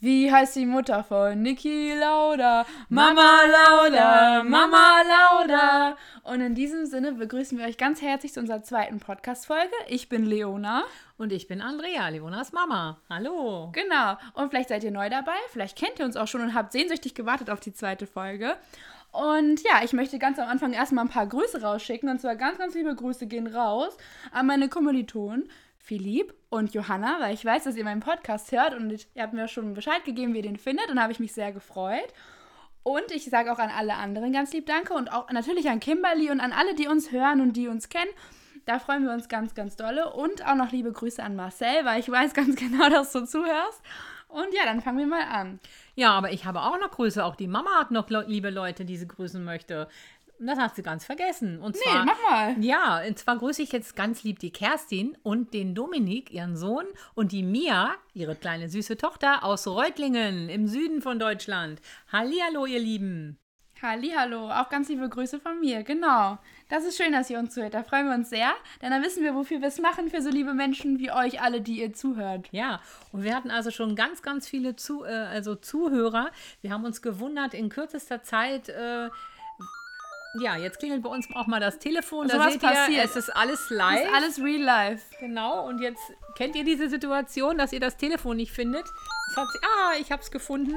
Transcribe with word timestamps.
Wie 0.00 0.30
heißt 0.30 0.54
die 0.54 0.64
Mutter 0.64 1.02
von 1.02 1.42
Niki 1.42 1.92
Lauda? 1.92 2.64
Mama 2.88 3.40
Lauda, 3.50 4.44
Mama 4.44 5.02
Lauda. 5.02 5.96
Und 6.22 6.40
in 6.40 6.54
diesem 6.54 6.86
Sinne 6.86 7.14
begrüßen 7.14 7.58
wir 7.58 7.66
euch 7.66 7.78
ganz 7.78 8.00
herzlich 8.00 8.32
zu 8.32 8.38
unserer 8.38 8.62
zweiten 8.62 9.00
Podcast-Folge. 9.00 9.74
Ich 9.88 10.08
bin 10.08 10.24
Leona. 10.24 10.84
Und 11.16 11.32
ich 11.32 11.48
bin 11.48 11.60
Andrea, 11.60 12.10
Leonas 12.10 12.52
Mama. 12.52 13.00
Hallo. 13.10 13.72
Genau. 13.72 14.16
Und 14.34 14.50
vielleicht 14.50 14.68
seid 14.68 14.84
ihr 14.84 14.92
neu 14.92 15.10
dabei, 15.10 15.34
vielleicht 15.50 15.76
kennt 15.76 15.98
ihr 15.98 16.04
uns 16.04 16.16
auch 16.16 16.28
schon 16.28 16.42
und 16.42 16.54
habt 16.54 16.70
sehnsüchtig 16.70 17.16
gewartet 17.16 17.50
auf 17.50 17.58
die 17.58 17.72
zweite 17.72 18.06
Folge. 18.06 18.56
Und 19.10 19.64
ja, 19.64 19.82
ich 19.82 19.94
möchte 19.94 20.20
ganz 20.20 20.38
am 20.38 20.48
Anfang 20.48 20.74
erstmal 20.74 21.06
ein 21.06 21.10
paar 21.10 21.26
Grüße 21.26 21.60
rausschicken. 21.60 22.08
Und 22.08 22.20
zwar 22.20 22.36
ganz, 22.36 22.58
ganz 22.58 22.76
liebe 22.76 22.94
Grüße 22.94 23.26
gehen 23.26 23.48
raus 23.48 23.96
an 24.30 24.46
meine 24.46 24.68
Kommilitonen 24.68 25.50
Philipp 25.88 26.34
und 26.50 26.74
Johanna, 26.74 27.16
weil 27.18 27.32
ich 27.32 27.42
weiß, 27.42 27.64
dass 27.64 27.74
ihr 27.74 27.82
meinen 27.82 28.02
Podcast 28.02 28.52
hört 28.52 28.74
und 28.74 28.90
ihr 29.14 29.22
habt 29.22 29.32
mir 29.32 29.48
schon 29.48 29.72
Bescheid 29.72 30.04
gegeben, 30.04 30.34
wie 30.34 30.38
ihr 30.38 30.42
den 30.42 30.58
findet 30.58 30.90
und 30.90 30.96
da 30.96 31.02
habe 31.02 31.12
ich 31.12 31.18
mich 31.18 31.32
sehr 31.32 31.50
gefreut. 31.50 32.12
Und 32.82 33.10
ich 33.10 33.24
sage 33.24 33.50
auch 33.50 33.58
an 33.58 33.70
alle 33.70 33.94
anderen 33.94 34.34
ganz 34.34 34.52
lieb 34.52 34.66
Danke 34.66 34.92
und 34.92 35.10
auch 35.10 35.30
natürlich 35.30 35.70
an 35.70 35.80
Kimberly 35.80 36.30
und 36.30 36.40
an 36.40 36.52
alle, 36.52 36.74
die 36.74 36.88
uns 36.88 37.10
hören 37.10 37.40
und 37.40 37.54
die 37.54 37.68
uns 37.68 37.88
kennen. 37.88 38.10
Da 38.66 38.78
freuen 38.78 39.04
wir 39.04 39.12
uns 39.12 39.30
ganz, 39.30 39.54
ganz 39.54 39.76
dolle. 39.76 40.12
Und 40.12 40.46
auch 40.46 40.56
noch 40.56 40.72
liebe 40.72 40.92
Grüße 40.92 41.22
an 41.22 41.34
Marcel, 41.34 41.84
weil 41.84 42.00
ich 42.00 42.10
weiß 42.10 42.34
ganz 42.34 42.56
genau, 42.60 42.90
dass 42.90 43.12
du 43.12 43.24
zuhörst. 43.24 43.80
Und 44.28 44.52
ja, 44.52 44.64
dann 44.66 44.82
fangen 44.82 44.98
wir 44.98 45.06
mal 45.06 45.24
an. 45.24 45.58
Ja, 45.94 46.10
aber 46.10 46.32
ich 46.32 46.44
habe 46.44 46.60
auch 46.60 46.78
noch 46.78 46.90
Grüße. 46.90 47.24
Auch 47.24 47.34
die 47.34 47.48
Mama 47.48 47.70
hat 47.78 47.90
noch 47.90 48.10
liebe 48.26 48.50
Leute, 48.50 48.84
die 48.84 48.98
sie 48.98 49.08
grüßen 49.08 49.42
möchte. 49.42 49.88
Das 50.40 50.58
hast 50.58 50.78
du 50.78 50.82
ganz 50.82 51.04
vergessen. 51.04 51.58
Und 51.60 51.76
zwar, 51.76 52.04
nee, 52.04 52.12
mach 52.12 52.30
mal. 52.30 52.64
Ja, 52.64 53.02
und 53.06 53.18
zwar 53.18 53.38
grüße 53.38 53.62
ich 53.62 53.72
jetzt 53.72 53.96
ganz 53.96 54.22
lieb 54.22 54.38
die 54.38 54.52
Kerstin 54.52 55.16
und 55.22 55.52
den 55.52 55.74
Dominik, 55.74 56.32
ihren 56.32 56.56
Sohn, 56.56 56.84
und 57.14 57.32
die 57.32 57.42
Mia, 57.42 57.94
ihre 58.14 58.36
kleine 58.36 58.68
süße 58.68 58.96
Tochter 58.96 59.42
aus 59.42 59.66
Reutlingen 59.66 60.48
im 60.48 60.68
Süden 60.68 61.02
von 61.02 61.18
Deutschland. 61.18 61.80
Hallihallo, 62.12 62.66
ihr 62.66 62.78
Lieben. 62.78 63.38
Hallihallo, 63.82 64.50
auch 64.50 64.68
ganz 64.70 64.88
liebe 64.88 65.08
Grüße 65.08 65.38
von 65.38 65.60
mir, 65.60 65.84
genau. 65.84 66.38
Das 66.68 66.84
ist 66.84 66.96
schön, 66.96 67.12
dass 67.12 67.30
ihr 67.30 67.38
uns 67.38 67.54
zuhört. 67.54 67.74
Da 67.74 67.84
freuen 67.84 68.08
wir 68.08 68.14
uns 68.14 68.28
sehr, 68.28 68.52
denn 68.82 68.90
dann 68.90 69.02
wissen 69.02 69.22
wir, 69.22 69.34
wofür 69.34 69.60
wir 69.60 69.68
es 69.68 69.80
machen 69.80 70.08
für 70.08 70.20
so 70.20 70.30
liebe 70.30 70.52
Menschen 70.52 70.98
wie 70.98 71.12
euch 71.12 71.40
alle, 71.40 71.60
die 71.60 71.80
ihr 71.80 71.92
zuhört. 71.92 72.48
Ja, 72.50 72.80
und 73.12 73.22
wir 73.22 73.36
hatten 73.36 73.50
also 73.52 73.70
schon 73.70 73.94
ganz, 73.94 74.22
ganz 74.22 74.48
viele 74.48 74.74
zu, 74.74 75.04
äh, 75.04 75.10
also 75.10 75.54
Zuhörer. 75.54 76.30
Wir 76.60 76.72
haben 76.72 76.84
uns 76.84 77.02
gewundert, 77.02 77.54
in 77.54 77.68
kürzester 77.68 78.22
Zeit. 78.22 78.68
Äh, 78.68 79.10
ja, 80.34 80.56
jetzt 80.56 80.78
klingelt 80.78 81.02
bei 81.02 81.08
uns 81.08 81.26
auch 81.34 81.46
mal 81.46 81.60
das 81.60 81.78
Telefon. 81.78 82.28
So 82.28 82.36
da 82.36 82.50
seht 82.50 82.60
passiert. 82.60 82.90
ihr, 82.90 83.04
es 83.04 83.16
ist 83.16 83.30
alles 83.30 83.70
live. 83.70 84.00
Es 84.00 84.06
ist 84.06 84.14
alles 84.14 84.38
real 84.40 84.62
life. 84.62 85.06
Genau, 85.20 85.66
und 85.66 85.80
jetzt 85.80 86.02
kennt 86.36 86.54
ihr 86.54 86.64
diese 86.64 86.88
Situation, 86.88 87.58
dass 87.58 87.72
ihr 87.72 87.80
das 87.80 87.96
Telefon 87.96 88.36
nicht 88.36 88.52
findet. 88.52 88.86
Sie, 89.34 89.40
ah, 89.40 89.92
ich 90.00 90.12
hab's 90.12 90.30
gefunden. 90.30 90.76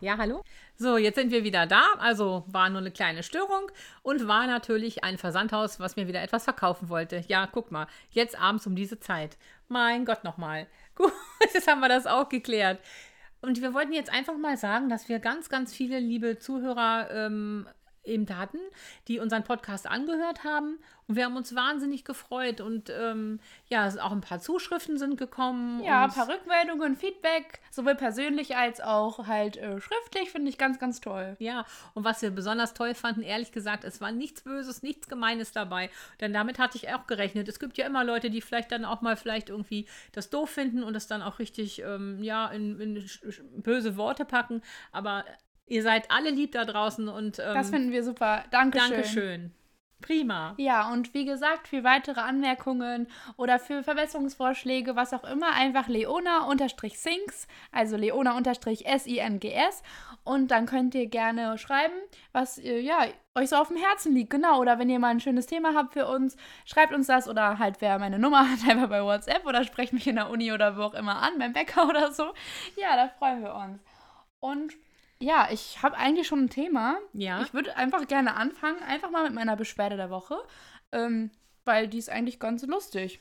Ja, 0.00 0.16
hallo? 0.16 0.44
So, 0.76 0.96
jetzt 0.96 1.16
sind 1.16 1.32
wir 1.32 1.42
wieder 1.42 1.66
da. 1.66 1.82
Also 1.98 2.44
war 2.46 2.70
nur 2.70 2.80
eine 2.80 2.92
kleine 2.92 3.24
Störung 3.24 3.70
und 4.02 4.28
war 4.28 4.46
natürlich 4.46 5.02
ein 5.02 5.18
Versandhaus, 5.18 5.80
was 5.80 5.96
mir 5.96 6.06
wieder 6.06 6.22
etwas 6.22 6.44
verkaufen 6.44 6.88
wollte. 6.88 7.24
Ja, 7.26 7.48
guck 7.50 7.72
mal, 7.72 7.88
jetzt 8.10 8.40
abends 8.40 8.66
um 8.66 8.76
diese 8.76 9.00
Zeit. 9.00 9.36
Mein 9.66 10.04
Gott 10.04 10.22
nochmal. 10.22 10.68
Gut, 10.94 11.12
jetzt 11.52 11.66
haben 11.66 11.80
wir 11.80 11.88
das 11.88 12.06
auch 12.06 12.28
geklärt. 12.28 12.80
Und 13.40 13.62
wir 13.62 13.72
wollten 13.72 13.92
jetzt 13.92 14.12
einfach 14.12 14.36
mal 14.36 14.56
sagen, 14.56 14.88
dass 14.88 15.08
wir 15.08 15.20
ganz, 15.20 15.48
ganz 15.48 15.72
viele 15.72 16.00
liebe 16.00 16.38
Zuhörer 16.38 17.08
ähm, 17.10 17.68
eben 18.08 18.26
hatten, 18.36 18.58
die 19.06 19.20
unseren 19.20 19.44
Podcast 19.44 19.86
angehört 19.86 20.44
haben. 20.44 20.78
Und 21.08 21.16
wir 21.16 21.24
haben 21.24 21.36
uns 21.36 21.54
wahnsinnig 21.54 22.04
gefreut. 22.04 22.60
Und 22.60 22.90
ähm, 22.90 23.40
ja, 23.68 23.88
auch 24.02 24.12
ein 24.12 24.20
paar 24.20 24.40
Zuschriften 24.40 24.98
sind 24.98 25.16
gekommen. 25.16 25.82
Ja, 25.82 26.04
ein 26.04 26.10
paar 26.10 26.28
Rückmeldungen, 26.28 26.96
Feedback, 26.96 27.60
sowohl 27.70 27.94
persönlich 27.94 28.56
als 28.56 28.80
auch 28.80 29.26
halt 29.26 29.56
äh, 29.56 29.80
schriftlich, 29.80 30.30
finde 30.30 30.50
ich 30.50 30.58
ganz, 30.58 30.78
ganz 30.78 31.00
toll. 31.00 31.36
Ja, 31.38 31.64
und 31.94 32.04
was 32.04 32.20
wir 32.20 32.30
besonders 32.30 32.74
toll 32.74 32.94
fanden, 32.94 33.22
ehrlich 33.22 33.52
gesagt, 33.52 33.84
es 33.84 34.02
war 34.02 34.12
nichts 34.12 34.42
Böses, 34.42 34.82
nichts 34.82 35.08
Gemeines 35.08 35.52
dabei. 35.52 35.90
Denn 36.20 36.34
damit 36.34 36.58
hatte 36.58 36.76
ich 36.76 36.92
auch 36.92 37.06
gerechnet. 37.06 37.48
Es 37.48 37.58
gibt 37.58 37.78
ja 37.78 37.86
immer 37.86 38.04
Leute, 38.04 38.28
die 38.28 38.42
vielleicht 38.42 38.70
dann 38.70 38.84
auch 38.84 39.00
mal 39.00 39.16
vielleicht 39.16 39.48
irgendwie 39.48 39.86
das 40.12 40.28
doof 40.28 40.50
finden 40.50 40.82
und 40.82 40.94
es 40.94 41.06
dann 41.06 41.22
auch 41.22 41.38
richtig, 41.38 41.82
ähm, 41.82 42.22
ja, 42.22 42.48
in, 42.48 42.78
in 42.80 43.08
böse 43.62 43.96
Worte 43.96 44.26
packen. 44.26 44.60
Aber 44.92 45.24
Ihr 45.68 45.82
seid 45.82 46.10
alle 46.10 46.30
lieb 46.30 46.52
da 46.52 46.64
draußen 46.64 47.08
und. 47.08 47.38
Ähm, 47.38 47.54
das 47.54 47.70
finden 47.70 47.92
wir 47.92 48.02
super. 48.02 48.44
Dankeschön. 48.50 48.90
Dankeschön. 48.90 49.52
Prima. 50.00 50.54
Ja, 50.58 50.92
und 50.92 51.12
wie 51.12 51.24
gesagt, 51.24 51.66
für 51.66 51.82
weitere 51.82 52.20
Anmerkungen 52.20 53.08
oder 53.36 53.58
für 53.58 53.82
Verbesserungsvorschläge, 53.82 54.94
was 54.94 55.12
auch 55.12 55.24
immer, 55.24 55.52
einfach 55.54 55.88
Leona-Sings, 55.88 57.48
also 57.72 57.96
Leona-S-I-N-G-S. 57.96 59.82
Und 60.22 60.52
dann 60.52 60.66
könnt 60.66 60.94
ihr 60.94 61.08
gerne 61.08 61.58
schreiben, 61.58 61.94
was 62.32 62.60
ja, 62.62 63.06
euch 63.34 63.48
so 63.48 63.56
auf 63.56 63.68
dem 63.68 63.76
Herzen 63.76 64.14
liegt. 64.14 64.30
Genau. 64.30 64.60
Oder 64.60 64.78
wenn 64.78 64.88
ihr 64.88 65.00
mal 65.00 65.08
ein 65.08 65.20
schönes 65.20 65.46
Thema 65.46 65.74
habt 65.74 65.94
für 65.94 66.06
uns, 66.06 66.36
schreibt 66.64 66.94
uns 66.94 67.08
das. 67.08 67.28
Oder 67.28 67.58
halt, 67.58 67.80
wer 67.80 67.98
meine 67.98 68.20
Nummer 68.20 68.48
hat, 68.50 68.68
einfach 68.68 68.88
bei 68.88 69.02
WhatsApp 69.02 69.44
oder 69.46 69.64
sprecht 69.64 69.92
mich 69.92 70.06
in 70.06 70.14
der 70.16 70.30
Uni 70.30 70.52
oder 70.52 70.76
wo 70.76 70.82
auch 70.82 70.94
immer 70.94 71.22
an, 71.22 71.38
beim 71.38 71.52
Bäcker 71.52 71.88
oder 71.88 72.12
so. 72.12 72.32
Ja, 72.76 72.94
da 72.94 73.08
freuen 73.08 73.42
wir 73.42 73.54
uns. 73.54 73.82
Und 74.38 74.74
ja, 75.20 75.48
ich 75.50 75.82
habe 75.82 75.96
eigentlich 75.96 76.26
schon 76.26 76.44
ein 76.44 76.50
Thema. 76.50 76.98
Ja. 77.12 77.42
Ich 77.42 77.52
würde 77.52 77.76
einfach 77.76 78.06
gerne 78.06 78.36
anfangen, 78.36 78.82
einfach 78.82 79.10
mal 79.10 79.24
mit 79.24 79.34
meiner 79.34 79.56
Beschwerde 79.56 79.96
der 79.96 80.10
Woche, 80.10 80.36
ähm, 80.92 81.30
weil 81.64 81.88
die 81.88 81.98
ist 81.98 82.10
eigentlich 82.10 82.38
ganz 82.38 82.64
lustig. 82.66 83.20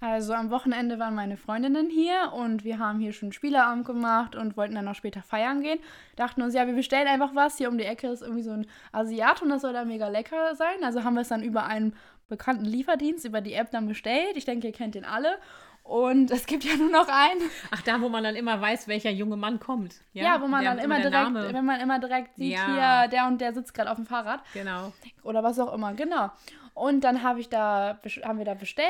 Also 0.00 0.34
am 0.34 0.50
Wochenende 0.50 0.98
waren 0.98 1.14
meine 1.14 1.36
Freundinnen 1.36 1.88
hier 1.88 2.32
und 2.34 2.64
wir 2.64 2.80
haben 2.80 2.98
hier 2.98 3.12
schon 3.12 3.30
Spieleabend 3.30 3.86
gemacht 3.86 4.34
und 4.34 4.56
wollten 4.56 4.74
dann 4.74 4.86
noch 4.86 4.96
später 4.96 5.22
feiern 5.22 5.62
gehen. 5.62 5.78
Dachten 6.16 6.42
uns, 6.42 6.54
ja, 6.54 6.66
wir 6.66 6.74
bestellen 6.74 7.06
einfach 7.06 7.36
was. 7.36 7.56
Hier 7.56 7.68
um 7.68 7.78
die 7.78 7.84
Ecke 7.84 8.08
ist 8.08 8.20
irgendwie 8.20 8.42
so 8.42 8.50
ein 8.50 8.66
Asiat 8.90 9.42
und 9.42 9.50
das 9.50 9.62
soll 9.62 9.72
da 9.72 9.84
mega 9.84 10.08
lecker 10.08 10.56
sein. 10.56 10.82
Also 10.82 11.04
haben 11.04 11.14
wir 11.14 11.20
es 11.20 11.28
dann 11.28 11.44
über 11.44 11.66
einen 11.66 11.94
bekannten 12.28 12.64
Lieferdienst, 12.64 13.24
über 13.24 13.40
die 13.40 13.52
App 13.52 13.70
dann 13.70 13.86
bestellt. 13.86 14.36
Ich 14.36 14.44
denke, 14.44 14.66
ihr 14.66 14.72
kennt 14.72 14.96
den 14.96 15.04
alle. 15.04 15.38
Und 15.84 16.30
es 16.30 16.46
gibt 16.46 16.64
ja 16.64 16.76
nur 16.76 16.90
noch 16.90 17.08
einen. 17.08 17.50
Ach, 17.70 17.82
da, 17.82 18.00
wo 18.00 18.08
man 18.08 18.22
dann 18.22 18.36
immer 18.36 18.60
weiß, 18.60 18.86
welcher 18.88 19.10
junge 19.10 19.36
Mann 19.36 19.58
kommt. 19.58 19.96
Ja, 20.12 20.24
ja 20.24 20.40
wo 20.40 20.46
man 20.46 20.62
der, 20.62 20.74
dann 20.74 20.84
immer 20.84 20.96
direkt, 20.96 21.12
Name. 21.12 21.52
wenn 21.52 21.64
man 21.64 21.80
immer 21.80 21.98
direkt 21.98 22.36
sieht, 22.36 22.52
ja. 22.52 22.66
hier, 23.02 23.08
der 23.08 23.26
und 23.26 23.40
der 23.40 23.52
sitzt 23.52 23.74
gerade 23.74 23.90
auf 23.90 23.96
dem 23.96 24.06
Fahrrad. 24.06 24.40
Genau. 24.54 24.92
Oder 25.22 25.42
was 25.42 25.58
auch 25.58 25.74
immer, 25.74 25.92
genau. 25.94 26.30
Und 26.74 27.04
dann 27.04 27.22
habe 27.22 27.40
ich 27.40 27.50
da, 27.50 27.98
haben 28.24 28.38
wir 28.38 28.46
da 28.46 28.54
bestellt 28.54 28.86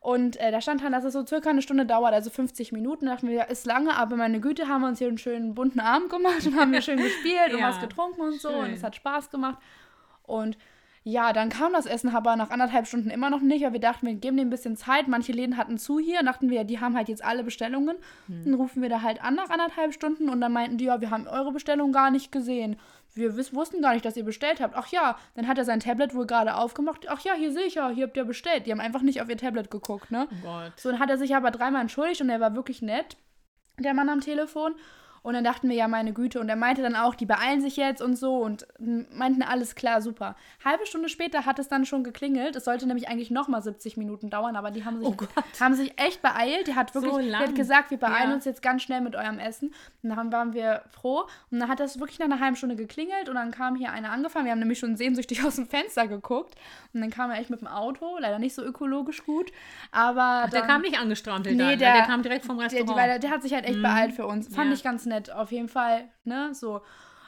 und 0.00 0.36
äh, 0.36 0.50
da 0.50 0.60
stand 0.60 0.82
dann, 0.82 0.92
dass 0.92 1.04
es 1.04 1.14
so 1.14 1.24
circa 1.24 1.48
eine 1.48 1.62
Stunde 1.62 1.86
dauert, 1.86 2.12
also 2.12 2.28
50 2.28 2.72
Minuten. 2.72 3.06
Da 3.06 3.12
dachten 3.12 3.28
wir, 3.28 3.34
ja, 3.34 3.44
ist 3.44 3.64
lange, 3.64 3.96
aber 3.96 4.16
meine 4.16 4.40
Güte, 4.40 4.68
haben 4.68 4.82
wir 4.82 4.88
uns 4.88 4.98
hier 4.98 5.08
einen 5.08 5.16
schönen 5.16 5.54
bunten 5.54 5.80
Abend 5.80 6.10
gemacht 6.10 6.46
und 6.46 6.56
haben 6.56 6.72
hier 6.72 6.82
schön 6.82 6.98
gespielt 6.98 7.48
ja. 7.48 7.56
und 7.56 7.62
was 7.62 7.80
getrunken 7.80 8.20
und 8.20 8.40
so. 8.40 8.50
Schön. 8.50 8.58
Und 8.60 8.72
es 8.72 8.82
hat 8.82 8.96
Spaß 8.96 9.30
gemacht. 9.30 9.58
Und 10.24 10.58
ja, 11.04 11.32
dann 11.32 11.48
kam 11.48 11.72
das 11.72 11.86
Essen 11.86 12.14
aber 12.14 12.36
nach 12.36 12.50
anderthalb 12.50 12.86
Stunden 12.86 13.10
immer 13.10 13.28
noch 13.28 13.40
nicht, 13.40 13.64
weil 13.64 13.72
wir 13.72 13.80
dachten, 13.80 14.06
wir 14.06 14.14
geben 14.14 14.36
dem 14.36 14.46
ein 14.46 14.50
bisschen 14.50 14.76
Zeit. 14.76 15.08
Manche 15.08 15.32
Läden 15.32 15.56
hatten 15.56 15.76
zu 15.76 15.98
hier, 15.98 16.20
und 16.20 16.26
dachten 16.26 16.48
wir, 16.48 16.62
die 16.62 16.78
haben 16.78 16.96
halt 16.96 17.08
jetzt 17.08 17.24
alle 17.24 17.42
Bestellungen. 17.42 17.96
Hm. 18.28 18.44
Dann 18.44 18.54
rufen 18.54 18.82
wir 18.82 18.88
da 18.88 19.02
halt 19.02 19.22
an 19.22 19.34
nach 19.34 19.50
anderthalb 19.50 19.92
Stunden 19.92 20.28
und 20.28 20.40
dann 20.40 20.52
meinten 20.52 20.78
die, 20.78 20.84
ja, 20.84 21.00
wir 21.00 21.10
haben 21.10 21.26
eure 21.26 21.52
Bestellung 21.52 21.90
gar 21.90 22.10
nicht 22.12 22.30
gesehen. 22.30 22.76
Wir 23.14 23.36
wussten 23.36 23.82
gar 23.82 23.94
nicht, 23.94 24.04
dass 24.04 24.16
ihr 24.16 24.24
bestellt 24.24 24.60
habt. 24.60 24.76
Ach 24.76 24.86
ja, 24.86 25.18
dann 25.34 25.48
hat 25.48 25.58
er 25.58 25.64
sein 25.64 25.80
Tablet 25.80 26.14
wohl 26.14 26.26
gerade 26.26 26.54
aufgemacht. 26.54 27.08
Ach 27.08 27.20
ja, 27.20 27.34
hier 27.34 27.52
sehe 27.52 27.66
ich 27.66 27.74
ja, 27.74 27.90
hier 27.90 28.06
habt 28.06 28.16
ihr 28.16 28.24
bestellt. 28.24 28.66
Die 28.66 28.70
haben 28.70 28.80
einfach 28.80 29.02
nicht 29.02 29.20
auf 29.20 29.28
ihr 29.28 29.36
Tablet 29.36 29.70
geguckt, 29.70 30.10
ne? 30.12 30.28
Oh 30.30 30.46
Gott. 30.46 30.72
So, 30.76 30.90
dann 30.90 31.00
hat 31.00 31.10
er 31.10 31.18
sich 31.18 31.34
aber 31.34 31.50
dreimal 31.50 31.82
entschuldigt 31.82 32.20
und 32.20 32.30
er 32.30 32.40
war 32.40 32.54
wirklich 32.54 32.80
nett, 32.80 33.16
der 33.78 33.92
Mann 33.92 34.08
am 34.08 34.20
Telefon. 34.20 34.74
Und 35.22 35.34
dann 35.34 35.44
dachten 35.44 35.68
wir, 35.68 35.76
ja, 35.76 35.86
meine 35.86 36.12
Güte. 36.12 36.40
Und 36.40 36.48
er 36.48 36.56
meinte 36.56 36.82
dann 36.82 36.96
auch, 36.96 37.14
die 37.14 37.26
beeilen 37.26 37.60
sich 37.60 37.76
jetzt 37.76 38.02
und 38.02 38.16
so 38.16 38.38
und 38.38 38.66
meinten, 38.78 39.42
alles 39.42 39.76
klar, 39.76 40.02
super. 40.02 40.34
Halbe 40.64 40.84
Stunde 40.84 41.08
später 41.08 41.46
hat 41.46 41.60
es 41.60 41.68
dann 41.68 41.86
schon 41.86 42.02
geklingelt. 42.02 42.56
Es 42.56 42.64
sollte 42.64 42.86
nämlich 42.86 43.08
eigentlich 43.08 43.30
nochmal 43.30 43.62
70 43.62 43.96
Minuten 43.96 44.30
dauern, 44.30 44.56
aber 44.56 44.72
die 44.72 44.84
haben 44.84 44.98
sich, 44.98 45.08
oh 45.08 45.16
haben 45.60 45.74
sich 45.74 45.92
echt 46.00 46.22
beeilt. 46.22 46.66
Die 46.66 46.74
hat 46.74 46.94
wirklich 46.94 47.12
so 47.12 47.20
die 47.20 47.34
hat 47.36 47.54
gesagt, 47.54 47.92
wir 47.92 47.98
beeilen 47.98 48.30
ja. 48.30 48.34
uns 48.34 48.44
jetzt 48.44 48.62
ganz 48.62 48.82
schnell 48.82 49.00
mit 49.00 49.14
eurem 49.14 49.38
Essen. 49.38 49.72
Und 50.02 50.10
dann 50.10 50.32
waren 50.32 50.54
wir 50.54 50.82
froh. 50.90 51.28
Und 51.50 51.60
dann 51.60 51.68
hat 51.68 51.78
das 51.78 52.00
wirklich 52.00 52.18
nach 52.18 52.26
einer 52.26 52.40
halben 52.40 52.56
Stunde 52.56 52.74
geklingelt 52.74 53.28
und 53.28 53.36
dann 53.36 53.52
kam 53.52 53.76
hier 53.76 53.92
einer 53.92 54.10
angefahren. 54.10 54.44
Wir 54.44 54.52
haben 54.52 54.58
nämlich 54.58 54.80
schon 54.80 54.96
sehnsüchtig 54.96 55.44
aus 55.46 55.54
dem 55.54 55.66
Fenster 55.66 56.08
geguckt. 56.08 56.56
Und 56.92 57.00
dann 57.00 57.10
kam 57.10 57.30
er 57.30 57.38
echt 57.38 57.48
mit 57.48 57.60
dem 57.60 57.68
Auto, 57.68 58.18
leider 58.18 58.40
nicht 58.40 58.54
so 58.54 58.62
ökologisch 58.62 59.24
gut. 59.24 59.52
Aber. 59.92 60.42
Ach, 60.46 60.50
der 60.50 60.62
kam 60.62 60.80
nicht 60.80 60.98
angestrampelt 60.98 61.56
nee, 61.56 61.62
dann, 61.62 61.78
der, 61.78 61.92
der 61.94 62.02
kam 62.06 62.22
direkt 62.22 62.44
vom 62.44 62.58
Restaurant. 62.58 62.98
Der, 62.98 63.06
der, 63.06 63.18
der 63.20 63.30
hat 63.30 63.42
sich 63.42 63.54
halt 63.54 63.66
echt 63.66 63.78
mhm. 63.78 63.82
beeilt 63.82 64.12
für 64.14 64.26
uns. 64.26 64.52
Fand 64.52 64.68
ja. 64.68 64.74
ich 64.74 64.82
ganz 64.82 65.06
nett 65.06 65.11
nett, 65.12 65.30
auf 65.30 65.52
jeden 65.52 65.68
Fall, 65.68 66.08
ne, 66.24 66.54
so. 66.54 66.82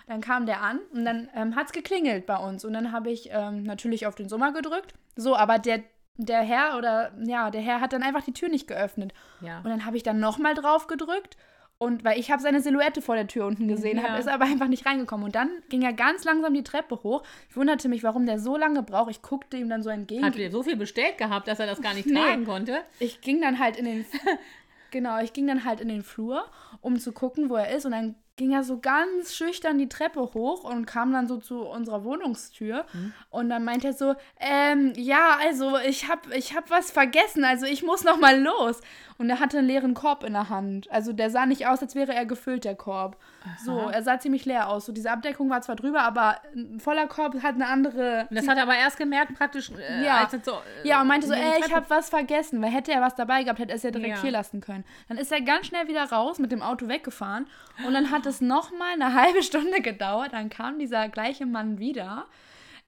Dann 0.07 0.21
kam 0.21 0.45
der 0.45 0.61
an 0.61 0.81
und 0.93 1.05
dann 1.07 1.31
ähm, 1.35 1.57
hat 1.57 1.67
es 1.67 1.73
geklingelt 1.73 2.27
bei 2.27 2.37
uns. 2.37 2.65
Und 2.65 2.75
dann 2.75 2.93
habe 2.93 3.11
ich 3.11 3.31
ähm, 3.33 3.63
natürlich 3.63 4.07
auf 4.07 4.15
den 4.15 4.29
Sommer 4.29 4.53
gedrückt. 4.53 4.93
So, 5.17 5.35
aber 5.35 5.59
der, 5.59 5.83
der 6.17 6.43
Herr 6.43 6.77
oder 6.77 7.13
ja, 7.25 7.51
der 7.51 7.63
Herr 7.63 7.81
hat 7.81 7.95
dann 7.95 8.03
einfach 8.03 8.23
die 8.23 8.35
Tür 8.35 8.51
nicht 8.51 8.67
geöffnet. 8.67 9.15
Ja. 9.41 9.59
Und 9.59 9.71
dann 9.71 9.87
habe 9.87 9.97
ich 9.97 10.03
dann 10.03 10.21
nochmal 10.21 10.55
drauf 10.55 10.89
gedrückt. 10.89 11.39
Und 11.77 12.05
weil 12.05 12.19
ich 12.21 12.31
habe 12.31 12.41
seine 12.41 12.61
Silhouette 12.61 13.03
vor 13.03 13.17
der 13.17 13.27
Tür 13.27 13.47
unten 13.47 13.67
gesehen, 13.67 13.99
ja. 13.99 14.17
ist 14.17 14.29
aber 14.29 14.45
einfach 14.45 14.69
nicht 14.69 14.87
reingekommen. 14.87 15.27
Und 15.27 15.35
dann 15.35 15.51
ging 15.71 15.83
er 15.83 15.93
ganz 15.93 16.25
langsam 16.25 16.55
die 16.55 16.63
Treppe 16.63 17.03
hoch. 17.03 17.23
Ich 17.49 17.57
wunderte 17.57 17.89
mich, 17.89 18.03
warum 18.03 18.27
der 18.27 18.39
so 18.39 18.57
lange 18.57 18.83
braucht. 18.83 19.11
Ich 19.11 19.23
guckte 19.23 19.57
ihm 19.57 19.69
dann 19.69 19.83
so 19.83 19.91
entgegen. 19.91 20.25
Hat 20.25 20.37
er 20.37 20.51
so 20.51 20.63
viel 20.63 20.77
bestellt 20.77 21.19
gehabt, 21.19 21.49
dass 21.49 21.59
er 21.61 21.67
das 21.67 21.83
gar 21.83 21.95
nicht 21.95 22.09
tragen 22.09 22.45
konnte? 22.45 22.83
Ich 23.01 23.23
ging 23.23 23.41
dann 23.41 23.59
halt 23.59 23.77
in 23.77 23.87
den 23.87 24.07
Genau, 24.95 25.19
ich 25.21 25.33
ging 25.33 25.49
dann 25.49 25.65
halt 25.65 25.81
in 25.81 25.89
den 25.89 26.05
Flur, 26.05 26.45
um 26.81 27.01
zu 27.01 27.11
gucken, 27.11 27.51
wo 27.51 27.57
er 27.57 27.75
ist. 27.75 27.85
Und 27.85 27.91
dann 27.91 28.15
ging 28.37 28.53
er 28.53 28.65
so 28.65 28.79
ganz 28.79 29.35
schüchtern 29.35 29.79
die 29.79 29.89
Treppe 29.89 30.21
hoch 30.21 30.65
und 30.65 30.87
kam 30.87 31.13
dann 31.13 31.29
so 31.29 31.37
zu 31.37 31.61
unserer 31.61 32.03
Wohnungstür. 32.03 32.85
Mhm. 32.93 33.13
Und 33.31 33.49
dann 33.49 33.65
meinte 33.65 33.89
er 33.89 33.93
so, 33.93 34.15
ähm, 34.41 34.93
ja, 34.97 35.37
also 35.41 35.79
ich 35.79 36.09
hab, 36.09 36.29
ich 36.35 36.57
hab 36.57 36.69
was 36.71 36.91
vergessen, 36.91 37.45
also 37.45 37.65
ich 37.67 37.85
muss 37.85 38.03
noch 38.03 38.19
mal 38.19 38.41
los. 38.41 38.81
Und 39.17 39.31
er 39.31 39.39
hatte 39.39 39.59
einen 39.59 39.69
leeren 39.69 39.95
Korb 39.95 40.25
in 40.25 40.33
der 40.33 40.49
Hand. 40.49 40.91
Also 40.91 41.13
der 41.13 41.31
sah 41.31 41.47
nicht 41.47 41.69
aus, 41.69 41.81
als 41.81 41.95
wäre 41.95 42.13
er 42.13 42.27
gefüllt, 42.27 42.65
der 42.65 42.75
Korb. 42.75 43.17
So, 43.65 43.79
er 43.79 44.03
sah 44.03 44.19
ziemlich 44.19 44.45
leer 44.45 44.69
aus. 44.69 44.87
So, 44.87 44.93
diese 44.93 45.13
Abdeckung 45.13 45.49
war 45.51 45.61
zwar 45.63 45.77
drüber, 45.77 46.03
aber 46.03 46.39
ein 46.57 46.81
voller 46.81 47.07
Korb 47.07 47.41
hat 47.43 47.55
eine 47.55 47.69
andere... 47.69 48.27
Und 48.29 48.37
das 48.37 48.49
hat 48.49 48.57
er 48.57 48.65
aber 48.65 48.75
erst 48.75 48.97
gemerkt, 48.99 49.33
praktisch, 49.39 49.71
äh, 49.71 50.05
Ja. 50.05 50.29
so. 50.43 50.53
Äh, 50.53 50.89
Ja, 50.89 51.01
und 51.03 51.07
meinte 51.07 51.29
so, 51.29 51.35
ey, 51.35 51.61
ich 51.65 51.73
habe 51.73 51.89
was 51.91 52.09
vergessen, 52.09 52.61
weil 52.61 52.71
hätte 52.71 52.91
er 52.91 53.03
was 53.03 53.15
dabei 53.15 53.45
gehabt, 53.45 53.61
hätte 53.61 53.71
er 53.71 53.77
es 53.77 53.85
ja 53.85 53.93
direkt 53.93 54.17
Ja. 54.17 54.23
hier 54.23 54.33
lassen 54.33 54.61
können. 54.61 54.85
Dann 55.09 55.19
ist 55.19 55.31
er 55.31 55.41
ganz 55.43 55.67
schnell 55.67 55.87
wieder 55.87 56.11
raus, 56.11 56.41
mit 56.41 56.51
dem 56.51 56.63
Auto 56.63 56.89
weggefahren 56.89 57.47
und 57.87 57.95
dann 57.95 58.11
hat 58.11 58.24
es 58.27 58.41
nochmal 58.41 58.95
eine 58.95 59.15
halbe 59.21 59.43
Stunde 59.43 59.81
gedauert, 59.81 60.33
dann 60.33 60.51
kam 60.51 60.79
dieser 60.79 61.09
gleiche 61.09 61.47
Mann 61.47 61.79
wieder, 61.79 62.27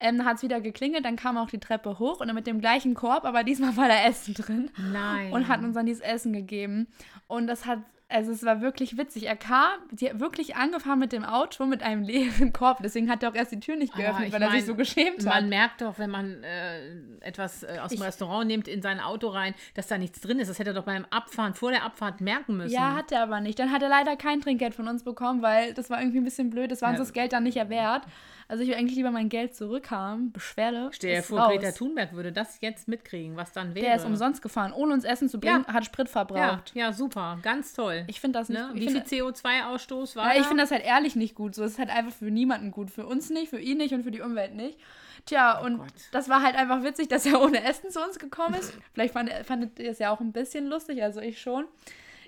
ähm, 0.01 0.25
hat 0.25 0.37
es 0.37 0.43
wieder 0.43 0.61
geklingelt, 0.61 1.05
dann 1.05 1.17
kam 1.17 1.37
er 1.37 1.43
auch 1.43 1.51
die 1.51 1.61
Treppe 1.61 1.99
hoch 1.99 2.21
und 2.21 2.27
dann 2.27 2.37
mit 2.37 2.47
dem 2.47 2.61
gleichen 2.61 2.95
Korb, 2.95 3.25
aber 3.25 3.45
diesmal 3.45 3.77
war 3.77 3.89
da 3.89 4.05
Essen 4.05 4.35
drin 4.35 4.71
Nein. 4.93 5.33
und 5.33 5.49
hat 5.49 5.61
uns 5.63 5.75
dann 5.75 5.87
dieses 5.87 6.03
Essen 6.03 6.33
gegeben 6.33 6.89
und 7.27 7.47
das 7.47 7.67
hat... 7.67 7.79
Also 8.09 8.31
es 8.31 8.45
war 8.45 8.61
wirklich 8.61 8.97
witzig. 8.97 9.27
Er 9.27 9.35
kam, 9.35 9.73
die 9.91 10.09
hat 10.09 10.21
wirklich 10.21 10.55
angefahren 10.55 11.01
mit 11.01 11.11
dem 11.13 11.25
Auto 11.25 11.67
mit 11.67 11.83
einem 11.83 12.05
leeren 12.05 12.53
Korb. 12.53 12.79
Deswegen 12.81 13.11
hat 13.11 13.25
er 13.25 13.31
auch 13.31 13.35
erst 13.35 13.51
die 13.51 13.59
Tür 13.59 13.75
nicht 13.75 13.95
Ah, 13.95 13.99
geöffnet, 13.99 14.33
weil 14.33 14.43
er 14.43 14.51
sich 14.53 14.61
mein, 14.61 14.67
so 14.67 14.75
geschämt 14.77 15.27
hat. 15.27 15.35
Man 15.35 15.49
merkt 15.49 15.81
doch, 15.81 15.99
wenn 15.99 16.11
man 16.11 16.45
äh, 16.45 16.79
etwas 17.21 17.65
äh, 17.65 17.79
aus 17.83 17.91
dem 17.91 17.97
Ich- 17.97 18.05
Restaurant 18.05 18.47
nimmt, 18.47 18.69
in 18.69 18.81
sein 18.81 19.01
Auto 19.01 19.27
rein, 19.29 19.55
dass 19.75 19.89
da 19.89 19.99
nichts 19.99 20.21
drin 20.21 20.39
ist. 20.39 20.47
Das 20.49 20.61
hätte 20.61 20.71
er 20.71 20.75
doch 20.75 20.85
beim 20.85 21.05
Abfahren, 21.11 21.55
vor 21.55 21.73
der 21.73 21.83
Abfahrt 21.85 22.21
merken 22.21 22.57
müssen. 22.59 22.73
Ja, 22.73 22.95
hat 22.95 23.11
er 23.11 23.23
aber 23.25 23.41
nicht. 23.41 23.59
Dann 23.59 23.73
hat 23.73 23.83
er 23.83 23.89
leider 23.89 24.15
kein 24.15 24.41
Trinkgeld 24.41 24.77
von 24.77 24.87
uns 24.87 25.03
bekommen, 25.03 25.43
weil 25.43 25.75
das 25.75 25.91
war 25.91 25.99
irgendwie 26.01 26.19
ein 26.19 26.25
bisschen 26.25 26.49
blöd. 26.51 26.71
Das 26.71 26.83
war 26.83 26.91
uns 26.91 26.99
Ja. 26.99 27.05
das 27.05 27.13
Geld 27.13 27.33
dann 27.33 27.43
nicht 27.43 27.57
wert. 27.69 28.05
Also 28.49 28.63
ich 28.63 28.69
will 28.69 28.77
eigentlich 28.77 28.97
lieber 28.97 29.11
mein 29.11 29.29
Geld 29.29 29.57
zurückhaben. 29.57 30.31
Beschwerde. 30.31 30.91
Stell 30.93 31.17
dir 31.17 31.23
vor, 31.25 31.41
raus. 31.41 31.53
Greta 31.53 31.73
Thunberg 31.73 32.13
würde 32.13 32.31
das 32.33 32.61
jetzt 32.61 32.87
mitkriegen, 32.87 33.37
was 33.37 33.51
dann 33.53 33.75
wäre. 33.75 33.87
Der 33.87 33.97
ist 33.97 34.05
umsonst 34.05 34.41
gefahren, 34.41 34.73
ohne 34.73 34.93
uns 34.93 35.05
Essen 35.05 35.29
zu 35.29 35.41
bringen, 35.41 35.65
Ja. 35.67 35.73
hat 35.75 35.85
Sprit 35.85 36.07
Ja, 36.07 36.13
verbraucht. 36.13 36.73
ja, 36.75 36.93
super. 36.93 37.39
Ganz 37.43 37.73
toll. 37.73 38.05
Ich 38.07 38.21
finde 38.21 38.39
das 38.39 38.49
nicht 38.49 38.59
ne? 38.61 38.71
ich 38.75 38.83
Wie 38.83 38.89
viel 38.91 39.03
find- 39.03 39.09
CO2-Ausstoß 39.09 40.15
war 40.17 40.33
Ja, 40.35 40.41
ich 40.41 40.47
finde 40.47 40.63
das 40.63 40.71
halt 40.71 40.85
ehrlich 40.85 41.17
nicht 41.17 41.35
gut. 41.35 41.55
So, 41.57 41.65
es 41.65 41.73
ist 41.73 41.79
halt 41.79 41.91
einfach 41.91 42.13
für 42.13 42.31
niemanden 42.31 42.71
gut. 42.71 42.91
Für 42.93 43.07
uns 43.07 43.31
nicht, 43.31 43.51
für 43.51 43.59
ihn 43.59 43.79
nicht 43.79 43.93
und 43.95 44.05
für 44.05 44.11
die 44.13 44.21
Umwelt 44.21 44.55
nicht. 44.55 44.79
Tja, 45.25 45.59
und 45.61 45.77
Oh 45.77 45.79
Gott. 45.79 45.93
das 46.13 46.29
war 46.29 46.41
halt 46.43 46.55
einfach 46.55 46.85
witzig, 46.85 47.09
dass 47.09 47.27
er 47.27 47.41
ohne 47.43 47.65
Essen 47.65 47.91
zu 47.91 48.01
uns 48.01 48.19
gekommen 48.21 48.55
ist. 48.55 48.73
Vielleicht 48.95 49.13
fand, 49.13 49.33
fandet 49.45 49.79
ihr 49.81 49.91
es 49.91 49.99
ja 49.99 50.13
auch 50.13 50.21
ein 50.21 50.31
bisschen 50.33 50.67
lustig, 50.69 51.03
also 51.03 51.21
ich 51.21 51.41
schon. 51.41 51.65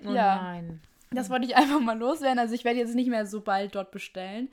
Oh 0.05 0.11
ja. 0.11 0.35
nein. 0.41 0.81
Das 1.11 1.29
wollte 1.29 1.45
ich 1.45 1.55
einfach 1.55 1.79
mal 1.79 1.97
loswerden. 1.97 2.39
Also 2.39 2.53
ich 2.55 2.65
werde 2.65 2.77
jetzt 2.79 2.93
nicht 2.93 3.09
mehr 3.09 3.25
so 3.25 3.39
bald 3.41 3.73
dort 3.73 3.91
bestellen. 3.91 4.49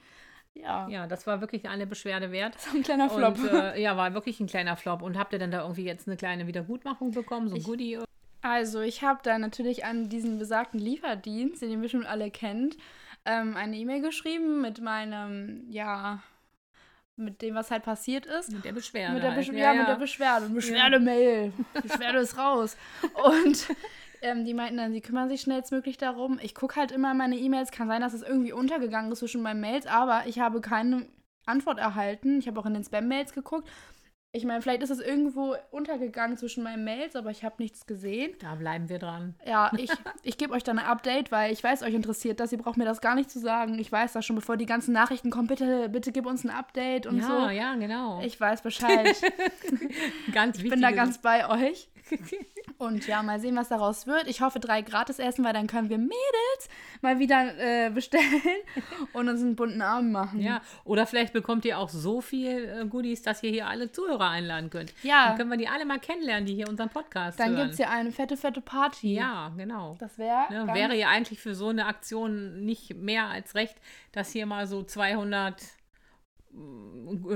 Ja, 0.61 0.89
Ja, 0.89 1.07
das 1.07 1.27
war 1.27 1.41
wirklich 1.41 1.69
eine 1.69 1.87
Beschwerde 1.87 2.33
wert. 2.33 2.59
so 2.61 2.77
ein 2.77 2.83
kleiner 2.83 3.09
Flop. 3.11 3.39
Und 3.39 3.49
äh, 3.53 3.81
ja, 3.81 3.97
war 3.97 4.15
wirklich 4.15 4.41
ein 4.41 4.47
kleiner 4.47 4.77
Flop. 4.77 5.03
Und 5.03 5.19
habt 5.19 5.33
ihr 5.33 5.39
denn 5.39 5.51
da 5.51 5.63
irgendwie 5.63 5.85
jetzt 5.85 6.07
eine 6.09 6.17
kleine 6.17 6.47
Wiedergutmachung 6.47 7.11
bekommen? 7.13 7.49
So 7.49 7.55
ein 7.55 7.61
Ich- 7.61 7.67
Goodie? 7.67 7.99
Also, 8.43 8.81
ich 8.81 9.03
habe 9.03 9.21
da 9.25 9.39
natürlich 9.39 9.85
an 9.85 10.09
diesen 10.09 10.39
besagten 10.39 10.79
Lieferdienst, 10.79 11.63
den 11.63 11.71
ihr 11.71 11.79
bestimmt 11.79 12.07
alle 12.07 12.31
kennt, 12.31 12.77
ähm, 13.25 13.57
eine 13.57 13.77
E-Mail 13.77 14.01
geschrieben 14.03 14.61
mit 14.61 14.81
meinem, 14.81 15.65
ja, 15.69 16.23
mit 17.17 17.43
dem, 17.43 17.55
was 17.57 17.71
halt 17.73 17.83
passiert 17.83 18.25
ist. 18.27 18.53
Mit 18.53 18.65
der 18.65 18.73
Beschwerde. 18.73 19.15
Mit 19.15 19.23
der, 19.25 19.31
halt. 19.35 19.47
Besch 19.49 19.57
ja, 19.59 19.75
mit 19.75 19.89
der 19.89 19.95
Beschwerde. 19.97 20.49
Beschwerdemail. 20.51 21.53
Beschwerde 21.83 22.19
ist 22.19 22.39
raus. 22.39 22.77
Und 23.25 23.67
ähm, 24.27 24.45
die 24.45 24.55
meinten 24.55 24.77
dann, 24.77 24.93
sie 24.93 25.01
kümmern 25.01 25.29
sich 25.29 25.41
schnellstmöglich 25.41 25.97
darum. 25.97 26.39
Ich 26.43 26.55
gucke 26.55 26.77
halt 26.77 26.93
immer 26.93 27.13
in 27.13 27.17
meine 27.17 27.37
E-Mails. 27.37 27.71
Kann 27.71 27.89
sein, 27.89 28.01
dass 28.01 28.13
es 28.13 28.23
irgendwie 28.23 28.53
untergegangen 28.53 29.11
ist 29.13 29.21
zwischen 29.21 29.43
meinen 29.43 29.61
Mails, 29.61 29.87
aber 29.87 30.25
ich 30.27 30.41
habe 30.41 30.61
keine 30.61 31.07
Antwort 31.47 31.79
erhalten. 31.79 32.39
Ich 32.39 32.49
habe 32.49 32.59
auch 32.61 32.67
in 32.67 32.75
den 32.75 32.85
Spam-Mails 32.85 33.33
geguckt. 33.33 33.69
Ich 34.33 34.45
meine, 34.45 34.61
vielleicht 34.61 34.83
ist 34.83 34.91
es 34.91 35.01
irgendwo 35.01 35.57
untergegangen 35.71 36.37
zwischen 36.37 36.63
meinen 36.63 36.85
Mails, 36.85 37.17
aber 37.17 37.31
ich 37.31 37.43
habe 37.43 37.55
nichts 37.59 37.87
gesehen. 37.87 38.35
Da 38.41 38.55
bleiben 38.57 38.91
wir 38.91 38.99
dran. 38.99 39.35
Ja, 39.47 39.71
ich, 39.79 39.91
ich 40.25 40.37
gebe 40.37 40.53
euch 40.53 40.63
dann 40.63 40.79
ein 40.79 40.85
Update, 40.85 41.33
weil 41.33 41.53
ich 41.53 41.65
weiß, 41.65 41.83
euch 41.83 41.95
interessiert 41.95 42.39
das. 42.39 42.53
Ihr 42.53 42.59
braucht 42.59 42.77
mir 42.77 42.85
das 42.85 43.01
gar 43.01 43.15
nicht 43.15 43.31
zu 43.31 43.39
sagen. 43.39 43.79
Ich 43.79 43.91
weiß 43.91 44.13
das 44.13 44.27
schon, 44.27 44.37
bevor 44.37 44.59
die 44.59 44.67
ganzen 44.67 44.93
Nachrichten 44.93 45.31
kommen. 45.31 45.47
Bitte, 45.47 45.89
bitte 45.89 46.13
gib 46.13 46.27
uns 46.27 46.45
ein 46.45 46.51
Update 46.51 47.07
und 47.07 47.19
ja, 47.19 47.27
so. 47.27 47.49
ja, 47.49 47.75
genau. 47.77 48.21
Ich 48.23 48.39
weiß 48.39 48.61
Bescheid. 48.61 49.17
ganz 50.33 50.59
Ich 50.59 50.69
bin 50.69 50.83
da 50.83 50.91
ganz 50.91 51.19
bei 51.19 51.49
euch. 51.49 51.89
Und 52.79 53.07
ja, 53.07 53.23
mal 53.23 53.41
sehen, 53.41 53.57
was 53.57 53.69
daraus 53.69 54.07
wird. 54.07 54.27
Ich 54.27 54.43
hoffe, 54.43 54.61
drei 54.61 54.83
Gratis-Essen, 54.83 55.45
weil 55.45 55.55
dann 55.55 55.67
können 55.67 55.89
wir 55.89 55.99
Mädels 55.99 56.69
mal 57.01 57.19
wieder 57.19 57.57
äh, 57.59 57.91
bestellen 57.91 58.43
und 59.15 59.29
uns 59.29 59.41
einen 59.41 59.57
bunten 59.57 59.81
Abend 59.81 60.13
machen. 60.13 60.41
Ja, 60.41 60.61
oder 60.85 61.07
vielleicht 61.07 61.33
bekommt 61.33 61.65
ihr 61.65 61.79
auch 61.79 61.89
so 61.89 62.21
viel 62.21 62.65
äh, 62.65 62.87
Goodies, 62.87 63.23
dass 63.23 63.43
ihr 63.43 63.51
hier 63.51 63.67
alle 63.67 63.91
Zuhörer 63.93 64.29
einladen 64.29 64.69
könnt. 64.69 64.93
Ja. 65.03 65.29
Dann 65.29 65.39
können 65.39 65.51
wir 65.51 65.57
die 65.57 65.69
alle 65.69 65.87
mal 65.87 65.99
kennenlernen, 65.99 66.47
die 66.47 66.55
hier 66.55 66.69
unseren 66.69 66.91
Podcast 66.91 67.41
Dann 67.41 67.51
hören. 67.51 67.63
gibt 67.63 67.73
es 67.73 67.79
ja 67.79 67.89
eine 67.91 68.13
fette, 68.13 68.37
fette 68.37 68.61
Party. 68.61 69.15
Ja, 69.15 69.53
genau. 69.57 69.97
Das 69.99 70.19
wäre. 70.19 70.47
Ne, 70.51 70.75
wäre 70.75 70.97
ja 70.97 71.09
eigentlich 71.09 71.41
für 71.41 71.55
so 71.55 71.69
eine 71.69 71.87
Aktion 71.87 72.65
nicht 72.65 72.95
mehr 72.95 73.27
als 73.27 73.55
recht, 73.55 73.77
dass 74.13 74.31
hier 74.31 74.47
mal 74.47 74.67
so 74.67 74.83
200 74.83 75.61
äh, 75.61 75.65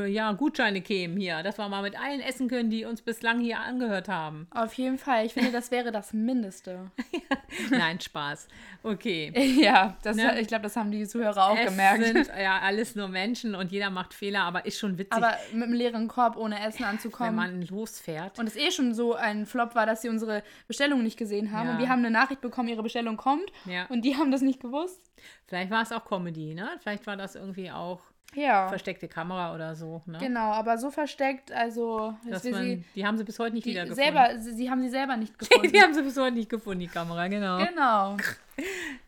ja, 0.06 0.32
Gutscheine 0.32 0.80
kämen 0.80 1.16
hier, 1.16 1.42
dass 1.42 1.58
wir 1.58 1.68
mal 1.68 1.82
mit 1.82 1.98
allen 2.00 2.20
essen 2.20 2.48
können, 2.48 2.70
die 2.70 2.84
uns 2.84 3.02
bislang 3.02 3.40
hier 3.40 3.60
angehört 3.60 4.08
haben. 4.08 4.46
Auf 4.50 4.74
jeden 4.74 4.98
Fall. 4.98 5.26
Ich 5.26 5.34
finde, 5.34 5.52
das 5.52 5.70
wäre 5.70 5.92
das 5.92 6.12
Mindeste. 6.12 6.90
Nein, 7.70 8.00
Spaß. 8.00 8.48
Okay. 8.82 9.32
ja, 9.60 9.96
das, 10.02 10.16
Ne? 10.16 10.40
ich 10.40 10.48
glaube, 10.48 10.62
das 10.62 10.76
haben 10.76 10.90
die 10.90 11.06
Zuhörer 11.06 11.50
auch 11.50 11.56
es 11.56 11.66
gemerkt. 11.66 12.04
sind 12.04 12.28
ja 12.40 12.58
alles 12.60 12.96
nur 12.96 13.08
Menschen 13.08 13.54
und 13.54 13.70
jeder 13.70 13.90
macht 13.90 14.12
Fehler, 14.14 14.42
aber 14.42 14.66
ist 14.66 14.78
schon 14.78 14.98
witzig, 14.98 15.12
Aber 15.12 15.34
mit 15.52 15.62
einem 15.64 15.72
leeren 15.74 16.08
Korb 16.08 16.36
ohne 16.36 16.58
Essen 16.66 16.80
wenn 16.80 16.86
anzukommen. 16.88 17.34
man 17.36 17.62
losfährt. 17.62 18.38
und 18.38 18.46
es 18.46 18.56
eh 18.56 18.70
schon 18.70 18.94
so 18.94 19.14
ein 19.14 19.46
Flop 19.46 19.74
war, 19.74 19.86
dass 19.86 20.02
sie 20.02 20.08
unsere 20.08 20.42
Bestellung 20.66 21.02
nicht 21.02 21.16
gesehen 21.18 21.52
haben. 21.52 21.68
Ja. 21.68 21.72
Und 21.74 21.78
wir 21.80 21.88
haben 21.88 22.00
eine 22.00 22.10
Nachricht 22.10 22.40
bekommen, 22.40 22.68
ihre 22.68 22.82
Bestellung 22.82 23.16
kommt. 23.16 23.50
Ja. 23.66 23.86
Und 23.86 24.04
die 24.04 24.16
haben 24.16 24.30
das 24.32 24.40
nicht 24.40 24.60
gewusst. 24.60 25.00
Vielleicht 25.46 25.70
war 25.70 25.82
es 25.82 25.92
auch 25.92 26.04
Comedy, 26.04 26.54
ne? 26.54 26.68
Vielleicht 26.80 27.06
war 27.06 27.16
das 27.16 27.34
irgendwie 27.34 27.70
auch 27.70 28.00
Ja. 28.34 28.68
versteckte 28.68 29.08
Kamera 29.08 29.54
oder 29.54 29.74
so, 29.74 30.02
ne? 30.06 30.18
Genau, 30.18 30.52
aber 30.52 30.78
so 30.78 30.90
versteckt, 30.90 31.50
also 31.52 32.14
Dass 32.28 32.44
man, 32.44 32.62
sie, 32.62 32.84
die 32.94 33.04
haben 33.04 33.18
sie 33.18 33.24
bis 33.24 33.38
heute 33.38 33.54
nicht 33.54 33.66
wieder 33.66 33.92
selber, 33.92 34.38
sie, 34.38 34.52
sie 34.52 34.70
haben 34.70 34.82
sie 34.82 34.88
selber 34.88 35.16
nicht 35.16 35.38
gefunden. 35.38 35.72
die 35.72 35.80
haben 35.80 35.94
sie 35.94 36.02
bis 36.02 36.16
heute 36.16 36.36
nicht 36.36 36.48
gefunden, 36.48 36.80
die 36.80 36.88
Kamera, 36.88 37.28
genau. 37.28 37.58
genau. 37.58 38.16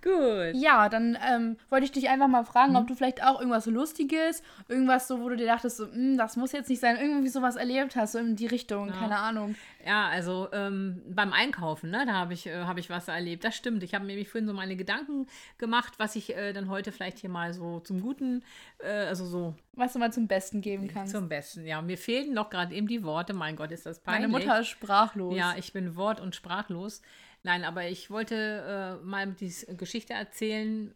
Gut. 0.02 0.54
Ja, 0.60 0.88
dann 0.88 1.16
ähm, 1.28 1.56
wollte 1.70 1.84
ich 1.84 1.92
dich 1.92 2.08
einfach 2.08 2.28
mal 2.28 2.44
fragen, 2.44 2.72
Mhm. 2.72 2.76
ob 2.78 2.86
du 2.88 2.94
vielleicht 2.94 3.22
auch 3.22 3.38
irgendwas 3.38 3.66
Lustiges, 3.66 4.42
irgendwas 4.68 5.06
so, 5.08 5.20
wo 5.20 5.28
du 5.28 5.36
dir 5.36 5.46
dachtest, 5.46 5.76
so, 5.76 5.86
"Hm, 5.86 6.16
das 6.18 6.36
muss 6.36 6.52
jetzt 6.52 6.68
nicht 6.68 6.80
sein, 6.80 6.96
irgendwie 7.00 7.28
sowas 7.28 7.56
erlebt 7.56 7.94
hast, 7.96 8.12
so 8.12 8.18
in 8.18 8.34
die 8.36 8.46
Richtung, 8.46 8.90
keine 8.90 9.18
Ahnung. 9.18 9.54
Ja, 9.86 10.08
also 10.08 10.48
ähm, 10.52 11.02
beim 11.08 11.32
Einkaufen, 11.32 11.90
ne, 11.90 12.04
da 12.06 12.12
habe 12.14 12.34
ich, 12.34 12.46
äh, 12.46 12.64
hab 12.64 12.78
ich 12.78 12.90
was 12.90 13.08
erlebt. 13.08 13.44
Das 13.44 13.54
stimmt. 13.56 13.82
Ich 13.82 13.94
habe 13.94 14.04
mir 14.04 14.12
nämlich 14.12 14.28
vorhin 14.28 14.46
so 14.48 14.54
meine 14.54 14.76
Gedanken 14.76 15.26
gemacht, 15.58 15.94
was 15.98 16.16
ich 16.16 16.36
äh, 16.36 16.52
dann 16.52 16.68
heute 16.68 16.92
vielleicht 16.92 17.18
hier 17.18 17.30
mal 17.30 17.52
so 17.52 17.80
zum 17.80 18.00
Guten, 18.00 18.42
äh, 18.78 18.90
also 19.06 19.24
so 19.26 19.54
Was 19.74 19.92
du 19.92 19.98
mal 19.98 20.12
zum 20.12 20.26
Besten 20.28 20.60
geben 20.60 20.88
kannst. 20.88 21.12
zum 21.12 21.28
Besten. 21.28 21.64
Ja, 21.66 21.80
mir 21.82 21.98
fehlen 21.98 22.32
noch 22.34 22.50
gerade 22.50 22.74
eben 22.74 22.86
die 22.88 23.02
Worte. 23.04 23.32
Mein 23.34 23.56
Gott, 23.56 23.70
ist 23.72 23.86
das 23.86 24.00
peinlich. 24.00 24.30
Meine 24.30 24.44
Mutter 24.44 24.60
ist 24.60 24.68
sprachlos. 24.68 25.36
Ja, 25.36 25.54
ich 25.56 25.72
bin 25.72 25.96
wort- 25.96 26.20
und 26.20 26.34
sprachlos. 26.36 27.02
Nein, 27.42 27.64
aber 27.64 27.88
ich 27.88 28.10
wollte 28.10 29.00
äh, 29.02 29.04
mal 29.04 29.26
die 29.32 29.52
Geschichte 29.76 30.12
erzählen. 30.12 30.94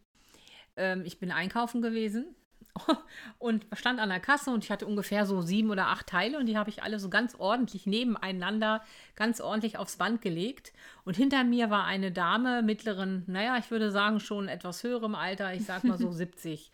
Ähm, 0.77 1.03
ich 1.05 1.19
bin 1.19 1.31
einkaufen 1.31 1.81
gewesen 1.81 2.35
und 3.39 3.65
stand 3.73 3.99
an 3.99 4.09
der 4.09 4.19
Kasse 4.19 4.51
und 4.51 4.63
ich 4.63 4.71
hatte 4.71 4.85
ungefähr 4.85 5.25
so 5.25 5.41
sieben 5.41 5.71
oder 5.71 5.87
acht 5.87 6.07
Teile 6.07 6.37
und 6.37 6.45
die 6.45 6.57
habe 6.57 6.69
ich 6.69 6.83
alle 6.83 6.99
so 6.99 7.09
ganz 7.09 7.35
ordentlich 7.35 7.85
nebeneinander, 7.85 8.83
ganz 9.15 9.41
ordentlich 9.41 9.77
aufs 9.77 9.97
Band 9.97 10.21
gelegt. 10.21 10.71
Und 11.03 11.17
hinter 11.17 11.43
mir 11.43 11.69
war 11.69 11.85
eine 11.85 12.11
Dame 12.11 12.61
mittleren, 12.61 13.23
naja, 13.27 13.57
ich 13.57 13.69
würde 13.71 13.91
sagen 13.91 14.19
schon 14.19 14.47
etwas 14.47 14.83
höherem 14.83 15.15
Alter, 15.15 15.53
ich 15.53 15.65
sag 15.65 15.83
mal 15.83 15.97
so 15.97 16.11
70. 16.11 16.71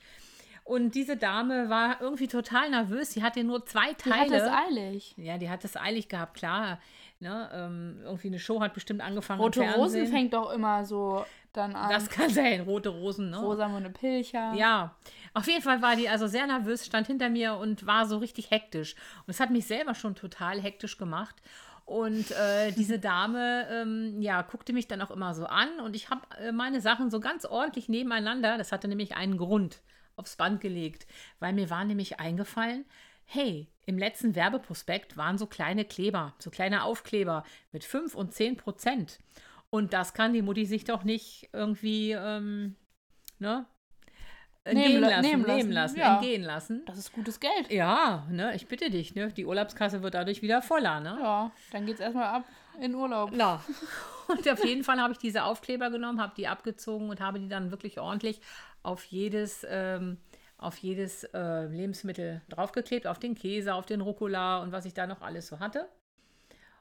Und 0.63 0.95
diese 0.95 1.17
Dame 1.17 1.69
war 1.69 2.01
irgendwie 2.01 2.27
total 2.27 2.69
nervös. 2.69 3.11
Sie 3.11 3.21
hatte 3.21 3.43
nur 3.43 3.65
zwei 3.65 3.89
die 3.89 4.09
Teile. 4.09 4.35
hat 4.35 4.47
es 4.47 4.69
eilig. 4.69 5.13
Ja, 5.17 5.37
die 5.37 5.49
hat 5.49 5.65
es 5.65 5.75
eilig 5.75 6.07
gehabt, 6.07 6.35
klar. 6.35 6.79
Ne, 7.19 7.49
ähm, 7.53 7.99
irgendwie 8.03 8.27
eine 8.27 8.39
Show 8.39 8.59
hat 8.59 8.73
bestimmt 8.73 9.01
angefangen. 9.01 9.39
Rote 9.39 9.61
Rosen 9.61 10.07
fängt 10.07 10.33
doch 10.33 10.51
immer 10.51 10.83
so 10.83 11.25
dann 11.53 11.73
an. 11.75 11.89
Das 11.89 12.09
kann 12.09 12.29
sein, 12.29 12.61
rote 12.61 12.89
Rosen, 12.89 13.29
ne? 13.29 13.37
Rosamunde 13.37 13.89
Pilcher. 13.89 14.53
Ja, 14.55 14.95
auf 15.33 15.47
jeden 15.47 15.61
Fall 15.61 15.81
war 15.81 15.95
die 15.95 16.09
also 16.09 16.27
sehr 16.27 16.45
nervös, 16.47 16.85
stand 16.85 17.07
hinter 17.07 17.29
mir 17.29 17.55
und 17.55 17.85
war 17.85 18.07
so 18.07 18.17
richtig 18.17 18.51
hektisch. 18.51 18.95
Und 19.25 19.29
es 19.31 19.39
hat 19.39 19.51
mich 19.51 19.65
selber 19.65 19.95
schon 19.95 20.15
total 20.15 20.59
hektisch 20.59 20.97
gemacht. 20.97 21.35
Und 21.85 22.31
äh, 22.31 22.71
diese 22.77 22.99
Dame, 22.99 23.67
ähm, 23.71 24.21
ja, 24.21 24.41
guckte 24.41 24.73
mich 24.73 24.87
dann 24.87 25.01
auch 25.01 25.11
immer 25.11 25.33
so 25.33 25.45
an 25.45 25.79
und 25.79 25.95
ich 25.95 26.09
habe 26.09 26.21
äh, 26.39 26.51
meine 26.51 26.81
Sachen 26.81 27.09
so 27.09 27.19
ganz 27.19 27.45
ordentlich 27.45 27.87
nebeneinander, 27.89 28.57
das 28.57 28.71
hatte 28.71 28.87
nämlich 28.87 29.15
einen 29.15 29.37
Grund, 29.37 29.79
aufs 30.15 30.35
Band 30.35 30.61
gelegt, 30.61 31.07
weil 31.39 31.53
mir 31.53 31.69
war 31.69 31.85
nämlich 31.85 32.19
eingefallen, 32.19 32.85
hey, 33.25 33.67
im 33.85 33.97
letzten 33.97 34.35
Werbeprospekt 34.35 35.17
waren 35.17 35.37
so 35.37 35.45
kleine 35.47 35.85
Kleber, 35.85 36.33
so 36.39 36.49
kleine 36.49 36.83
Aufkleber 36.83 37.43
mit 37.71 37.83
5 37.83 38.15
und 38.15 38.33
10 38.33 38.57
Prozent. 38.57 39.19
Und 39.69 39.93
das 39.93 40.13
kann 40.13 40.33
die 40.33 40.41
Mutti 40.41 40.65
sich 40.65 40.83
doch 40.83 41.03
nicht 41.03 41.49
irgendwie, 41.51 42.11
ähm, 42.11 42.75
ne? 43.39 43.65
Nehmen 44.65 44.77
Entgehen 44.77 45.01
la- 45.01 45.07
lassen, 45.09 45.21
nehmen 45.21 45.41
nehmen 45.41 45.71
lassen, 45.71 45.71
lassen, 45.73 45.99
ja. 45.99 46.13
entgehen 46.15 46.43
lassen. 46.43 46.85
Das 46.85 46.97
ist 46.97 47.11
gutes 47.11 47.39
Geld. 47.41 47.69
Ja, 47.69 48.25
ne, 48.31 48.55
ich 48.55 48.67
bitte 48.67 48.89
dich, 48.89 49.13
ne? 49.13 49.27
Die 49.33 49.45
Urlaubskasse 49.45 50.01
wird 50.03 50.13
dadurch 50.13 50.41
wieder 50.41 50.61
voller, 50.61 51.01
ne? 51.01 51.17
Ja, 51.21 51.51
dann 51.71 51.85
geht's 51.85 51.99
erstmal 51.99 52.27
ab 52.27 52.45
in 52.81 52.95
Urlaub. 52.95 53.31
Na. 53.33 53.63
Und 54.27 54.47
auf 54.49 54.63
jeden 54.63 54.83
Fall 54.83 54.99
habe 54.99 55.13
ich 55.13 55.19
diese 55.19 55.43
Aufkleber 55.43 55.89
genommen, 55.89 56.21
habe 56.21 56.33
die 56.35 56.47
abgezogen 56.47 57.09
und 57.09 57.21
habe 57.21 57.39
die 57.39 57.49
dann 57.49 57.71
wirklich 57.71 57.99
ordentlich 57.99 58.41
auf 58.81 59.03
jedes, 59.05 59.65
ähm, 59.69 60.17
auf 60.57 60.77
jedes 60.77 61.25
äh, 61.25 61.65
Lebensmittel 61.65 62.41
draufgeklebt, 62.49 63.07
auf 63.07 63.19
den 63.19 63.35
Käse, 63.35 63.73
auf 63.73 63.85
den 63.85 64.01
Rucola 64.01 64.61
und 64.61 64.71
was 64.71 64.85
ich 64.85 64.93
da 64.93 65.07
noch 65.07 65.21
alles 65.21 65.47
so 65.47 65.59
hatte. 65.59 65.89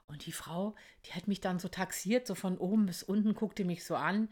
Und 0.06 0.26
die 0.26 0.32
Frau, 0.32 0.75
die 1.06 1.12
hat 1.12 1.26
mich 1.26 1.40
dann 1.40 1.58
so 1.58 1.68
taxiert, 1.68 2.26
so 2.26 2.34
von 2.34 2.58
oben 2.58 2.87
bis 2.87 3.02
unten, 3.02 3.34
guckte 3.34 3.64
mich 3.64 3.84
so 3.84 3.96
an. 3.96 4.28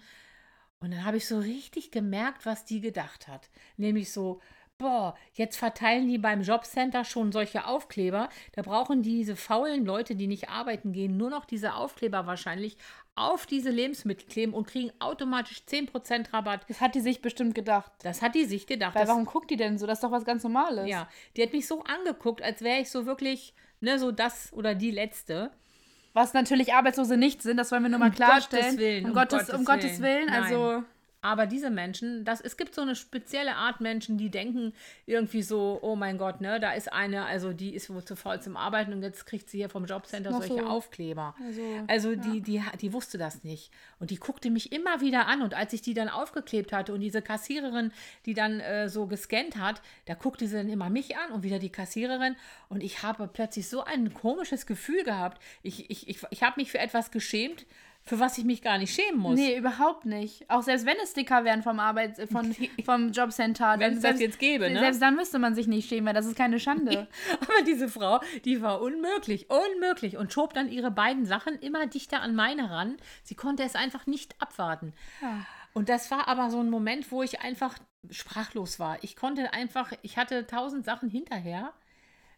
Und 0.79 0.93
dann 0.93 1.05
habe 1.05 1.17
ich 1.17 1.27
so 1.27 1.39
richtig 1.39 1.91
gemerkt, 1.91 2.47
was 2.47 2.65
die 2.65 2.81
gedacht 2.81 3.29
hat. 3.29 3.51
Nämlich 3.77 4.13
so, 4.13 4.41
boah, 4.81 5.15
jetzt 5.35 5.57
verteilen 5.57 6.09
die 6.09 6.19
beim 6.19 6.41
Jobcenter 6.41 7.05
schon 7.05 7.31
solche 7.31 7.67
Aufkleber. 7.67 8.29
Da 8.53 8.63
brauchen 8.63 9.03
diese 9.03 9.37
faulen 9.37 9.85
Leute, 9.85 10.17
die 10.17 10.27
nicht 10.27 10.49
arbeiten 10.49 10.93
gehen, 10.93 11.17
nur 11.17 11.31
noch 11.31 11.45
diese 11.45 11.75
Aufkleber 11.75 12.27
wahrscheinlich 12.27 12.77
auf 13.15 13.45
diese 13.45 13.69
Lebensmittel 13.69 14.27
kleben 14.27 14.55
und 14.55 14.67
kriegen 14.67 14.91
automatisch 14.99 15.63
10% 15.69 16.33
Rabatt. 16.33 16.63
Das 16.69 16.81
hat 16.81 16.95
die 16.95 17.01
sich 17.01 17.21
bestimmt 17.21 17.55
gedacht. 17.55 17.93
Das 18.03 18.23
hat 18.23 18.35
die 18.35 18.47
sich 18.47 18.67
gedacht. 18.67 18.95
Weil 18.95 19.07
warum 19.07 19.27
guckt 19.27 19.51
die 19.51 19.57
denn 19.57 19.77
so? 19.77 19.87
Das 19.87 19.99
ist 19.99 20.05
doch 20.05 20.11
was 20.11 20.25
ganz 20.25 20.43
Normales. 20.43 20.89
ja, 20.89 21.09
die 21.37 21.43
hat 21.43 21.53
mich 21.53 21.67
so 21.67 21.85
angeguckt, 21.85 22.43
als 22.43 22.63
wäre 22.63 22.81
ich 22.81 22.91
so 22.91 23.05
wirklich, 23.05 23.55
ne, 23.81 23.99
so 23.99 24.11
das 24.11 24.51
oder 24.55 24.75
die 24.75 24.91
Letzte. 24.91 25.51
Was 26.15 26.33
natürlich 26.33 26.73
Arbeitslose 26.73 27.17
nicht 27.19 27.43
sind, 27.43 27.59
das 27.59 27.71
wollen 27.71 27.83
wir 27.83 27.91
nur 27.91 27.99
mal 27.99 28.09
Um 28.09 28.15
klarstellen. 28.15 28.65
Gottes 28.65 28.79
Willen, 28.79 29.05
um, 29.05 29.11
um 29.11 29.17
Gottes, 29.17 29.39
Gottes 29.41 29.55
um 29.55 29.65
Gottes 29.67 30.01
Willen. 30.01 30.29
Willen. 30.29 30.43
Also, 30.43 30.83
Aber 31.23 31.47
diese 31.47 31.69
Menschen, 31.69 32.25
das, 32.25 32.41
es 32.41 32.57
gibt 32.57 32.75
so 32.75 32.81
eine 32.81 32.95
spezielle 32.95 33.57
Art 33.57 33.81
Menschen, 33.81 34.17
die 34.17 34.31
denken 34.31 34.73
irgendwie 35.05 35.43
so, 35.43 35.79
oh 35.83 35.95
mein 35.95 36.17
Gott, 36.17 36.41
ne, 36.41 36.59
da 36.61 36.73
ist 36.73 36.93
eine, 36.93 37.27
also 37.27 37.53
die 37.53 37.75
ist 37.75 37.91
wohl 37.91 38.05
zu 38.05 38.17
faul 38.17 38.41
zum 38.41 38.57
Arbeiten 38.57 38.93
und 38.93 39.03
jetzt 39.03 39.27
kriegt 39.27 39.51
sie 39.51 39.59
hier 39.59 39.69
vom 39.69 39.85
Jobcenter 39.85 40.31
solche 40.31 40.55
so. 40.55 40.67
Aufkleber. 40.67 41.35
Also, 41.45 41.61
Also 41.89 42.17
die, 42.17 42.41
die, 42.41 42.63
die 42.81 42.93
wusste 42.93 43.19
das 43.19 43.45
nicht. 43.45 43.71
Und 43.99 44.11
die 44.11 44.17
guckte 44.17 44.51
mich 44.51 44.73
immer 44.73 45.03
wieder 45.03 45.27
an. 45.27 45.43
Und 45.43 45.53
als 45.53 45.75
ich 45.75 45.83
die 45.83 45.93
dann 45.93 46.09
aufgeklebt 46.09 46.73
hatte 46.73 46.95
und 46.95 47.01
diese 47.01 47.21
Kassiererin, 47.21 47.93
die 48.25 48.35
dann 48.35 48.61
äh, 48.61 48.89
so 48.89 49.07
gescannt 49.07 49.57
hat, 49.57 49.83
da 50.07 50.15
guckte 50.15 50.47
sie 50.47 50.57
dann 50.57 50.71
immer 50.71 50.89
mich 50.89 51.19
an 51.19 51.33
und 51.33 51.43
wieder 51.43 51.59
die 51.59 51.71
Kassiererin. 51.71 52.35
Und 52.71 52.83
ich 52.83 53.03
habe 53.03 53.29
plötzlich 53.29 53.69
so 53.69 53.85
ein 53.85 54.15
komisches 54.15 54.65
Gefühl 54.65 55.05
gehabt. 55.05 55.43
Ich, 55.63 55.91
ich, 55.91 56.09
ich, 56.09 56.23
ich 56.31 56.43
habe 56.43 56.61
mich 56.61 56.71
für 56.71 56.79
etwas 56.79 57.11
geschämt, 57.11 57.67
für 58.03 58.19
was 58.19 58.39
ich 58.39 58.45
mich 58.45 58.63
gar 58.63 58.79
nicht 58.79 58.95
schämen 58.95 59.21
muss. 59.21 59.37
nee, 59.37 59.57
überhaupt 59.57 60.07
nicht. 60.07 60.49
Auch 60.51 60.63
selbst 60.63 60.87
wenn 60.87 60.97
es 61.03 61.13
Sticker 61.13 61.45
wären 61.45 61.63
vom 61.63 61.79
Arbeits 61.79 62.19
äh, 62.19 62.27
von, 62.27 62.55
vom 62.85 63.13
Jobcenter. 63.13 63.79
Wenn 63.79 63.93
es 63.93 64.01
das 64.01 64.03
selbst, 64.03 64.21
jetzt 64.21 64.39
gäbe, 64.39 64.71
ne? 64.71 64.81
Selbst 64.81 65.03
dann 65.03 65.17
müsste 65.17 65.39
man 65.39 65.55
sich 65.55 65.67
nicht 65.67 65.89
schämen, 65.89 66.07
weil 66.07 66.15
das 66.15 66.27
ist 66.27 66.37
keine 66.37 66.59
Schande. 66.59 67.09
Aber 67.41 67.65
diese 67.67 67.89
Frau, 67.89 68.21
die 68.45 68.63
war 68.63 68.81
unmöglich, 68.81 69.49
unmöglich 69.51 70.17
und 70.17 70.33
schob 70.33 70.55
dann 70.55 70.71
ihre 70.71 70.91
beiden 70.91 71.27
Sachen 71.27 71.59
immer 71.61 71.87
dichter 71.87 72.21
an 72.23 72.35
meine 72.35 72.71
ran. 72.71 72.97
Sie 73.23 73.35
konnte 73.35 73.63
es 73.63 73.75
einfach 73.75 74.07
nicht 74.07 74.35
abwarten. 74.41 74.93
Ja. 75.21 75.47
Und 75.73 75.89
das 75.89 76.11
war 76.11 76.27
aber 76.27 76.51
so 76.51 76.61
ein 76.61 76.71
Moment, 76.71 77.13
wo 77.13 77.23
ich 77.23 77.41
einfach 77.43 77.79
sprachlos 78.11 78.81
war. 78.81 78.99
Ich 79.03 79.15
konnte 79.15 79.53
einfach, 79.53 79.93
ich 80.03 80.17
hatte 80.17 80.47
tausend 80.47 80.85
Sachen 80.85 81.09
hinterher 81.09 81.73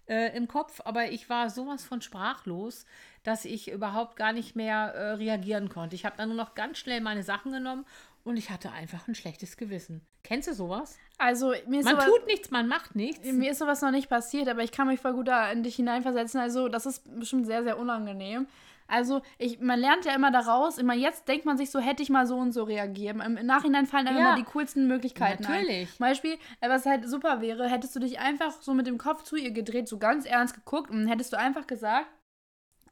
äh, 0.06 0.37
im 0.37 0.49
Kopf, 0.49 0.80
aber 0.85 1.11
ich 1.11 1.28
war 1.28 1.50
sowas 1.50 1.85
von 1.85 2.00
sprachlos, 2.00 2.87
dass 3.23 3.44
ich 3.44 3.71
überhaupt 3.71 4.16
gar 4.16 4.32
nicht 4.32 4.56
mehr 4.56 4.94
äh, 4.94 5.12
reagieren 5.12 5.68
konnte. 5.68 5.97
Ich 5.97 6.04
habe 6.04 6.16
dann 6.16 6.28
nur 6.28 6.37
noch 6.37 6.54
ganz 6.54 6.78
schnell 6.78 7.00
meine 7.00 7.23
Sachen 7.23 7.52
genommen 7.52 7.87
und 8.25 8.37
ich 8.37 8.50
hatte 8.50 8.73
einfach 8.73 9.09
ein 9.09 9.14
schlechtes 9.14 9.56
Gewissen. 9.56 10.06
Kennst 10.24 10.48
du 10.48 10.54
sowas? 10.54 10.98
Also, 11.18 11.52
mir 11.66 11.80
ist 11.80 11.84
Man 11.84 11.94
sowas, 11.94 12.06
tut 12.06 12.26
nichts, 12.26 12.50
man 12.50 12.68
macht 12.68 12.94
nichts. 12.96 13.30
Mir 13.30 13.52
ist 13.52 13.58
sowas 13.58 13.80
noch 13.82 13.90
nicht 13.90 14.08
passiert, 14.08 14.48
aber 14.48 14.62
ich 14.62 14.72
kann 14.72 14.88
mich 14.88 15.00
voll 15.00 15.12
gut 15.12 15.28
da 15.28 15.50
in 15.50 15.62
dich 15.62 15.76
hineinversetzen. 15.76 16.40
Also, 16.40 16.68
das 16.68 16.86
ist 16.86 17.18
bestimmt 17.18 17.46
sehr, 17.46 17.62
sehr 17.62 17.78
unangenehm. 17.78 18.46
Also, 18.88 19.22
ich, 19.38 19.60
man 19.60 19.78
lernt 19.80 20.04
ja 20.04 20.14
immer 20.14 20.30
daraus. 20.30 20.78
Immer 20.78 20.94
jetzt 20.94 21.26
denkt 21.28 21.44
man 21.44 21.56
sich 21.56 21.70
so, 21.70 21.78
hätte 21.80 22.02
ich 22.02 22.10
mal 22.10 22.26
so 22.26 22.36
und 22.36 22.52
so 22.52 22.64
reagiert. 22.64 23.16
Im, 23.24 23.34
Nachhinein 23.46 23.86
fallen 23.86 24.06
einem 24.06 24.18
Ja. 24.18 24.28
immer 24.30 24.36
die 24.36 24.44
coolsten 24.44 24.86
Möglichkeiten 24.86 25.44
Natürlich. 25.44 25.88
ein. 25.88 25.98
Beispiel, 25.98 26.38
äh, 26.60 26.68
was 26.68 26.86
halt 26.86 27.08
super 27.08 27.40
wäre, 27.40 27.68
hättest 27.68 27.94
du 27.96 28.00
dich 28.00 28.18
einfach 28.18 28.60
so 28.60 28.74
mit 28.74 28.86
dem 28.86 28.98
Kopf 28.98 29.22
zu 29.22 29.36
ihr 29.36 29.50
gedreht, 29.50 29.88
so 29.88 29.98
ganz 29.98 30.26
ernst 30.26 30.54
geguckt 30.54 30.90
und 30.90 31.06
hättest 31.06 31.32
du 31.32 31.38
einfach 31.38 31.66
gesagt, 31.66 32.06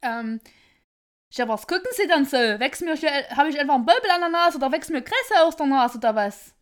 ähm, 0.02 0.40
ja, 1.32 1.46
was 1.48 1.66
gucken 1.66 1.90
Sie 1.92 2.06
denn 2.06 2.24
so? 2.24 2.36
Wächst 2.36 2.82
mir, 2.82 2.94
habe 3.36 3.50
ich 3.50 3.60
einfach 3.60 3.74
einen 3.74 3.86
Böbel 3.86 4.10
an 4.10 4.20
der 4.20 4.30
Nase 4.30 4.58
oder 4.58 4.72
wächst 4.72 4.90
mir 4.90 5.02
Kresse 5.02 5.42
aus 5.42 5.56
der 5.56 5.66
Nase 5.66 5.98
oder 5.98 6.14
was? 6.14 6.54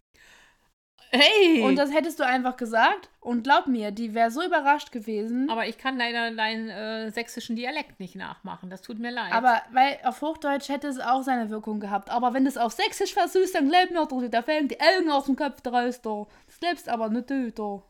Hey! 1.10 1.62
Und 1.62 1.76
das 1.76 1.92
hättest 1.92 2.18
du 2.20 2.24
einfach 2.26 2.56
gesagt. 2.56 3.08
Und 3.20 3.42
glaub 3.44 3.66
mir, 3.66 3.90
die 3.90 4.14
wäre 4.14 4.30
so 4.30 4.42
überrascht 4.44 4.92
gewesen. 4.92 5.48
Aber 5.50 5.66
ich 5.66 5.78
kann 5.78 5.96
leider 5.96 6.30
deinen 6.32 6.68
äh, 6.68 7.10
sächsischen 7.10 7.56
Dialekt 7.56 7.98
nicht 8.00 8.14
nachmachen. 8.14 8.68
Das 8.70 8.82
tut 8.82 8.98
mir 8.98 9.10
leid. 9.10 9.32
Aber 9.32 9.62
weil 9.72 9.98
auf 10.04 10.20
Hochdeutsch 10.20 10.68
hätte 10.68 10.88
es 10.88 11.00
auch 11.00 11.22
seine 11.22 11.50
Wirkung 11.50 11.80
gehabt. 11.80 12.10
Aber 12.10 12.34
wenn 12.34 12.44
du 12.44 12.48
es 12.50 12.58
auf 12.58 12.72
Sächsisch 12.72 13.14
versüßt, 13.14 13.54
dann 13.54 13.68
glaub 13.70 13.90
mir 13.90 14.06
doch, 14.06 14.30
da 14.30 14.42
fällen 14.42 14.68
die 14.68 14.78
Augen 14.80 15.10
aus 15.10 15.24
dem 15.26 15.36
Kopf 15.36 15.60
draus. 15.62 16.00
Da. 16.02 16.26
Das 16.46 16.60
glaubst 16.60 16.88
aber 16.88 17.08
nicht 17.08 17.30
du. 17.30 17.50
Da. 17.52 17.82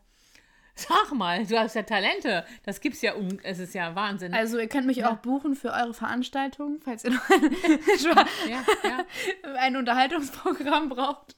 sag 0.75 1.11
mal, 1.13 1.45
du 1.45 1.59
hast 1.59 1.75
ja 1.75 1.83
Talente. 1.83 2.45
Das 2.63 2.79
gibt's 2.79 3.01
ja 3.01 3.15
um. 3.15 3.37
Es 3.43 3.59
ist 3.59 3.73
ja 3.73 3.95
Wahnsinn. 3.95 4.33
Also 4.33 4.57
ihr 4.59 4.67
könnt 4.69 4.87
mich 4.87 4.97
Ja. 4.97 5.11
auch 5.11 5.17
buchen 5.17 5.55
für 5.55 5.71
eure 5.71 5.93
Veranstaltung, 5.93 6.79
falls 6.83 7.03
ihr 7.03 7.11
noch 7.11 7.29
ein, 7.29 7.51
ja, 8.49 8.63
ja. 8.83 9.05
ein 9.57 9.75
Unterhaltungsprogramm 9.75 10.87
braucht. 10.89 11.35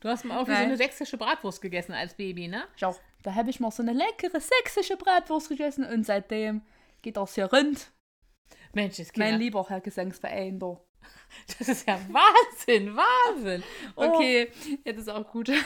Du 0.00 0.08
hast 0.08 0.24
mal 0.24 0.38
auch 0.38 0.46
wie 0.46 0.52
so 0.52 0.56
Nein. 0.58 0.66
eine 0.66 0.76
sächsische 0.76 1.16
Bratwurst 1.16 1.60
gegessen 1.60 1.92
als 1.92 2.14
Baby, 2.14 2.48
ne? 2.48 2.64
Schau, 2.76 2.96
da 3.22 3.34
habe 3.34 3.50
ich 3.50 3.60
mal 3.60 3.70
so 3.70 3.82
eine 3.82 3.92
leckere 3.92 4.40
sächsische 4.40 4.96
Bratwurst 4.96 5.48
gegessen 5.48 5.84
und 5.84 6.04
seitdem 6.04 6.62
geht 7.02 7.16
das 7.16 7.34
hier 7.34 7.46
rund. 7.46 7.90
Mensch, 8.72 8.96
das, 8.96 9.08
Mein 9.16 9.38
lieber 9.38 9.66
Herr 9.68 9.80
Gesangsverein 9.80 10.58
da. 10.58 10.80
das 11.58 11.68
ist 11.68 11.86
ja 11.86 11.98
Wahnsinn, 12.08 12.96
Wahnsinn. 12.96 13.62
Oh. 13.96 14.04
Okay, 14.04 14.50
jetzt 14.84 14.98
ist 14.98 15.10
auch 15.10 15.30
gut. 15.30 15.50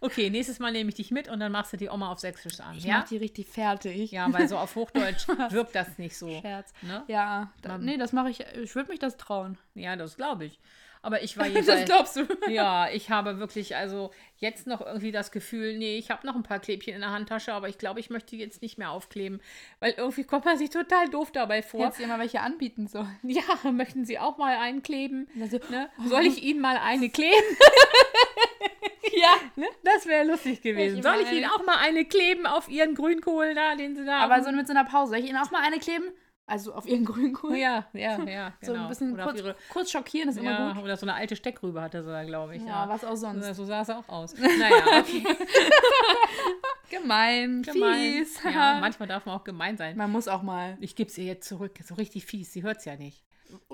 Okay, 0.00 0.30
nächstes 0.30 0.58
Mal 0.58 0.72
nehme 0.72 0.88
ich 0.90 0.96
dich 0.96 1.10
mit 1.10 1.28
und 1.28 1.40
dann 1.40 1.52
machst 1.52 1.72
du 1.72 1.76
die 1.76 1.88
Oma 1.88 2.10
auf 2.10 2.18
Sächsisch 2.18 2.60
an. 2.60 2.76
Ich 2.76 2.84
ja? 2.84 2.98
mach 2.98 3.08
die 3.08 3.16
richtig 3.16 3.48
fertig. 3.48 4.12
Ja, 4.12 4.32
weil 4.32 4.48
so 4.48 4.58
auf 4.58 4.74
Hochdeutsch 4.74 5.28
wirkt 5.50 5.74
das 5.74 5.98
nicht 5.98 6.16
so. 6.16 6.28
Scherz. 6.40 6.72
Ne? 6.82 7.04
Ja, 7.08 7.52
da, 7.62 7.78
nee, 7.78 7.96
das 7.96 8.12
mache 8.12 8.30
ich. 8.30 8.40
Ich 8.62 8.74
würde 8.74 8.90
mich 8.90 8.98
das 8.98 9.16
trauen. 9.16 9.58
Ja, 9.74 9.96
das 9.96 10.16
glaube 10.16 10.46
ich. 10.46 10.60
Aber 11.04 11.22
ich 11.22 11.36
war 11.36 11.44
Das 11.50 11.54
jedenfalls. 11.54 11.84
glaubst 11.84 12.16
du. 12.16 12.26
Ja, 12.50 12.88
ich 12.90 13.10
habe 13.10 13.38
wirklich 13.38 13.76
also 13.76 14.10
jetzt 14.38 14.66
noch 14.66 14.80
irgendwie 14.80 15.12
das 15.12 15.30
Gefühl, 15.32 15.76
nee, 15.76 15.98
ich 15.98 16.10
habe 16.10 16.26
noch 16.26 16.34
ein 16.34 16.42
paar 16.42 16.58
Klebchen 16.58 16.94
in 16.94 17.00
der 17.02 17.10
Handtasche, 17.10 17.52
aber 17.52 17.68
ich 17.68 17.76
glaube, 17.78 18.00
ich 18.00 18.08
möchte 18.10 18.30
die 18.36 18.38
jetzt 18.38 18.62
nicht 18.62 18.78
mehr 18.78 18.90
aufkleben, 18.90 19.40
weil 19.80 19.92
irgendwie 19.96 20.24
kommt 20.24 20.44
man 20.46 20.56
sich 20.58 20.70
total 20.70 21.08
doof 21.10 21.30
dabei 21.30 21.62
vor. 21.62 21.84
Hättest 21.84 22.00
dir 22.00 22.06
mal 22.06 22.18
welche 22.18 22.40
anbieten 22.40 22.86
sollen. 22.88 23.16
Ja, 23.22 23.70
möchten 23.70 24.04
Sie 24.04 24.18
auch 24.18 24.38
mal 24.38 24.56
einen 24.56 24.82
kleben? 24.82 25.28
Also, 25.40 25.58
Ne? 25.70 25.88
Soll 26.06 26.26
ich 26.26 26.42
Ihnen 26.42 26.60
mal 26.60 26.76
eine 26.78 27.08
kleben? 27.10 27.56
ja. 29.16 29.34
Ne? 29.56 29.66
Das 29.82 30.06
wäre 30.06 30.24
lustig 30.26 30.62
gewesen. 30.62 31.02
Soll 31.02 31.20
ich 31.22 31.30
Ihnen 31.32 31.46
auch 31.50 31.64
mal 31.64 31.76
eine 31.78 32.04
kleben 32.04 32.46
auf 32.46 32.68
Ihren 32.68 32.94
Grünkohl 32.94 33.54
da, 33.54 33.76
den 33.76 33.94
Sie 33.96 34.04
da 34.04 34.18
Aber 34.20 34.34
haben? 34.34 34.44
so 34.44 34.52
mit 34.52 34.66
so 34.66 34.72
einer 34.72 34.84
Pause. 34.84 35.10
Soll 35.10 35.18
ich 35.20 35.28
Ihnen 35.28 35.38
auch 35.38 35.50
mal 35.50 35.62
eine 35.62 35.78
kleben? 35.78 36.06
Also 36.46 36.74
auf 36.74 36.86
Ihren 36.86 37.04
Grünkohl? 37.06 37.56
ja, 37.56 37.86
ja, 37.92 38.22
ja, 38.24 38.52
genau. 38.60 38.60
So 38.60 38.72
ein 38.74 38.88
bisschen 38.88 39.12
Oder 39.14 39.24
auf 39.24 39.30
kurz, 39.30 39.40
ihre, 39.40 39.56
kurz 39.72 39.90
schockieren 39.90 40.28
ist 40.28 40.36
immer 40.36 40.50
ja, 40.50 40.72
gut. 40.72 40.82
oder 40.82 40.96
so 40.96 41.06
eine 41.06 41.14
alte 41.14 41.36
Steckrübe 41.36 41.80
hatte 41.80 42.02
sie 42.02 42.10
da, 42.10 42.24
glaube 42.24 42.56
ich. 42.56 42.62
Ja, 42.62 42.88
was 42.88 43.04
auch 43.04 43.16
sonst. 43.16 43.54
So 43.54 43.64
sah 43.64 43.82
es 43.82 43.90
auch 43.90 44.08
aus. 44.08 44.34
Naja, 44.38 45.00
okay. 45.00 45.24
Gemein, 46.90 47.62
gemein. 47.62 48.24
fies. 48.24 48.42
Ja, 48.44 48.78
manchmal 48.80 49.08
darf 49.08 49.26
man 49.26 49.36
auch 49.36 49.44
gemein 49.44 49.76
sein. 49.76 49.96
Man 49.96 50.10
muss 50.12 50.28
auch 50.28 50.42
mal. 50.42 50.76
Ich 50.80 50.94
gebe 50.94 51.10
es 51.10 51.18
ihr 51.18 51.24
jetzt 51.24 51.48
zurück. 51.48 51.78
So 51.82 51.94
richtig 51.94 52.26
fies. 52.26 52.52
Sie 52.52 52.62
hört 52.62 52.78
es 52.78 52.84
ja 52.84 52.96
nicht. 52.96 53.24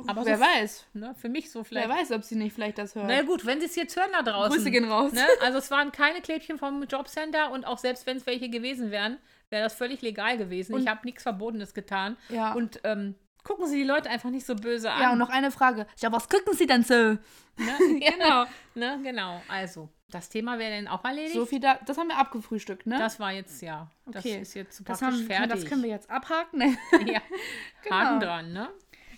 Aber 0.06 0.24
wer 0.24 0.38
so, 0.38 0.44
weiß. 0.44 0.86
Ne, 0.94 1.14
für 1.14 1.28
mich 1.28 1.50
so 1.50 1.60
Wer 1.60 1.64
vielleicht. 1.64 1.88
weiß, 1.88 2.12
ob 2.12 2.24
sie 2.24 2.36
nicht 2.36 2.54
vielleicht 2.54 2.78
das 2.78 2.94
hört. 2.94 3.06
Na 3.06 3.14
ja, 3.14 3.22
gut, 3.22 3.46
wenn 3.46 3.60
sie 3.60 3.66
es 3.66 3.76
jetzt 3.76 3.96
hören 3.96 4.10
da 4.12 4.22
draußen. 4.22 4.52
Grüße 4.52 4.70
gehen 4.70 4.84
raus. 4.90 5.12
Ne? 5.12 5.26
Also 5.42 5.58
es 5.58 5.70
waren 5.70 5.92
keine 5.92 6.20
Klebchen 6.20 6.58
vom 6.58 6.82
Jobcenter 6.84 7.50
und 7.50 7.66
auch 7.66 7.78
selbst 7.78 8.06
wenn 8.06 8.16
es 8.16 8.26
welche 8.26 8.48
gewesen 8.48 8.90
wären, 8.90 9.18
wäre 9.50 9.62
das 9.64 9.74
völlig 9.74 10.00
legal 10.02 10.38
gewesen. 10.38 10.74
Und- 10.74 10.82
ich 10.82 10.88
habe 10.88 11.00
nichts 11.04 11.22
Verbotenes 11.22 11.74
getan. 11.74 12.16
Ja. 12.28 12.52
Und 12.54 12.80
ähm, 12.84 13.14
gucken 13.44 13.66
Sie 13.66 13.76
die 13.78 13.84
Leute 13.84 14.08
einfach 14.10 14.30
nicht 14.30 14.46
so 14.46 14.54
böse 14.54 14.90
an. 14.90 15.02
ja, 15.02 15.12
und 15.12 15.18
noch 15.18 15.30
eine 15.30 15.50
Frage. 15.50 15.86
Ja, 15.98 16.10
was 16.12 16.28
gucken 16.28 16.54
Sie 16.54 16.66
denn 16.66 16.82
so? 16.84 16.94
ne? 16.94 17.18
genau. 18.00 18.44
Ne? 18.74 19.00
Genau. 19.02 19.42
Also, 19.48 19.88
das 20.08 20.28
Thema 20.28 20.58
wäre 20.58 20.76
dann 20.76 20.88
auch 20.88 21.04
erledigt. 21.04 21.34
So 21.34 21.46
viel 21.46 21.60
da, 21.60 21.78
das 21.86 21.98
haben 21.98 22.08
wir 22.08 22.18
abgefrühstückt, 22.18 22.86
ne? 22.86 22.98
das 22.98 23.20
war 23.20 23.32
jetzt, 23.32 23.62
ja. 23.62 23.90
Das 24.06 24.24
Okay. 24.24 24.40
ist 24.40 24.54
jetzt 24.54 24.80
das, 24.88 24.98
praktisch 25.00 25.18
haben, 25.20 25.26
fertig. 25.26 25.50
das 25.50 25.64
können 25.66 25.82
wir 25.82 25.90
jetzt 25.90 26.10
abhaken. 26.10 26.60
ja. 27.06 27.20
Genau. 27.82 27.96
Haken 27.96 28.20
dran, 28.20 28.52
ne? 28.52 28.68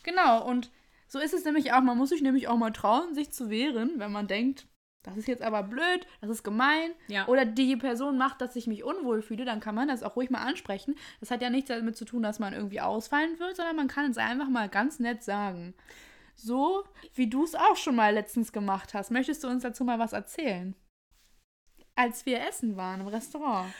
Genau, 0.04 0.46
und 0.46 0.70
so 1.08 1.18
ist 1.18 1.34
es 1.34 1.44
nämlich 1.44 1.72
auch. 1.72 1.80
Man 1.80 1.98
muss 1.98 2.10
sich 2.10 2.22
nämlich 2.22 2.46
auch 2.48 2.56
mal 2.56 2.70
trauen, 2.72 3.14
sich 3.14 3.32
zu 3.32 3.50
wehren, 3.50 3.94
wenn 3.96 4.12
man 4.12 4.26
denkt, 4.28 4.66
das 5.02 5.16
ist 5.16 5.28
jetzt 5.28 5.42
aber 5.42 5.62
blöd, 5.62 6.06
das 6.20 6.30
ist 6.30 6.42
gemein. 6.44 6.92
Ja. 7.08 7.26
Oder 7.26 7.44
die 7.44 7.76
Person 7.76 8.16
macht, 8.16 8.40
dass 8.40 8.56
ich 8.56 8.66
mich 8.66 8.84
unwohl 8.84 9.22
fühle, 9.22 9.44
dann 9.44 9.60
kann 9.60 9.74
man 9.74 9.88
das 9.88 10.02
auch 10.02 10.16
ruhig 10.16 10.30
mal 10.30 10.42
ansprechen. 10.42 10.94
Das 11.20 11.30
hat 11.30 11.42
ja 11.42 11.50
nichts 11.50 11.68
damit 11.68 11.96
zu 11.96 12.04
tun, 12.04 12.22
dass 12.22 12.38
man 12.38 12.52
irgendwie 12.52 12.80
ausfallen 12.80 13.38
wird, 13.40 13.56
sondern 13.56 13.76
man 13.76 13.88
kann 13.88 14.10
es 14.10 14.18
einfach 14.18 14.48
mal 14.48 14.68
ganz 14.68 14.98
nett 15.00 15.22
sagen. 15.22 15.74
so, 16.34 16.84
wie 17.14 17.28
du 17.28 17.44
es 17.44 17.54
auch 17.54 17.76
schon 17.76 17.96
mal 17.96 18.14
letztens 18.14 18.52
gemacht 18.52 18.94
hast. 18.94 19.10
Möchtest 19.10 19.44
du 19.44 19.48
uns 19.48 19.62
dazu 19.62 19.84
mal 19.84 19.98
was 19.98 20.12
erzählen? 20.12 20.74
Als 21.94 22.26
wir 22.26 22.40
essen 22.46 22.76
waren 22.76 23.00
im 23.00 23.06
Restaurant. 23.06 23.72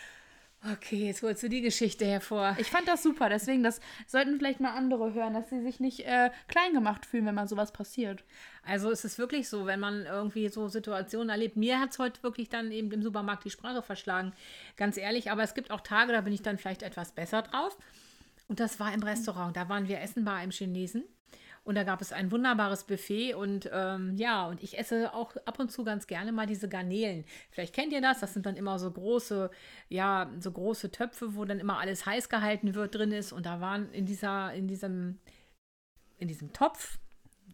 Okay, 0.71 1.07
jetzt 1.07 1.23
holst 1.23 1.43
du 1.43 1.49
die 1.49 1.61
Geschichte 1.61 2.05
hervor. 2.05 2.57
Ich 2.57 2.71
fand 2.71 2.87
das 2.87 3.03
super, 3.03 3.29
deswegen 3.29 3.65
das 3.65 3.81
sollten 4.07 4.37
vielleicht 4.37 4.61
mal 4.61 4.77
andere 4.77 5.13
hören, 5.13 5.35
dass 5.35 5.51
sie 5.51 5.61
sich 5.61 5.81
nicht 5.81 6.01
äh, 6.01 6.31
klein 6.47 6.73
gemacht 6.73 7.05
fühlen, 7.05 7.27
wenn 7.27 7.35
mal 7.35 7.49
sowas 7.49 7.73
passiert. 7.73 8.23
Also 8.63 8.89
es 8.93 9.05
ist 9.05 9.19
wirklich 9.19 9.49
so, 9.49 9.67
wenn 9.67 9.81
man 9.81 10.07
irgendwie 10.07 10.49
so 10.49 10.69
Situationen 10.69 11.31
erlebt. 11.31 11.57
Mir 11.57 11.81
hat 11.81 11.91
es 11.91 11.99
heute 11.99 12.23
wirklich 12.23 12.49
dann 12.49 12.71
eben 12.71 12.93
im 12.93 13.03
Supermarkt 13.03 13.45
die 13.45 13.51
Sprache 13.51 13.83
verschlagen. 13.83 14.33
Ganz 14.77 14.97
ehrlich, 14.97 15.33
aber 15.33 15.43
es 15.43 15.55
gibt 15.55 15.73
auch 15.73 15.81
Tage, 15.81 16.13
da 16.13 16.21
bin 16.21 16.33
ich 16.33 16.43
dann 16.43 16.59
vielleicht 16.59 16.83
etwas 16.83 17.11
besser 17.11 17.43
drauf. 17.43 17.77
Und 18.47 18.61
das 18.61 18.79
war 18.79 18.95
im 18.95 19.03
Restaurant. 19.03 19.57
Da 19.57 19.69
waren 19.69 19.89
wir 19.89 20.01
essen 20.01 20.25
bei 20.25 20.35
einem 20.35 20.53
Chinesen. 20.53 21.03
Und 21.65 21.77
da 21.77 21.85
gab 21.85 22.01
es 22.01 22.13
ein 22.13 22.33
wunderbares 22.33 22.85
Buffet 22.85 23.35
und 23.35 23.71
ähm, 23.73 24.17
ja, 24.17 24.47
und 24.49 24.63
ich 24.63 24.79
esse 24.79 25.15
auch 25.15 25.37
ab 25.45 25.61
und 25.61 25.71
zu 25.71 25.85
ganz 25.85 26.09
gerne 26.09 26.33
mal 26.33 26.47
diese 26.47 26.69
Garnelen. 26.69 27.25
Vielleicht 27.51 27.73
kennt 27.73 27.93
ihr 27.93 28.01
das, 28.01 28.19
das 28.19 28.35
sind 28.35 28.47
dann 28.47 28.57
immer 28.57 28.81
so 28.81 28.91
große, 28.91 29.49
ja, 29.89 30.29
so 30.41 30.51
große 30.51 30.91
Töpfe, 30.91 31.37
wo 31.37 31.45
dann 31.45 31.61
immer 31.61 31.79
alles 31.79 32.05
heiß 32.05 32.29
gehalten 32.29 32.75
wird 32.75 32.97
drin 32.97 33.13
ist. 33.13 33.33
Und 33.33 33.47
da 33.47 33.61
waren 33.61 33.93
in 33.93 34.07
dieser, 34.07 34.53
in 34.55 34.67
diesem, 34.67 35.21
in 36.19 36.27
diesem 36.27 36.53
Topf, 36.53 36.99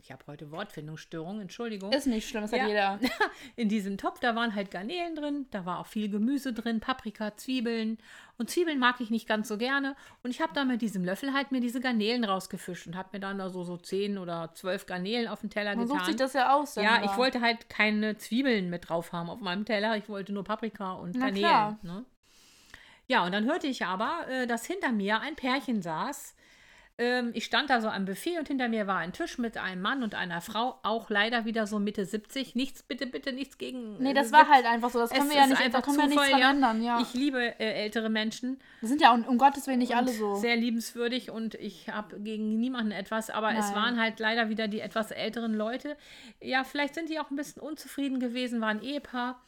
ich 0.08 0.12
habe 0.12 0.24
heute 0.26 0.50
Wortfindungsstörung, 0.50 1.42
Entschuldigung. 1.42 1.92
Ist 1.92 2.06
nicht 2.06 2.26
schlimm, 2.26 2.40
das 2.40 2.52
ja. 2.52 2.60
hat 2.60 2.68
jeder. 2.68 2.98
In 3.56 3.68
diesem 3.68 3.98
Topf, 3.98 4.20
da 4.20 4.34
waren 4.34 4.54
halt 4.54 4.70
Garnelen 4.70 5.14
drin, 5.14 5.44
da 5.50 5.66
war 5.66 5.80
auch 5.80 5.86
viel 5.86 6.08
Gemüse 6.08 6.54
drin, 6.54 6.80
Paprika, 6.80 7.36
Zwiebeln. 7.36 7.98
Und 8.38 8.48
Zwiebeln 8.48 8.78
mag 8.78 9.02
ich 9.02 9.10
nicht 9.10 9.28
ganz 9.28 9.48
so 9.48 9.58
gerne. 9.58 9.96
Und 10.22 10.30
ich 10.30 10.40
habe 10.40 10.54
da 10.54 10.64
mit 10.64 10.80
diesem 10.80 11.04
Löffel 11.04 11.34
halt 11.34 11.52
mir 11.52 11.60
diese 11.60 11.82
Garnelen 11.82 12.24
rausgefischt 12.24 12.86
und 12.86 12.96
habe 12.96 13.10
mir 13.12 13.20
dann 13.20 13.36
da 13.36 13.50
so, 13.50 13.64
so 13.64 13.76
zehn 13.76 14.16
oder 14.16 14.50
zwölf 14.54 14.86
Garnelen 14.86 15.28
auf 15.28 15.42
den 15.42 15.50
Teller 15.50 15.76
Man 15.76 15.84
getan. 15.84 15.98
sucht 15.98 16.06
sich 16.06 16.16
das 16.16 16.32
ja 16.32 16.54
aus. 16.54 16.76
Ja, 16.76 17.04
ich 17.04 17.14
wollte 17.18 17.42
halt 17.42 17.68
keine 17.68 18.16
Zwiebeln 18.16 18.70
mit 18.70 18.88
drauf 18.88 19.12
haben 19.12 19.28
auf 19.28 19.40
meinem 19.40 19.66
Teller. 19.66 19.98
Ich 19.98 20.08
wollte 20.08 20.32
nur 20.32 20.42
Paprika 20.44 20.92
und 20.94 21.16
Na 21.16 21.26
Garnelen. 21.26 21.46
Klar. 21.46 21.78
Ne? 21.82 22.06
Ja, 23.08 23.26
und 23.26 23.32
dann 23.32 23.44
hörte 23.44 23.66
ich 23.66 23.84
aber, 23.84 24.26
äh, 24.30 24.46
dass 24.46 24.64
hinter 24.64 24.90
mir 24.90 25.20
ein 25.20 25.36
Pärchen 25.36 25.82
saß, 25.82 26.34
ähm, 27.00 27.31
ich 27.33 27.45
stand 27.45 27.71
da 27.71 27.81
so 27.81 27.88
am 27.88 28.07
Buffet 28.07 28.38
und 28.40 28.49
hinter 28.49 28.69
mir 28.69 28.88
war 28.88 28.99
ein 28.99 29.12
Tisch 29.12 29.38
mit 29.38 29.57
einem 29.57 29.81
Mann 29.81 30.02
und 30.02 30.17
einer 30.17 30.40
Frau, 30.40 30.81
auch 30.83 31.11
leider 31.11 31.45
wieder 31.45 31.69
so 31.69 31.78
Mitte 31.78 32.05
70. 32.05 32.57
Nichts, 32.57 32.83
bitte, 32.83 33.07
bitte, 33.07 33.33
nichts 33.33 33.57
gegen. 33.57 34.02
Nee, 34.02 34.14
das 34.14 34.33
war 34.33 34.49
halt 34.49 34.67
einfach 34.67 34.90
so. 34.90 34.99
Das 34.99 35.11
können 35.11 35.31
wir 35.31 35.37
ja 35.37 35.47
nicht 35.47 35.61
einfach 35.61 35.83
können 35.83 36.11
Zufall, 36.11 36.28
wir 36.28 36.37
nichts 36.37 36.50
ändern, 36.50 36.83
ja. 36.83 37.00
Ich 37.00 37.14
liebe 37.14 37.40
äh, 37.61 37.85
ältere 37.85 38.09
Menschen. 38.11 38.59
Das 38.81 38.90
sind 38.90 39.00
ja 39.00 39.12
um, 39.12 39.23
um 39.25 39.38
Gottes 39.38 39.69
Willen 39.69 39.78
nicht 39.78 39.95
alle 39.95 40.11
so. 40.11 40.35
Sehr 40.35 40.57
liebenswürdig 40.57 41.31
und 41.31 41.55
ich 41.55 41.88
habe 41.88 42.19
gegen 42.19 42.59
niemanden 42.59 42.90
etwas, 42.90 43.31
aber 43.31 43.52
Nein. 43.52 43.61
es 43.61 43.75
waren 43.76 44.00
halt 44.00 44.19
leider 44.19 44.49
wieder 44.49 44.67
die 44.67 44.81
etwas 44.81 45.12
älteren 45.12 45.55
Leute. 45.55 45.97
Ja, 46.40 46.64
vielleicht 46.64 46.97
sind 46.97 47.11
die 47.11 47.21
auch 47.21 47.31
ein 47.31 47.37
bisschen 47.37 47.62
unzufrieden 47.62 48.19
gewesen, 48.19 48.61
waren 48.61 48.83
Ehepaar. 48.83 49.40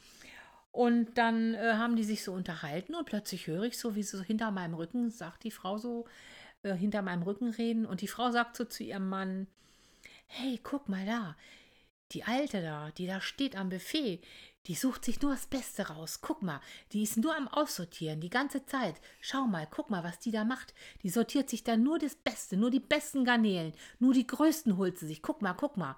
Und 0.72 1.18
dann 1.18 1.54
äh, 1.54 1.72
haben 1.74 1.96
die 1.96 2.04
sich 2.04 2.22
so 2.22 2.32
unterhalten 2.32 2.94
und 2.94 3.04
plötzlich 3.04 3.48
höre 3.48 3.64
ich 3.64 3.76
so, 3.76 3.96
wie 3.96 4.04
so 4.04 4.22
hinter 4.22 4.52
meinem 4.52 4.74
Rücken 4.74 5.10
sagt 5.10 5.42
die 5.42 5.50
Frau 5.50 5.78
so, 5.78 6.06
äh, 6.62 6.74
hinter 6.74 7.02
meinem 7.02 7.22
Rücken 7.22 7.50
reden 7.50 7.86
und 7.86 8.00
die 8.00 8.08
Frau 8.08 8.30
sagt 8.30 8.56
so 8.56 8.64
zu 8.64 8.82
ihrem 8.84 9.08
Mann, 9.08 9.46
hey, 10.26 10.60
guck 10.62 10.88
mal 10.88 11.04
da, 11.06 11.36
die 12.12 12.24
Alte 12.24 12.62
da, 12.62 12.90
die 12.90 13.06
da 13.06 13.20
steht 13.20 13.56
am 13.56 13.68
Buffet, 13.68 14.20
die 14.66 14.74
sucht 14.74 15.04
sich 15.04 15.22
nur 15.22 15.32
das 15.32 15.46
Beste 15.46 15.88
raus. 15.88 16.20
Guck 16.20 16.42
mal, 16.42 16.60
die 16.92 17.02
ist 17.02 17.16
nur 17.16 17.34
am 17.34 17.48
Aussortieren, 17.48 18.20
die 18.20 18.30
ganze 18.30 18.66
Zeit. 18.66 19.00
Schau 19.20 19.46
mal, 19.46 19.66
guck 19.70 19.90
mal, 19.90 20.04
was 20.04 20.18
die 20.18 20.32
da 20.32 20.44
macht. 20.44 20.74
Die 21.02 21.08
sortiert 21.08 21.48
sich 21.48 21.64
da 21.64 21.76
nur 21.76 21.98
das 21.98 22.14
Beste, 22.14 22.56
nur 22.56 22.70
die 22.70 22.80
besten 22.80 23.24
Garnelen, 23.24 23.72
nur 23.98 24.12
die 24.12 24.26
größten 24.26 24.76
holt 24.76 24.98
sie 24.98 25.06
sich. 25.06 25.22
Guck 25.22 25.40
mal, 25.40 25.54
guck 25.54 25.76
mal. 25.76 25.96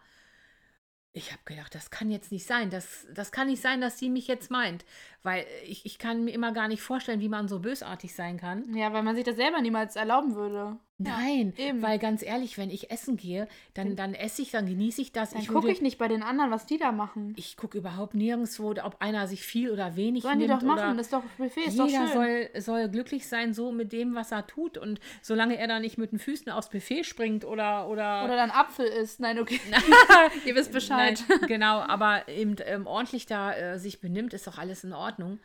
Ich 1.15 1.31
habe 1.31 1.43
gedacht, 1.45 1.75
das 1.75 1.91
kann 1.91 2.11
jetzt 2.11 2.33
nicht 2.33 2.47
sein. 2.47 2.71
Das, 2.71 3.07
das 3.13 3.33
kann 3.33 3.49
nicht 3.49 3.61
sein, 3.61 3.83
dass 3.83 3.99
sie 3.99 4.09
mich 4.09 4.29
jetzt 4.29 4.51
meint. 4.51 4.87
Weil 5.23 5.45
ich, 5.65 5.85
ich 5.85 5.99
kann 5.99 6.25
mir 6.25 6.33
immer 6.33 6.53
gar 6.53 6.69
nicht 6.69 6.81
vorstellen, 6.81 7.21
wie 7.21 7.29
man 7.29 7.49
so 7.49 7.61
bösartig 7.61 8.15
sein 8.15 8.39
kann. 8.39 8.75
Ja, 8.75 8.95
weil 8.95 9.03
man 9.03 9.15
sich 9.15 9.25
das 9.25 9.37
selber 9.37 9.61
niemals 9.61 9.95
erlauben 9.97 10.35
würde. 10.35 10.79
Nein, 10.99 11.53
ja, 11.57 11.73
weil 11.81 11.99
ganz 11.99 12.23
ehrlich, 12.23 12.59
wenn 12.59 12.71
ich 12.71 12.91
essen 12.91 13.17
gehe, 13.17 13.49
dann, 13.75 13.97
dann 13.97 14.15
esse 14.15 14.43
ich, 14.43 14.51
dann 14.51 14.67
genieße 14.67 15.01
ich 15.01 15.13
das. 15.13 15.31
Dann 15.31 15.47
gucke 15.47 15.71
ich 15.71 15.81
nicht 15.81 15.99
bei 15.99 16.09
den 16.09 16.23
anderen, 16.23 16.51
was 16.51 16.67
die 16.67 16.79
da 16.79 16.93
machen. 16.93 17.35
Ich 17.37 17.57
gucke 17.57 17.79
überhaupt 17.79 18.15
nirgendwo, 18.15 18.71
ob 18.71 18.97
einer 19.01 19.27
sich 19.27 19.43
viel 19.43 19.71
oder 19.71 19.97
wenig 19.97 20.23
Sollen 20.23 20.39
nimmt. 20.39 20.51
Sollen 20.51 20.61
die 20.61 20.67
doch 20.67 20.77
machen, 20.77 20.97
das 20.97 21.07
ist 21.07 21.13
doch 21.13 21.23
Buffet, 21.39 21.61
ist 21.63 21.73
Jeder 21.73 21.85
doch 21.85 21.91
schön. 21.91 22.13
Soll, 22.13 22.61
soll 22.61 22.89
glücklich 22.89 23.27
sein, 23.27 23.53
so 23.53 23.73
mit 23.73 23.93
dem, 23.93 24.15
was 24.15 24.33
er 24.33 24.47
tut. 24.47 24.79
Und 24.79 25.01
solange 25.23 25.57
er 25.57 25.67
da 25.67 25.81
nicht 25.81 25.99
mit 25.99 26.13
den 26.13 26.19
Füßen 26.19 26.51
aufs 26.53 26.71
Buffet 26.71 27.05
springt 27.05 27.45
oder... 27.45 27.89
Oder, 27.89 28.25
oder 28.25 28.37
dann 28.37 28.51
Apfel 28.51 28.87
isst. 28.87 29.21
Nein, 29.21 29.39
okay. 29.39 29.61
Ihr 30.45 30.55
wisst 30.55 30.73
Bescheid. 30.73 31.23
Nein, 31.29 31.41
genau, 31.49 31.81
aber 31.81 32.29
eben 32.29 32.57
ähm, 32.65 32.87
ordentlich 32.87 33.27
da 33.27 33.53
äh, 33.53 33.79
sich 33.79 34.01
benimmt, 34.01 34.35
ist 34.35 34.47
doch 34.47 34.59
alles 34.59 34.85
in 34.85 34.93
Ordnung. 34.93 35.41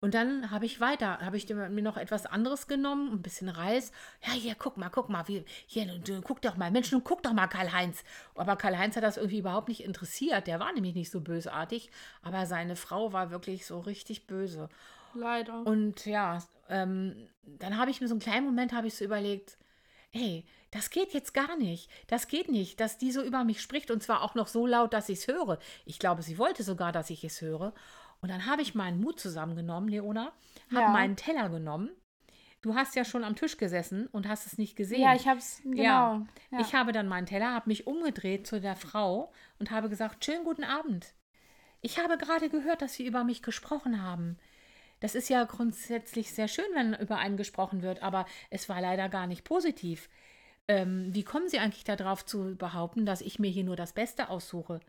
Und 0.00 0.14
dann 0.14 0.52
habe 0.52 0.64
ich 0.64 0.80
weiter, 0.80 1.18
habe 1.20 1.36
ich 1.36 1.48
mir 1.48 1.82
noch 1.82 1.96
etwas 1.96 2.24
anderes 2.24 2.68
genommen, 2.68 3.12
ein 3.12 3.22
bisschen 3.22 3.48
Reis. 3.48 3.90
Ja, 4.24 4.32
hier, 4.32 4.54
guck 4.54 4.76
mal, 4.76 4.90
guck 4.90 5.08
mal, 5.08 5.26
wie, 5.26 5.44
hier, 5.66 5.86
du, 5.98 6.20
guck 6.22 6.40
doch 6.40 6.56
mal, 6.56 6.70
Mensch, 6.70 6.92
nun 6.92 7.02
guck 7.02 7.24
doch 7.24 7.32
mal 7.32 7.48
Karl-Heinz. 7.48 8.04
Aber 8.36 8.54
Karl-Heinz 8.54 8.94
hat 8.94 9.02
das 9.02 9.16
irgendwie 9.16 9.38
überhaupt 9.38 9.68
nicht 9.68 9.82
interessiert. 9.82 10.46
Der 10.46 10.60
war 10.60 10.72
nämlich 10.72 10.94
nicht 10.94 11.10
so 11.10 11.20
bösartig, 11.20 11.90
aber 12.22 12.46
seine 12.46 12.76
Frau 12.76 13.12
war 13.12 13.32
wirklich 13.32 13.66
so 13.66 13.80
richtig 13.80 14.28
böse. 14.28 14.68
Leider. 15.14 15.66
Und 15.66 16.06
ja, 16.06 16.38
ähm, 16.68 17.28
dann 17.42 17.76
habe 17.76 17.90
ich 17.90 18.00
mir 18.00 18.06
so 18.06 18.14
einen 18.14 18.20
kleinen 18.20 18.46
Moment, 18.46 18.72
habe 18.72 18.86
ich 18.86 18.94
so 18.94 19.04
überlegt, 19.04 19.58
ey, 20.12 20.44
das 20.70 20.90
geht 20.90 21.12
jetzt 21.12 21.34
gar 21.34 21.56
nicht. 21.56 21.90
Das 22.06 22.28
geht 22.28 22.48
nicht, 22.48 22.78
dass 22.78 22.98
die 22.98 23.10
so 23.10 23.22
über 23.22 23.42
mich 23.44 23.60
spricht 23.60 23.90
und 23.90 24.02
zwar 24.02 24.22
auch 24.22 24.34
noch 24.34 24.46
so 24.46 24.66
laut, 24.66 24.92
dass 24.92 25.08
ich 25.08 25.20
es 25.20 25.26
höre. 25.26 25.58
Ich 25.86 25.98
glaube, 25.98 26.22
sie 26.22 26.38
wollte 26.38 26.62
sogar, 26.62 26.92
dass 26.92 27.10
ich 27.10 27.24
es 27.24 27.40
höre. 27.40 27.72
Und 28.20 28.30
dann 28.30 28.46
habe 28.46 28.62
ich 28.62 28.74
meinen 28.74 29.00
Mut 29.00 29.20
zusammengenommen, 29.20 29.88
Leona, 29.88 30.32
habe 30.70 30.82
ja. 30.82 30.88
meinen 30.88 31.16
Teller 31.16 31.48
genommen. 31.48 31.90
Du 32.60 32.74
hast 32.74 32.96
ja 32.96 33.04
schon 33.04 33.22
am 33.22 33.36
Tisch 33.36 33.56
gesessen 33.56 34.08
und 34.08 34.26
hast 34.26 34.46
es 34.46 34.58
nicht 34.58 34.74
gesehen. 34.74 35.00
Ja, 35.00 35.14
ich 35.14 35.28
habe 35.28 35.38
es, 35.38 35.60
genau. 35.62 35.76
Ja. 35.76 36.26
ja. 36.50 36.60
Ich 36.60 36.74
habe 36.74 36.90
dann 36.90 37.06
meinen 37.06 37.26
Teller, 37.26 37.54
habe 37.54 37.68
mich 37.68 37.86
umgedreht 37.86 38.46
zu 38.46 38.60
der 38.60 38.74
Frau 38.74 39.32
und 39.60 39.70
habe 39.70 39.88
gesagt, 39.88 40.24
schönen 40.24 40.44
guten 40.44 40.64
Abend. 40.64 41.14
Ich 41.80 42.00
habe 42.00 42.18
gerade 42.18 42.48
gehört, 42.48 42.82
dass 42.82 42.94
Sie 42.94 43.06
über 43.06 43.22
mich 43.22 43.42
gesprochen 43.42 44.02
haben. 44.02 44.38
Das 44.98 45.14
ist 45.14 45.28
ja 45.28 45.44
grundsätzlich 45.44 46.32
sehr 46.32 46.48
schön, 46.48 46.64
wenn 46.74 46.94
über 46.94 47.18
einen 47.18 47.36
gesprochen 47.36 47.82
wird, 47.82 48.02
aber 48.02 48.26
es 48.50 48.68
war 48.68 48.80
leider 48.80 49.08
gar 49.08 49.28
nicht 49.28 49.44
positiv. 49.44 50.08
Ähm, 50.66 51.14
wie 51.14 51.22
kommen 51.22 51.48
Sie 51.48 51.60
eigentlich 51.60 51.84
darauf 51.84 52.26
zu 52.26 52.56
behaupten, 52.56 53.06
dass 53.06 53.20
ich 53.20 53.38
mir 53.38 53.50
hier 53.50 53.62
nur 53.62 53.76
das 53.76 53.92
Beste 53.92 54.28
aussuche? 54.28 54.80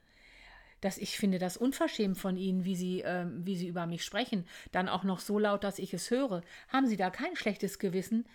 Dass 0.81 0.97
ich 0.97 1.17
finde 1.17 1.39
das 1.39 1.57
unverschämt 1.57 2.17
von 2.17 2.37
Ihnen, 2.37 2.65
wie 2.65 2.75
Sie, 2.75 3.01
äh, 3.01 3.25
wie 3.29 3.55
Sie 3.55 3.67
über 3.67 3.85
mich 3.85 4.03
sprechen. 4.03 4.45
Dann 4.71 4.89
auch 4.89 5.03
noch 5.03 5.19
so 5.19 5.39
laut, 5.39 5.63
dass 5.63 5.79
ich 5.79 5.93
es 5.93 6.11
höre. 6.11 6.41
Haben 6.67 6.87
Sie 6.87 6.97
da 6.97 7.09
kein 7.09 7.35
schlechtes 7.35 7.79
Gewissen? 7.79 8.25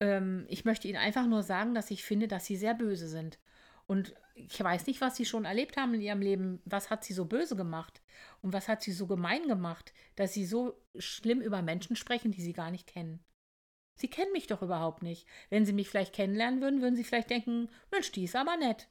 Ähm, 0.00 0.46
ich 0.48 0.64
möchte 0.64 0.88
Ihnen 0.88 0.98
einfach 0.98 1.26
nur 1.26 1.42
sagen, 1.42 1.74
dass 1.74 1.90
ich 1.90 2.04
finde, 2.04 2.28
dass 2.28 2.46
Sie 2.46 2.56
sehr 2.56 2.74
böse 2.74 3.08
sind. 3.08 3.38
Und 3.86 4.14
ich 4.34 4.62
weiß 4.62 4.86
nicht, 4.86 5.00
was 5.00 5.16
Sie 5.16 5.24
schon 5.24 5.44
erlebt 5.44 5.76
haben 5.76 5.94
in 5.94 6.00
Ihrem 6.00 6.22
Leben. 6.22 6.60
Was 6.64 6.90
hat 6.90 7.04
Sie 7.04 7.12
so 7.12 7.24
böse 7.24 7.56
gemacht? 7.56 8.00
Und 8.40 8.52
was 8.52 8.68
hat 8.68 8.82
Sie 8.82 8.92
so 8.92 9.06
gemein 9.06 9.48
gemacht, 9.48 9.92
dass 10.16 10.32
Sie 10.32 10.46
so 10.46 10.80
schlimm 10.96 11.40
über 11.40 11.62
Menschen 11.62 11.96
sprechen, 11.96 12.30
die 12.30 12.42
Sie 12.42 12.52
gar 12.52 12.70
nicht 12.70 12.86
kennen? 12.86 13.20
Sie 13.96 14.08
kennen 14.08 14.32
mich 14.32 14.46
doch 14.46 14.62
überhaupt 14.62 15.02
nicht. 15.02 15.26
Wenn 15.50 15.66
Sie 15.66 15.72
mich 15.72 15.88
vielleicht 15.88 16.14
kennenlernen 16.14 16.62
würden, 16.62 16.80
würden 16.80 16.96
Sie 16.96 17.04
vielleicht 17.04 17.30
denken, 17.30 17.68
Mensch, 17.90 18.12
die 18.12 18.24
ist 18.24 18.36
aber 18.36 18.56
nett. 18.56 18.88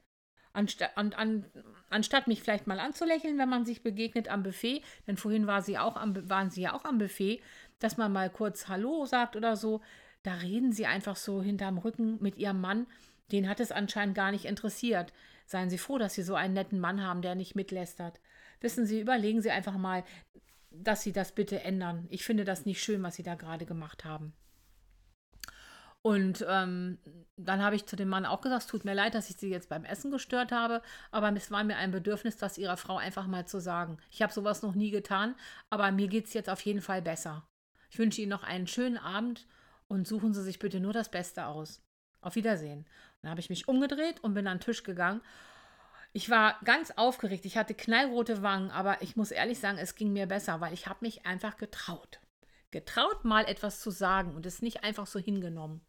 Anstatt, 0.60 0.98
an, 0.98 1.14
an, 1.14 1.46
anstatt 1.90 2.28
mich 2.28 2.42
vielleicht 2.42 2.68
mal 2.68 2.82
anzulächeln, 2.82 3.38
wenn 3.38 3.48
man 3.48 3.66
sich 3.66 3.82
begegnet 3.82 4.28
am 4.28 4.44
Buffet, 4.44 4.82
denn 5.08 5.16
vorhin 5.16 5.48
war 5.48 5.62
sie 5.62 5.78
auch 5.78 5.96
am, 5.96 6.30
waren 6.30 6.50
sie 6.50 6.64
ja 6.64 6.74
auch 6.74 6.84
am 6.84 6.98
Buffet, 6.98 7.42
dass 7.80 7.96
man 7.96 8.12
mal 8.12 8.30
kurz 8.30 8.68
Hallo 8.68 9.06
sagt 9.06 9.38
oder 9.38 9.56
so, 9.56 9.80
da 10.24 10.34
reden 10.34 10.74
sie 10.74 10.86
einfach 10.86 11.16
so 11.16 11.42
hinterm 11.42 11.78
Rücken 11.78 12.22
mit 12.22 12.38
ihrem 12.38 12.60
Mann. 12.60 12.88
Den 13.32 13.48
hat 13.48 13.62
es 13.62 13.72
anscheinend 13.72 14.16
gar 14.16 14.32
nicht 14.32 14.44
interessiert. 14.44 15.14
Seien 15.46 15.70
Sie 15.70 15.78
froh, 15.78 15.98
dass 15.98 16.14
Sie 16.14 16.24
so 16.24 16.36
einen 16.36 16.56
netten 16.56 16.80
Mann 16.82 17.02
haben, 17.02 17.22
der 17.22 17.36
nicht 17.36 17.56
mitlästert. 17.56 18.20
Wissen 18.60 18.86
Sie, 18.86 19.00
überlegen 19.00 19.42
Sie 19.42 19.52
einfach 19.52 19.78
mal, 19.78 20.04
dass 20.72 21.04
Sie 21.04 21.14
das 21.14 21.32
bitte 21.32 21.64
ändern. 21.64 22.06
Ich 22.10 22.26
finde 22.26 22.44
das 22.44 22.66
nicht 22.66 22.84
schön, 22.84 23.02
was 23.02 23.16
Sie 23.16 23.24
da 23.24 23.36
gerade 23.36 23.66
gemacht 23.66 24.04
haben. 24.04 24.34
Und 26.02 26.46
ähm, 26.48 26.98
dann 27.36 27.62
habe 27.62 27.76
ich 27.76 27.86
zu 27.86 27.98
dem 27.98 28.08
Mann 28.08 28.26
auch 28.26 28.40
gesagt, 28.40 28.64
es 28.64 28.68
tut 28.68 28.86
mir 28.86 28.94
leid, 28.94 29.16
dass 29.16 29.30
ich 29.30 29.36
sie 29.36 29.50
jetzt 29.50 29.68
beim 29.68 29.84
Essen 29.84 30.12
gestört 30.12 30.52
habe, 30.52 30.82
aber 31.12 31.32
es 31.36 31.52
war 31.52 31.64
mir 31.64 31.76
ein 31.76 31.92
Bedürfnis, 31.92 32.38
das 32.38 32.58
ihrer 32.58 32.78
Frau 32.78 32.98
einfach 32.98 33.28
mal 33.28 33.46
zu 33.46 33.60
sagen. 33.60 33.98
Ich 34.10 34.22
habe 34.22 34.32
sowas 34.32 34.62
noch 34.62 34.76
nie 34.76 34.92
getan, 34.92 35.36
aber 35.70 35.92
mir 35.92 36.08
geht 36.08 36.28
es 36.28 36.34
jetzt 36.34 36.50
auf 36.50 36.62
jeden 36.62 36.82
Fall 36.82 37.02
besser. 37.02 37.46
Ich 37.90 38.00
wünsche 38.00 38.22
Ihnen 38.22 38.30
noch 38.30 38.44
einen 38.44 38.68
schönen 38.68 38.98
Abend 38.98 39.48
und 39.88 40.08
suchen 40.08 40.34
Sie 40.34 40.44
sich 40.44 40.60
bitte 40.60 40.80
nur 40.80 40.94
das 40.94 41.10
Beste 41.10 41.48
aus. 41.48 41.82
Auf 42.22 42.36
Wiedersehen. 42.36 42.86
Dann 43.22 43.32
habe 43.32 43.40
ich 43.42 43.50
mich 43.50 43.68
umgedreht 43.68 44.24
und 44.24 44.34
bin 44.34 44.48
an 44.48 44.58
den 44.58 44.64
Tisch 44.64 44.84
gegangen. 44.84 45.22
Ich 46.14 46.30
war 46.30 46.60
ganz 46.64 46.92
aufgeregt. 46.92 47.46
Ich 47.46 47.58
hatte 47.58 47.74
knallrote 47.74 48.42
Wangen, 48.42 48.72
aber 48.72 49.02
ich 49.02 49.16
muss 49.16 49.32
ehrlich 49.32 49.60
sagen, 49.60 49.78
es 49.78 49.96
ging 49.96 50.14
mir 50.14 50.28
besser, 50.28 50.62
weil 50.62 50.74
ich 50.74 50.88
habe 50.88 51.00
mich 51.02 51.26
einfach 51.26 51.58
getraut. 51.58 52.20
Getraut, 52.72 53.26
mal 53.26 53.46
etwas 53.46 53.80
zu 53.80 53.90
sagen 53.90 54.36
und 54.36 54.46
es 54.46 54.62
nicht 54.62 54.84
einfach 54.84 55.08
so 55.08 55.20
hingenommen. 55.20 55.82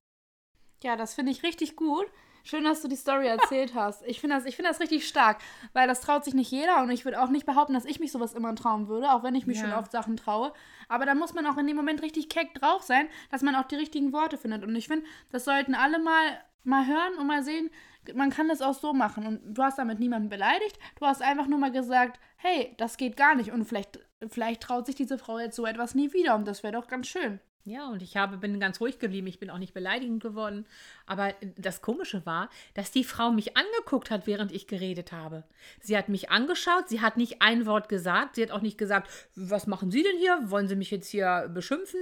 Ja, 0.83 0.97
das 0.97 1.15
finde 1.15 1.33
ich 1.33 1.43
richtig 1.43 1.77
gut. 1.77 2.07
Schön, 2.43 2.65
dass 2.65 2.81
du 2.81 2.89
die 2.89 2.97
Story 2.97 3.27
erzählt 3.27 3.75
hast. 3.75 4.03
Ich 4.07 4.19
finde 4.21 4.37
das, 4.37 4.47
ich 4.47 4.57
find 4.57 4.67
das 4.67 4.81
richtig 4.81 5.07
stark, 5.07 5.39
weil 5.75 5.87
das 5.87 6.01
traut 6.01 6.25
sich 6.25 6.33
nicht 6.33 6.51
jeder 6.51 6.83
und 6.83 6.91
ich 6.91 7.05
würde 7.05 7.21
auch 7.21 7.29
nicht 7.29 7.45
behaupten, 7.45 7.75
dass 7.75 7.85
ich 7.85 8.01
mich 8.01 8.13
sowas 8.13 8.33
immer 8.33 8.55
trauen 8.55 8.89
würde, 8.89 9.13
auch 9.13 9.23
wenn 9.23 9.35
ich 9.35 9.47
mich 9.47 9.59
Ja. 9.59 9.65
schon 9.65 9.73
oft 9.79 9.93
Sachen 9.93 10.17
traue. 10.17 10.53
Aber 10.89 11.05
da 11.05 11.15
muss 11.15 11.35
man 11.35 11.47
auch 11.47 11.59
in 11.59 11.67
dem 11.67 11.77
Moment 11.77 12.01
richtig 12.03 12.31
keck 12.31 12.55
drauf 12.55 12.83
sein, 12.83 13.09
dass 13.31 13.43
man 13.43 13.55
auch 13.57 13.65
die 13.65 13.77
richtigen 13.77 14.15
Worte 14.15 14.39
findet. 14.39 14.65
Und 14.65 14.75
ich 14.75 14.89
finde, 14.89 15.05
das 15.31 15.45
sollten 15.45 15.75
alle 15.75 15.99
mal, 15.99 16.41
mal 16.65 16.87
hören 16.87 17.15
und 17.19 17.27
mal 17.27 17.43
sehen, 17.43 17.71
man 18.15 18.31
kann 18.31 18.49
das 18.49 18.63
auch 18.63 18.75
so 18.75 18.95
machen. 18.95 19.27
Und 19.27 19.55
du 19.55 19.63
hast 19.63 19.77
damit 19.79 20.01
niemanden 20.01 20.31
beleidigt, 20.31 20.79
du 20.99 21.05
hast 21.05 21.21
einfach 21.21 21.47
nur 21.47 21.59
mal 21.59 21.71
gesagt, 21.73 22.19
hey, 22.37 22.75
das 22.79 22.97
geht 22.97 23.19
gar 23.19 23.35
nicht. 23.35 23.53
Und 23.53 23.67
vielleicht, 23.67 23.99
vielleicht 24.29 24.63
traut 24.63 24.87
sich 24.87 24.95
diese 24.95 25.19
Frau 25.19 25.39
jetzt 25.39 25.57
so 25.57 25.67
etwas 25.67 25.95
nie 25.95 26.15
wieder 26.15 26.37
und 26.37 26.49
das 26.49 26.63
wäre 26.63 26.73
doch 26.73 26.89
ganz 26.89 27.07
schön. 27.07 27.39
Ja, 27.65 27.89
und 27.89 28.03
ich 28.03 28.17
habe, 28.17 28.39
bin 28.39 28.59
ganz 28.59 28.81
ruhig 28.81 28.99
geblieben. 28.99 29.27
Ich 29.27 29.39
bin 29.39 29.51
auch 29.51 29.59
nicht 29.59 29.75
beleidigend 29.75 30.23
geworden. 30.23 30.67
Aber 31.07 31.35
das 31.57 31.83
Komische 31.83 32.25
war, 32.25 32.49
dass 32.75 32.91
die 32.91 33.05
Frau 33.05 33.31
mich 33.31 33.57
angeguckt 33.57 34.11
hat, 34.11 34.27
während 34.27 34.51
ich 34.51 34.67
geredet 34.67 35.13
habe. 35.13 35.45
Sie 35.81 35.97
hat 35.97 36.09
mich 36.09 36.31
angeschaut, 36.31 36.89
sie 36.89 37.01
hat 37.01 37.17
nicht 37.17 37.43
ein 37.43 37.67
Wort 37.67 37.89
gesagt. 37.89 38.37
Sie 38.37 38.43
hat 38.43 38.51
auch 38.51 38.63
nicht 38.63 38.79
gesagt, 38.79 39.11
was 39.35 39.67
machen 39.67 39.91
Sie 39.91 40.03
denn 40.03 40.17
hier? 40.19 40.51
Wollen 40.51 40.69
Sie 40.69 40.77
mich 40.77 40.91
jetzt 40.91 41.09
hier 41.09 41.51
beschimpfen? 41.53 42.01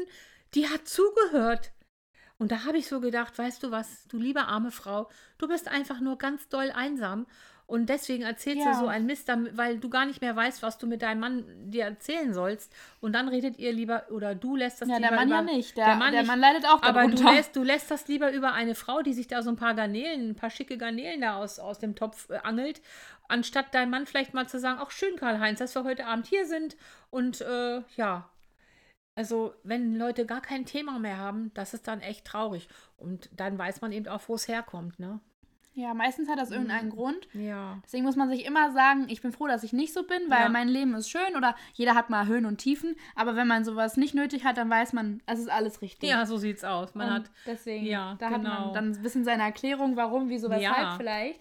Die 0.55 0.69
hat 0.69 0.87
zugehört. 0.87 1.73
Und 2.39 2.53
da 2.53 2.65
habe 2.65 2.79
ich 2.79 2.87
so 2.87 3.01
gedacht, 3.01 3.37
weißt 3.37 3.65
du 3.65 3.73
was, 3.73 4.07
du 4.07 4.17
liebe 4.17 4.43
arme 4.43 4.71
Frau, 4.71 5.11
du 5.39 5.49
bist 5.49 5.67
einfach 5.67 6.01
nur 6.01 6.19
ganz 6.19 6.49
doll 6.49 6.71
einsam. 6.71 7.27
Und 7.69 7.91
deswegen 7.91 8.23
erzählst 8.25 8.65
Ja. 8.65 8.73
du 8.73 8.79
so 8.79 8.87
ein 8.87 9.05
Mist, 9.05 9.29
weil 9.53 9.79
du 9.79 9.91
gar 9.91 10.07
nicht 10.07 10.23
mehr 10.23 10.35
weißt, 10.35 10.63
was 10.63 10.79
du 10.79 10.87
mit 10.87 11.03
deinem 11.03 11.21
Mann 11.21 11.45
dir 11.71 11.85
erzählen 11.85 12.33
sollst. 12.33 12.73
Und 13.01 13.13
dann 13.13 13.29
redet 13.29 13.59
ihr 13.59 13.75
lieber, 13.75 14.07
oder 14.11 14.35
du 14.35 14.57
lässt 14.57 14.81
das 14.81 14.89
Ja, 14.89 14.97
lieber 14.97 15.09
der 15.11 15.17
Mann 15.19 15.29
über, 15.29 15.37
ja 15.37 15.43
nicht. 15.43 15.77
Der, 15.77 15.85
der 15.85 15.97
Mann, 15.97 16.15
nicht. 16.15 16.37
leidet 16.37 16.65
auch 16.65 16.83
Aber 16.83 17.03
du 17.03 17.11
darunter. 17.11 17.35
lässt, 17.35 17.55
du 17.55 17.63
lässt 17.63 17.91
das 17.91 18.09
lieber 18.09 18.33
über 18.33 18.55
eine 18.55 18.75
Frau, 18.75 19.03
die 19.03 19.13
sich 19.13 19.27
da 19.29 19.43
so 19.43 19.51
ein 19.51 19.57
paar 19.57 19.75
Garnelen, 19.75 20.31
ein 20.31 20.35
paar 20.35 20.49
schicke 20.49 20.79
Garnelen 20.79 21.21
da 21.21 21.37
aus, 21.37 21.59
aus 21.59 21.79
dem 21.79 21.95
Topf 21.95 22.31
äh, 22.31 22.39
angelt, 22.43 22.81
anstatt 23.29 23.75
deinem 23.75 23.91
Mann 23.91 24.07
vielleicht 24.07 24.33
mal 24.33 24.49
zu 24.49 24.59
sagen, 24.59 24.79
ach 24.83 24.91
schön, 24.91 25.17
Karl-Heinz, 25.17 25.59
dass 25.59 25.75
wir 25.75 25.85
heute 25.85 26.07
Abend 26.07 26.27
hier 26.27 26.47
sind. 26.47 26.75
Und 27.11 27.43
äh, 27.43 27.83
ja, 27.97 28.31
also 29.15 29.53
wenn 29.63 29.95
Leute 29.97 30.25
gar 30.25 30.41
kein 30.41 30.65
Thema 30.65 30.99
mehr 30.99 31.19
haben, 31.19 31.53
das 31.53 31.75
ist 31.75 31.87
dann 31.87 32.01
echt 32.01 32.25
traurig. 32.25 32.67
Und 32.97 33.29
dann 33.37 33.59
weiß 33.59 33.83
man 33.83 33.93
eben 33.93 34.09
auch, 34.09 34.23
wo 34.27 34.37
es 34.37 34.49
herkommt, 34.49 34.99
ne? 34.99 35.21
Ja, 35.75 35.95
meistens 35.95 36.29
hat 36.29 36.39
das 36.41 36.49
Mhm. 36.51 36.55
irgendeinen 36.57 36.91
Grund. 36.91 37.29
Ja. 37.35 37.79
Deswegen 37.85 38.05
muss 38.05 38.17
man 38.17 38.29
sich 38.29 38.45
immer 38.45 38.73
sagen, 38.73 39.07
ich 39.09 39.23
bin 39.23 39.31
froh, 39.31 39.47
dass 39.47 39.63
ich 39.63 39.73
nicht 39.73 39.93
so 39.93 40.03
bin, 40.03 40.19
weil 40.29 40.43
Ja. 40.43 40.49
mein 40.49 40.67
Leben 40.67 40.95
ist 40.95 41.09
schön 41.09 41.37
oder 41.37 41.55
jeder 41.75 41.95
hat 41.95 42.11
mal 42.11 42.27
Höhen 42.27 42.47
und 42.47 42.59
Tiefen. 42.59 42.97
Aber 43.15 43.37
wenn 43.37 43.47
man 43.47 43.65
sowas 43.65 43.97
nicht 43.97 44.13
nötig 44.15 44.45
hat, 44.45 44.57
dann 44.57 44.69
weiß 44.69 44.93
man, 44.93 45.23
es 45.27 45.39
ist 45.39 45.49
alles 45.51 45.81
richtig. 45.81 46.11
Ja, 46.11 46.27
so 46.27 46.37
sieht's 46.37 46.65
aus. 46.65 46.97
Man 46.97 47.07
und 47.09 47.15
hat 47.15 47.31
deswegen, 47.47 47.87
ja, 47.87 48.17
da 48.19 48.31
hat 48.31 48.43
genau. 48.43 48.65
man 48.67 48.75
dann 48.75 48.91
ein 48.93 49.03
bisschen 49.03 49.25
seine 49.25 49.45
Erklärung, 49.45 49.97
warum, 49.97 50.29
wieso, 50.31 50.49
weshalb 50.51 50.63
Ja. 50.79 50.95
vielleicht. 50.97 51.41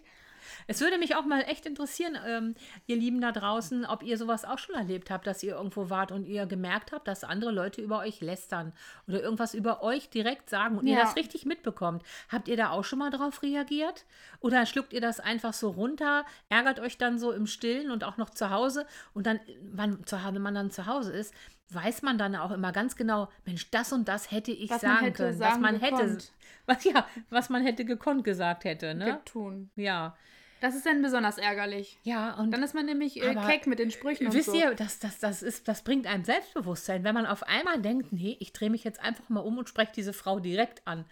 Es 0.67 0.82
würde 0.82 0.97
mich 0.97 1.15
auch 1.15 1.25
mal 1.25 1.41
echt 1.41 1.65
interessieren, 1.65 2.17
ähm, 2.25 2.56
ihr 2.86 2.97
Lieben 2.97 3.21
da 3.21 3.32
draußen, 3.32 3.86
ob 3.86 4.03
ihr 4.03 4.17
sowas 4.17 4.45
auch 4.45 4.60
schon 4.60 4.75
erlebt 4.75 5.10
habt, 5.10 5.25
dass 5.25 5.41
ihr 5.41 5.56
irgendwo 5.56 5.89
wart 5.89 6.12
und 6.12 6.25
ihr 6.25 6.45
gemerkt 6.45 6.91
habt, 6.91 7.08
dass 7.08 7.23
andere 7.23 7.51
Leute 7.51 7.82
über 7.82 7.99
euch 7.99 8.19
lästern 8.21 8.73
oder 9.08 9.21
irgendwas 9.23 9.53
über 9.53 9.82
euch 9.82 10.10
direkt 10.10 10.49
sagen 10.49 10.77
und 10.77 10.86
ihr 10.86 10.95
Ja. 10.97 11.01
das 11.01 11.15
richtig 11.15 11.45
mitbekommt. 11.45 12.03
Habt 12.30 12.47
ihr 12.49 12.58
da 12.58 12.71
auch 12.71 12.84
schon 12.84 12.99
mal 12.99 13.10
drauf 13.12 13.41
reagiert? 13.41 14.06
Oder 14.41 14.65
schluckt 14.65 14.93
ihr 14.93 15.01
das 15.01 15.19
einfach 15.19 15.53
so 15.53 15.69
runter, 15.69 16.25
ärgert 16.49 16.80
euch 16.80 16.97
dann 16.97 17.17
so 17.17 17.32
im 17.32 17.47
Stillen 17.47 17.89
und 17.89 18.03
auch 18.03 18.17
noch 18.17 18.30
zu 18.30 18.49
Hause 18.49 18.86
und 19.13 19.25
dann, 19.25 19.39
wann, 19.71 19.99
wenn 20.10 20.41
man 20.41 20.56
dann 20.56 20.69
zu 20.71 20.86
Hause 20.86 21.13
ist, 21.13 21.34
weiß 21.69 22.01
man 22.01 22.17
dann 22.17 22.36
auch 22.36 22.51
immer 22.51 22.71
ganz 22.71 22.95
genau, 22.95 23.30
Mensch, 23.45 23.69
das 23.71 23.91
und 23.91 24.08
das 24.08 24.32
hätte 24.32 24.51
ich 24.51 24.69
Was 24.69 24.82
man 24.84 24.91
sagen 24.91 25.06
hätte 25.06 25.17
können, 25.23 25.39
was 25.39 25.49
sagen 25.49 25.62
man 25.62 25.80
hätte, 25.80 25.95
gekonnt. 25.95 26.32
was, 26.65 26.84
ja, 26.84 27.08
was 27.30 27.49
man 27.49 27.63
hätte 27.63 27.86
gekonnt 27.86 28.23
gesagt 28.23 28.63
hätte, 28.63 28.95
ne? 28.95 29.19
Tun. 29.25 29.69
Ja. 29.75 30.15
Das 30.60 30.76
ist 30.76 30.86
dann 30.86 31.02
besonders 31.02 31.38
ärgerlich. 31.38 31.98
Ja, 32.04 32.34
und 32.36 32.52
Dann 32.52 32.63
ist 32.63 32.74
man 32.74 32.86
nämlich 32.86 33.22
äh, 33.22 33.36
keck 33.36 33.67
mit 33.67 33.80
den 33.80 33.91
Sprüchen 33.91 34.28
und 34.28 34.34
Wisst 34.34 34.48
so. 34.48 34.56
ihr, 34.56 34.74
das, 34.74 35.00
das, 35.00 35.20
das, 35.20 35.43
ist, 35.43 35.67
das 35.67 35.84
bringt 35.84 36.08
einem 36.08 36.24
Selbstbewusstsein, 36.24 37.04
wenn 37.04 37.13
man 37.13 37.26
auf 37.26 37.43
einmal 37.43 37.80
denkt, 37.82 38.12
nee, 38.12 38.38
ich 38.39 38.54
drehe 38.54 38.70
mich 38.70 38.84
jetzt 38.84 39.00
einfach 39.00 39.30
mal 39.30 39.41
um 39.41 39.58
und 39.58 39.70
spreche 39.70 39.91
diese 39.96 40.13
Frau 40.13 40.39
direkt 40.39 40.88
an. 40.88 41.06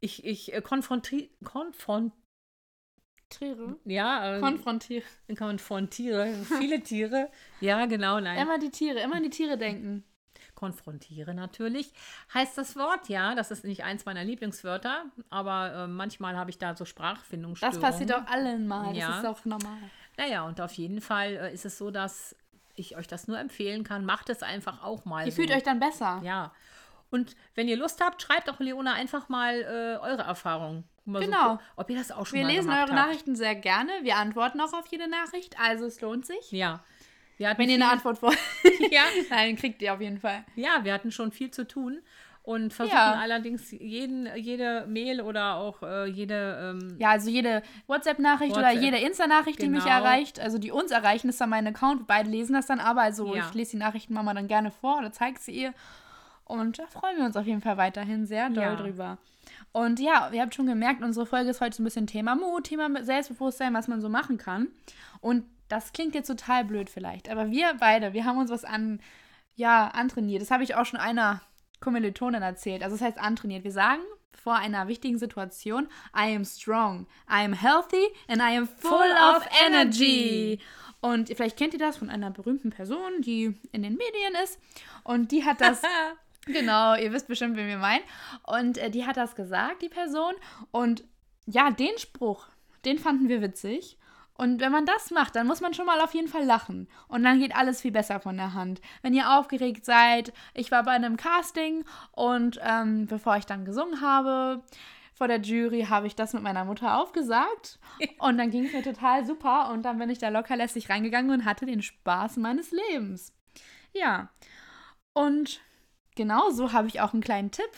Ich, 0.00 0.24
ich 0.24 0.52
äh, 0.54 0.60
konfrontiere, 0.60 1.28
konfront, 1.42 2.12
Tiere. 3.28 3.76
ja, 3.84 4.36
äh, 4.36 4.40
Konfrontiere. 4.40 5.04
konfrontiere 5.36 6.32
viele 6.58 6.80
Tiere. 6.80 7.28
Ja, 7.60 7.86
genau, 7.86 8.20
nein. 8.20 8.40
Immer 8.40 8.58
die 8.58 8.70
Tiere, 8.70 9.00
immer 9.00 9.16
an 9.16 9.24
die 9.24 9.30
Tiere 9.30 9.58
denken. 9.58 10.04
Konfrontiere 10.56 11.32
natürlich, 11.34 11.92
heißt 12.34 12.58
das 12.58 12.74
Wort, 12.74 13.08
ja. 13.08 13.36
Das 13.36 13.52
ist 13.52 13.62
nicht 13.64 13.84
eins 13.84 14.04
meiner 14.04 14.24
Lieblingswörter, 14.24 15.04
aber 15.30 15.72
äh, 15.72 15.86
manchmal 15.86 16.36
habe 16.36 16.50
ich 16.50 16.58
da 16.58 16.74
so 16.74 16.82
Das 16.82 16.88
Sprachfindungsstörungen. 16.88 17.80
passiert 17.80 18.12
auch 18.12 18.26
allen 18.26 18.66
mal. 18.66 18.88
Das 18.88 18.96
Ja. 18.98 19.18
ist 19.20 19.24
auch 19.26 19.44
normal. 19.44 19.78
Naja, 20.16 20.42
und 20.42 20.60
auf 20.60 20.72
jeden 20.72 21.00
Fall 21.00 21.36
äh, 21.36 21.54
ist 21.54 21.64
es 21.64 21.78
so, 21.78 21.90
dass 21.92 22.34
ich 22.74 22.96
euch 22.96 23.06
das 23.06 23.28
nur 23.28 23.38
empfehlen 23.38 23.84
kann. 23.84 24.04
Macht 24.04 24.28
es 24.30 24.42
einfach 24.42 24.82
auch 24.82 25.04
mal 25.04 25.24
Ihr 25.26 25.32
so. 25.32 25.36
fühlt 25.36 25.50
euch 25.52 25.62
dann 25.62 25.78
besser. 25.78 26.20
Ja. 26.24 26.52
Und 27.10 27.36
wenn 27.54 27.68
ihr 27.68 27.76
Lust 27.76 28.02
habt, 28.04 28.20
schreibt 28.20 28.50
auch 28.50 28.58
Leona 28.58 28.94
einfach 28.94 29.28
mal 29.28 29.54
äh, 29.60 29.96
eure 30.04 30.22
Erfahrungen. 30.22 30.84
Mal 31.04 31.22
so 31.22 31.26
Genau. 31.30 31.54
gu- 31.56 31.62
ob 31.76 31.88
ihr 31.90 31.96
das 31.98 32.10
auch 32.10 32.26
schon 32.26 32.38
Wir 32.40 32.44
mal 32.46 32.52
lesen 32.52 32.68
eure 32.70 32.80
habt. 32.80 32.92
Nachrichten 32.92 33.36
sehr 33.36 33.54
gerne. 33.54 33.92
Wir 34.02 34.16
antworten 34.16 34.60
auch 34.60 34.72
auf 34.72 34.86
jede 34.88 35.08
Nachricht. 35.08 35.58
Also 35.60 35.84
es 35.86 36.00
lohnt 36.00 36.26
sich. 36.26 36.50
Ja. 36.50 36.80
Wenn 37.38 37.68
ihr 37.68 37.74
eine 37.76 37.90
Antwort 37.90 38.22
wollt. 38.22 38.38
Ja. 38.90 39.02
Nein, 39.30 39.56
kriegt 39.56 39.82
ihr 39.82 39.92
auf 39.94 40.00
jeden 40.00 40.18
Fall. 40.18 40.44
ja, 40.54 40.84
wir 40.84 40.92
hatten 40.92 41.10
schon 41.10 41.32
viel 41.32 41.50
zu 41.50 41.66
tun 41.66 42.00
und 42.42 42.72
versuchen 42.72 42.96
Ja. 42.96 43.14
allerdings 43.14 43.70
jeden, 43.72 44.28
jede 44.36 44.86
Mail 44.86 45.20
oder 45.20 45.56
auch 45.56 45.82
äh, 45.82 46.06
jede 46.06 46.76
ähm, 46.80 46.96
Ja, 47.00 47.10
also 47.10 47.28
jede 47.28 47.62
WhatsApp-Nachricht 47.88 48.52
oder 48.56 48.66
WhatsApp. 48.68 48.82
jede 48.82 48.96
Insta-Nachricht, 48.98 49.60
die 49.60 49.68
mich 49.68 49.82
Genau. 49.84 49.96
erreicht, 49.96 50.38
also 50.38 50.58
die 50.58 50.70
uns 50.70 50.92
erreichen, 50.92 51.28
ist 51.28 51.40
dann 51.40 51.50
mein 51.50 51.66
Account. 51.66 52.06
Beide 52.06 52.30
lesen 52.30 52.52
das 52.52 52.66
dann 52.66 52.78
aber. 52.80 53.02
Also 53.02 53.34
Ja. 53.34 53.46
ich 53.48 53.54
lese 53.54 53.72
die 53.72 53.78
Nachrichtenmama 53.78 54.32
dann 54.34 54.46
gerne 54.46 54.70
vor 54.70 54.98
oder 54.98 55.10
zeige 55.12 55.40
sie 55.40 55.52
ihr. 55.52 55.74
Und 56.44 56.78
da 56.78 56.86
freuen 56.86 57.16
wir 57.16 57.24
uns 57.24 57.36
auf 57.36 57.46
jeden 57.46 57.60
Fall 57.62 57.76
weiterhin 57.76 58.24
sehr 58.26 58.48
doll 58.50 58.62
Ja. 58.62 58.76
drüber. 58.76 59.18
Und 59.72 59.98
ja, 59.98 60.30
ihr 60.32 60.42
habt 60.42 60.54
schon 60.54 60.66
gemerkt, 60.66 61.02
unsere 61.02 61.26
Folge 61.26 61.50
ist 61.50 61.60
heute 61.60 61.76
so 61.76 61.82
ein 61.82 61.84
bisschen 61.84 62.06
Thema 62.06 62.36
Mut, 62.36 62.64
Thema 62.64 63.02
Selbstbewusstsein, 63.02 63.74
was 63.74 63.88
man 63.88 64.00
so 64.00 64.08
machen 64.08 64.38
kann. 64.38 64.68
Und 65.20 65.44
das 65.68 65.92
klingt 65.92 66.14
jetzt 66.14 66.28
total 66.28 66.64
blöd 66.64 66.90
vielleicht, 66.90 67.28
aber 67.28 67.50
wir 67.50 67.74
beide, 67.78 68.12
wir 68.12 68.24
haben 68.24 68.38
uns 68.38 68.50
was 68.50 68.64
an, 68.64 69.00
ja, 69.54 69.88
antrainiert. 69.88 70.42
Das 70.42 70.50
habe 70.50 70.62
ich 70.62 70.74
auch 70.74 70.86
schon 70.86 71.00
einer 71.00 71.40
Kommilitonin 71.80 72.42
erzählt. 72.42 72.82
Also 72.82 72.96
das 72.96 73.04
heißt 73.04 73.18
antrainiert. 73.18 73.64
Wir 73.64 73.72
sagen 73.72 74.02
vor 74.32 74.54
einer 74.54 74.86
wichtigen 74.88 75.18
Situation, 75.18 75.88
I 76.14 76.34
am 76.34 76.44
strong, 76.44 77.06
I 77.28 77.44
am 77.44 77.52
healthy 77.52 78.06
and 78.28 78.40
I 78.40 78.56
am 78.56 78.68
full, 78.68 78.90
Full 78.90 79.12
of 79.12 79.38
of 79.38 79.48
energy. 79.66 80.60
Und 81.00 81.28
vielleicht 81.28 81.56
kennt 81.56 81.72
ihr 81.72 81.78
das 81.78 81.96
von 81.96 82.10
einer 82.10 82.30
berühmten 82.30 82.70
Person, 82.70 83.20
die 83.20 83.54
in 83.72 83.82
den 83.82 83.96
Medien 83.96 84.34
ist. 84.42 84.58
Und 85.04 85.32
die 85.32 85.44
hat 85.44 85.60
das 85.60 85.82
Genau, 86.46 86.94
ihr 86.94 87.12
wisst 87.12 87.26
bestimmt, 87.26 87.56
wen 87.56 87.66
wir 87.66 87.78
meinen. 87.78 88.04
Und 88.44 88.78
äh, 88.78 88.88
die 88.88 89.04
hat 89.04 89.16
das 89.16 89.34
gesagt, 89.34 89.82
die 89.82 89.88
Person. 89.88 90.32
Und 90.70 91.02
ja, 91.44 91.70
den 91.70 91.98
Spruch, 91.98 92.46
den 92.84 92.98
fanden 92.98 93.28
wir 93.28 93.42
witzig. 93.42 93.98
Und 94.36 94.60
wenn 94.60 94.72
man 94.72 94.86
das 94.86 95.10
macht, 95.10 95.36
dann 95.36 95.46
muss 95.46 95.60
man 95.60 95.74
schon 95.74 95.86
mal 95.86 96.00
auf 96.00 96.14
jeden 96.14 96.28
Fall 96.28 96.44
lachen. 96.44 96.88
Und 97.08 97.22
dann 97.22 97.40
geht 97.40 97.56
alles 97.56 97.80
viel 97.80 97.92
besser 97.92 98.20
von 98.20 98.36
der 98.36 98.54
Hand. 98.54 98.80
Wenn 99.02 99.14
ihr 99.14 99.38
aufgeregt 99.38 99.84
seid, 99.84 100.32
ich 100.54 100.70
war 100.70 100.82
bei 100.84 100.92
einem 100.92 101.16
Casting 101.16 101.84
und 102.12 102.60
ähm, 102.62 103.06
bevor 103.06 103.36
ich 103.36 103.46
dann 103.46 103.64
gesungen 103.64 104.00
habe, 104.00 104.62
vor 105.16 105.28
der 105.28 105.40
Jury 105.40 105.86
habe 105.88 106.06
ich 106.06 106.14
das 106.14 106.34
mit 106.34 106.42
meiner 106.42 106.66
Mutter 106.66 106.98
aufgesagt. 106.98 107.78
Und 108.18 108.36
dann 108.36 108.50
ging 108.50 108.66
es 108.66 108.74
mir 108.74 108.82
total 108.82 109.24
super. 109.24 109.70
Und 109.70 109.82
dann 109.82 109.98
bin 109.98 110.10
ich 110.10 110.18
da 110.18 110.28
lockerlässig 110.28 110.90
reingegangen 110.90 111.30
und 111.30 111.46
hatte 111.46 111.64
den 111.64 111.80
Spaß 111.80 112.36
meines 112.36 112.70
Lebens. 112.70 113.32
Ja. 113.94 114.28
Und 115.14 115.62
genauso 116.16 116.74
habe 116.74 116.88
ich 116.88 117.00
auch 117.00 117.14
einen 117.14 117.22
kleinen 117.22 117.50
Tipp. 117.50 117.70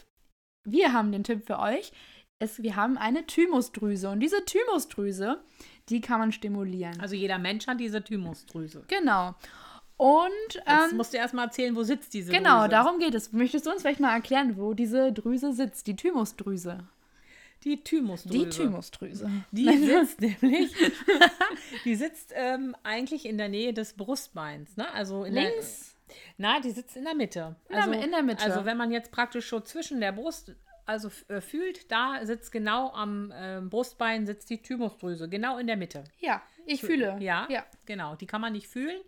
Wir 0.65 0.93
haben 0.93 1.13
den 1.13 1.23
Tipp 1.23 1.47
für 1.47 1.61
euch. 1.61 1.93
Es, 2.41 2.61
wir 2.61 2.75
haben 2.75 2.99
eine 2.99 3.25
Thymusdrüse. 3.25 4.11
Und 4.11 4.19
diese 4.19 4.45
Thymusdrüse, 4.45 5.41
die 5.91 6.01
kann 6.01 6.19
man 6.21 6.33
stimulieren. 6.33 7.01
Also 7.01 7.15
jeder 7.15 7.39
Mensch 7.39 7.67
hat 7.67 7.81
diese 7.81 8.03
Thymusdrüse. 8.03 8.85
Genau. 8.89 9.35
Und 9.97 10.29
Jetzt 10.55 10.65
ähm, 10.93 10.97
musst 10.97 11.13
du 11.13 11.19
erstmal 11.19 11.47
erzählen, 11.47 11.75
wo 11.75 11.83
sitzt 11.83 12.15
diese 12.15 12.31
genau, 12.33 12.59
Drüse. 12.61 12.69
darum 12.71 12.99
geht 13.01 13.15
es. 13.15 13.33
Möchtest 13.33 13.67
du 13.67 13.71
uns 13.73 13.83
vielleicht 13.83 13.99
mal 14.01 14.15
erklären, 14.15 14.57
wo 14.57 14.73
diese 14.75 15.13
Drüse 15.13 15.53
sitzt? 15.53 15.87
Die 15.89 15.97
Thymusdrüse. 15.97 16.85
Die 17.65 17.83
Thymusdrüse. 17.83 18.39
Die 18.45 18.49
Thymusdrüse. 18.51 19.29
Die 19.51 19.77
sitzt 19.77 20.21
nämlich, 20.21 20.73
die 21.85 21.97
sitzt 21.97 22.33
ähm, 22.37 22.77
eigentlich 22.85 23.27
in 23.27 23.37
der 23.39 23.49
Nähe 23.49 23.73
des 23.73 23.95
Brustbeins, 23.95 24.77
ne? 24.77 24.89
Also 24.93 25.25
in 25.25 25.35
Links. 25.35 25.97
Der, 26.09 26.15
na, 26.39 26.61
die 26.61 26.71
sitzt 26.71 26.97
in 26.97 27.03
der 27.05 27.15
Mitte. 27.17 27.57
In 27.69 27.75
der- 27.75 27.85
Also, 27.85 27.93
in 28.01 28.11
der 28.13 28.23
Mitte. 28.23 28.45
Also 28.45 28.65
wenn 28.65 28.77
man 28.77 28.93
jetzt 28.93 29.11
praktisch 29.11 29.49
so 29.49 29.59
zwischen 29.59 30.01
der 30.01 30.13
Brust, 30.13 30.55
also 30.89 31.11
äh, 31.29 31.43
fühlt, 31.43 31.93
da 31.93 32.25
sitzt 32.25 32.51
genau 32.51 32.91
am 32.93 33.31
ähm, 33.37 33.69
Brustbein 33.69 34.27
sitzt 34.27 34.49
die 34.49 34.63
Thymusdrüse, 34.63 35.29
genau 35.29 35.59
in 35.59 35.67
der 35.67 35.77
Mitte. 35.77 36.05
Ja, 36.19 36.43
ich 36.65 36.81
fühle. 36.81 37.19
Ja, 37.21 37.47
ja. 37.51 37.67
genau. 37.85 38.17
Die 38.17 38.27
kann 38.27 38.41
man 38.41 38.55
nicht 38.55 38.69
fühlen. 38.69 38.99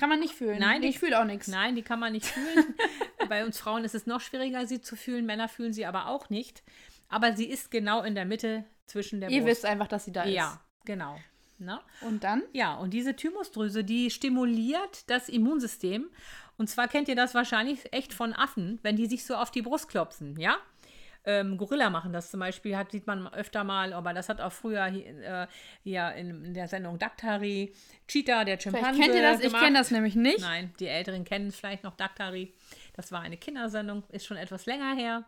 Kann 0.00 0.08
man 0.08 0.18
nicht 0.18 0.34
fühlen. 0.34 0.58
Nein, 0.58 0.82
ich 0.82 0.98
fühle 0.98 1.20
auch 1.20 1.24
nichts. 1.24 1.46
Nein, 1.46 1.76
die 1.76 1.82
kann 1.82 2.00
man 2.00 2.12
nicht 2.12 2.26
fühlen. 2.26 2.74
Bei 3.28 3.44
uns 3.44 3.58
Frauen 3.58 3.84
ist 3.84 3.94
es 3.94 4.06
noch 4.06 4.20
schwieriger, 4.20 4.66
sie 4.66 4.80
zu 4.80 4.96
fühlen. 4.96 5.26
Männer 5.26 5.48
fühlen 5.48 5.72
sie 5.72 5.86
aber 5.86 6.08
auch 6.08 6.28
nicht. 6.28 6.64
Aber 7.08 7.32
sie 7.34 7.46
ist 7.46 7.70
genau 7.70 8.02
in 8.02 8.16
der 8.16 8.24
Mitte 8.24 8.64
zwischen 8.86 9.20
der 9.20 9.30
Ihr 9.30 9.42
Brust. 9.42 9.50
wisst 9.50 9.64
einfach, 9.64 9.86
dass 9.86 10.04
sie 10.04 10.12
da 10.12 10.24
ist. 10.24 10.34
Ja, 10.34 10.60
genau. 10.84 11.18
Ne? 11.58 11.80
Und 12.00 12.24
dann? 12.24 12.42
Ja, 12.52 12.74
und 12.74 12.90
diese 12.90 13.14
Thymusdrüse, 13.14 13.84
die 13.84 14.10
stimuliert 14.10 15.08
das 15.08 15.28
Immunsystem. 15.28 16.10
Und 16.56 16.68
zwar 16.68 16.88
kennt 16.88 17.08
ihr 17.08 17.16
das 17.16 17.34
wahrscheinlich 17.34 17.92
echt 17.92 18.12
von 18.12 18.32
Affen, 18.32 18.80
wenn 18.82 18.96
die 18.96 19.06
sich 19.06 19.24
so 19.24 19.36
auf 19.36 19.52
die 19.52 19.62
Brust 19.62 19.88
klopfen, 19.88 20.38
ja? 20.38 20.56
Ähm, 21.24 21.58
Gorilla 21.58 21.90
machen 21.90 22.12
das 22.12 22.30
zum 22.30 22.40
Beispiel, 22.40 22.76
hat, 22.76 22.90
sieht 22.90 23.06
man 23.06 23.26
öfter 23.32 23.64
mal, 23.64 23.92
aber 23.92 24.14
das 24.14 24.28
hat 24.28 24.40
auch 24.40 24.52
früher 24.52 24.86
hier, 24.86 25.06
äh, 25.22 25.46
hier 25.82 26.12
in, 26.12 26.54
der 26.54 26.68
Sendung 26.68 26.98
Daktari, 26.98 27.72
Cheetah, 28.06 28.44
der. 28.44 28.58
Vielleicht 28.58 28.94
kennt 28.94 29.14
ihr 29.14 29.22
das? 29.22 29.40
Ich 29.40 29.46
gemacht. 29.46 29.64
kenne 29.64 29.78
das 29.78 29.90
nämlich 29.90 30.14
nicht. 30.14 30.40
Nein, 30.40 30.72
die 30.80 30.86
Älteren 30.86 31.24
kennen 31.24 31.50
vielleicht 31.50 31.84
noch 31.84 31.96
Daktari. 31.96 32.54
Das 32.94 33.12
war 33.12 33.20
eine 33.20 33.36
Kindersendung, 33.36 34.04
ist 34.10 34.26
schon 34.26 34.36
etwas 34.36 34.66
länger 34.66 34.94
her. 34.94 35.24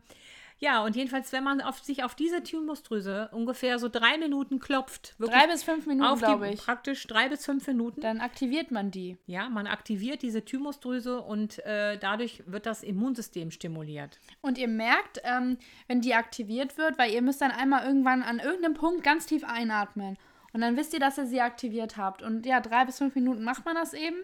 Ja, 0.63 0.85
und 0.85 0.95
jedenfalls, 0.95 1.33
wenn 1.33 1.43
man 1.43 1.63
auf, 1.63 1.79
sich 1.81 2.05
auf 2.05 2.15
diese 2.15 2.43
Thymusdrüse 2.43 3.31
ungefähr 3.33 3.79
so 3.79 3.89
drei 3.89 4.19
Minuten 4.19 4.59
klopft, 4.61 5.15
wirklich 5.19 5.39
Drei 5.41 5.47
bis 5.47 5.63
fünf 5.63 5.87
Minuten, 5.87 6.19
glaube 6.19 6.51
ich. 6.51 6.61
praktisch 6.61 7.07
drei 7.07 7.31
bis 7.31 7.47
fünf 7.47 7.67
Minuten, 7.67 8.03
Dann 8.03 8.21
aktiviert 8.21 8.71
man 8.71 8.91
die. 8.91 9.17
ja, 9.27 9.49
man 9.49 9.67
aktiviert 9.67 10.21
diese 10.21 10.45
Thymusdrüse 10.45 11.23
und 11.23 11.59
äh, 11.65 11.97
dadurch 11.99 12.43
wird 12.47 12.67
das 12.67 12.83
Immunsystem 12.83 13.51
stimuliert. 13.51 14.21
Und 14.43 14.59
ihr 14.59 14.69
merkt, 14.69 15.21
ähm, 15.25 15.57
wenn 15.89 16.03
die 16.03 16.15
aktiviert 16.15 16.77
wird, 16.77 16.99
weil 16.99 17.11
ihr 17.11 17.23
müsst 17.23 17.41
dann 17.41 17.51
einmal 17.53 17.87
irgendwann 17.87 18.23
an 18.23 18.39
irgendeinem 18.39 18.75
Punkt 18.75 19.03
ganz 19.03 19.25
tief 19.27 19.45
einatmen. 19.45 20.19
Und 20.53 20.61
dann 20.61 20.77
wisst 20.77 20.93
ihr, 20.93 21.01
dass 21.01 21.17
ihr 21.17 21.27
sie 21.27 21.41
aktiviert 21.41 21.97
habt. 21.97 22.23
Und 22.23 22.45
ja, 22.45 22.61
drei 22.61 22.85
bis 22.85 22.99
fünf 22.99 23.15
Minuten 23.15 23.45
macht 23.45 23.65
man 23.65 23.77
das 23.77 23.95
eben. 23.95 24.17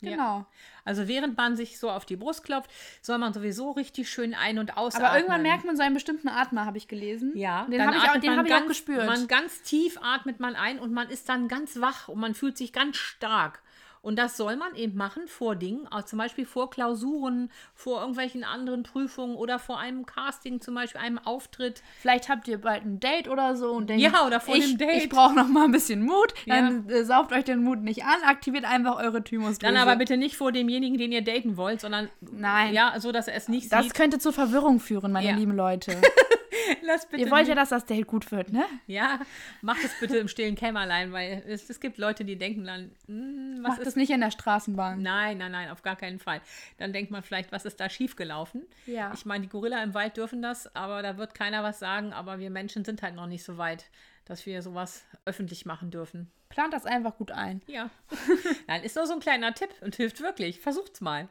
Ja. 0.00 0.10
Genau. 0.10 0.46
Also 0.84 1.08
während 1.08 1.36
man 1.36 1.56
sich 1.56 1.78
so 1.78 1.90
auf 1.90 2.04
die 2.04 2.16
Brust 2.16 2.44
klopft, 2.44 2.70
soll 3.00 3.18
man 3.18 3.32
sowieso 3.32 3.70
richtig 3.70 4.10
schön 4.10 4.34
ein- 4.34 4.58
und 4.58 4.76
ausatmen. 4.76 5.06
Aber 5.08 5.16
irgendwann 5.16 5.42
merkt 5.42 5.64
man 5.64 5.76
so 5.76 5.82
einen 5.82 5.94
bestimmten 5.94 6.28
Atmer, 6.28 6.66
habe 6.66 6.78
ich 6.78 6.88
gelesen. 6.88 7.32
Ja, 7.36 7.64
den 7.64 7.80
habe 7.86 7.96
ich, 7.96 8.02
auch, 8.02 8.20
den 8.20 8.36
hab 8.36 8.46
ich 8.46 8.54
auch 8.54 8.66
gespürt. 8.66 9.06
Man 9.06 9.28
ganz 9.28 9.62
tief 9.62 9.98
atmet 10.02 10.40
man 10.40 10.56
ein 10.56 10.78
und 10.78 10.92
man 10.92 11.08
ist 11.08 11.28
dann 11.28 11.48
ganz 11.48 11.80
wach 11.80 12.08
und 12.08 12.20
man 12.20 12.34
fühlt 12.34 12.58
sich 12.58 12.72
ganz 12.72 12.96
stark. 12.96 13.62
Und 14.04 14.16
das 14.18 14.36
soll 14.36 14.56
man 14.56 14.74
eben 14.76 14.96
machen 14.98 15.26
vor 15.28 15.56
Dingen, 15.56 15.88
auch 15.88 16.02
zum 16.02 16.18
Beispiel 16.18 16.44
vor 16.44 16.68
Klausuren, 16.68 17.50
vor 17.74 18.00
irgendwelchen 18.00 18.44
anderen 18.44 18.82
Prüfungen 18.82 19.34
oder 19.34 19.58
vor 19.58 19.78
einem 19.78 20.04
Casting, 20.04 20.60
zum 20.60 20.74
Beispiel 20.74 21.00
einem 21.00 21.18
Auftritt. 21.18 21.82
Vielleicht 22.00 22.28
habt 22.28 22.46
ihr 22.46 22.60
bald 22.60 22.84
ein 22.84 23.00
Date 23.00 23.28
oder 23.28 23.56
so 23.56 23.72
und 23.72 23.88
denkt, 23.88 24.02
Ja, 24.02 24.26
oder 24.26 24.40
vor 24.40 24.54
ich, 24.54 24.66
dem 24.68 24.76
Date. 24.78 25.02
ich 25.04 25.08
brauche 25.08 25.34
noch 25.34 25.48
mal 25.48 25.64
ein 25.64 25.72
bisschen 25.72 26.02
Mut. 26.04 26.34
Dann 26.46 26.86
äh, 26.90 27.02
sauft 27.04 27.32
euch 27.32 27.44
den 27.44 27.62
Mut 27.64 27.80
nicht 27.80 28.04
an, 28.04 28.22
aktiviert 28.26 28.66
einfach 28.66 28.96
eure 29.02 29.24
Thymusdrüse. 29.24 29.72
Dann 29.72 29.76
aber 29.80 29.96
bitte 29.96 30.18
nicht 30.18 30.36
vor 30.36 30.52
demjenigen, 30.52 30.98
den 30.98 31.10
ihr 31.10 31.24
daten 31.24 31.56
wollt, 31.56 31.80
sondern 31.80 32.10
Nein. 32.20 32.74
ja, 32.74 33.00
so 33.00 33.10
dass 33.10 33.26
er 33.26 33.34
es 33.36 33.48
nicht 33.48 33.72
Das 33.72 33.84
sieht. 33.86 33.94
könnte 33.94 34.18
zur 34.18 34.34
Verwirrung 34.34 34.80
führen, 34.80 35.12
meine 35.12 35.28
Ja. 35.28 35.34
lieben 35.34 35.56
Leute. 35.56 35.96
Lass 36.82 37.06
bitte 37.06 37.24
ihr 37.24 37.30
wollt 37.30 37.48
ja, 37.48 37.54
dass 37.54 37.70
das 37.70 37.86
Date 37.86 38.06
gut 38.06 38.30
wird, 38.30 38.52
ne? 38.52 38.64
Ja, 38.86 39.20
macht 39.62 39.84
es 39.84 39.98
bitte 40.00 40.16
im 40.18 40.28
stillen 40.28 40.54
Kämmerlein, 40.54 41.12
weil 41.12 41.42
es, 41.46 41.68
es 41.70 41.80
gibt 41.80 41.98
Leute, 41.98 42.24
die 42.24 42.36
denken 42.36 42.64
dann, 42.64 42.90
hm, 43.06 43.58
was 43.62 43.70
Macht 43.70 43.78
ist 43.80 43.86
das 43.86 43.96
nicht 43.96 44.10
in 44.10 44.20
der 44.20 44.30
Straßenbahn. 44.30 45.02
Nein, 45.02 45.38
nein, 45.38 45.52
nein, 45.52 45.70
auf 45.70 45.82
gar 45.82 45.96
keinen 45.96 46.18
Fall. 46.18 46.40
Dann 46.78 46.92
denkt 46.92 47.10
man 47.10 47.22
vielleicht, 47.22 47.52
was 47.52 47.64
ist 47.64 47.80
da 47.80 47.88
schiefgelaufen? 47.88 48.62
Ja. 48.86 49.12
Ich 49.14 49.24
meine, 49.24 49.42
die 49.42 49.48
Gorilla 49.48 49.82
im 49.82 49.94
Wald 49.94 50.16
dürfen 50.16 50.42
das, 50.42 50.74
aber 50.74 51.02
da 51.02 51.16
wird 51.16 51.34
keiner 51.34 51.62
was 51.62 51.78
sagen. 51.78 52.12
Aber 52.12 52.38
wir 52.38 52.50
Menschen 52.50 52.84
sind 52.84 53.02
halt 53.02 53.14
noch 53.14 53.26
nicht 53.26 53.44
so 53.44 53.58
weit, 53.58 53.86
dass 54.24 54.46
wir 54.46 54.62
sowas 54.62 55.04
öffentlich 55.24 55.66
machen 55.66 55.90
dürfen. 55.90 56.30
Plant 56.48 56.72
das 56.72 56.86
einfach 56.86 57.16
gut 57.16 57.32
ein. 57.32 57.62
Ja. 57.66 57.90
nein, 58.66 58.82
ist 58.82 58.96
nur 58.96 59.06
so 59.06 59.14
ein 59.14 59.20
kleiner 59.20 59.54
Tipp 59.54 59.70
und 59.80 59.96
hilft 59.96 60.20
wirklich. 60.20 60.60
Versucht's 60.60 61.00
mal. 61.00 61.28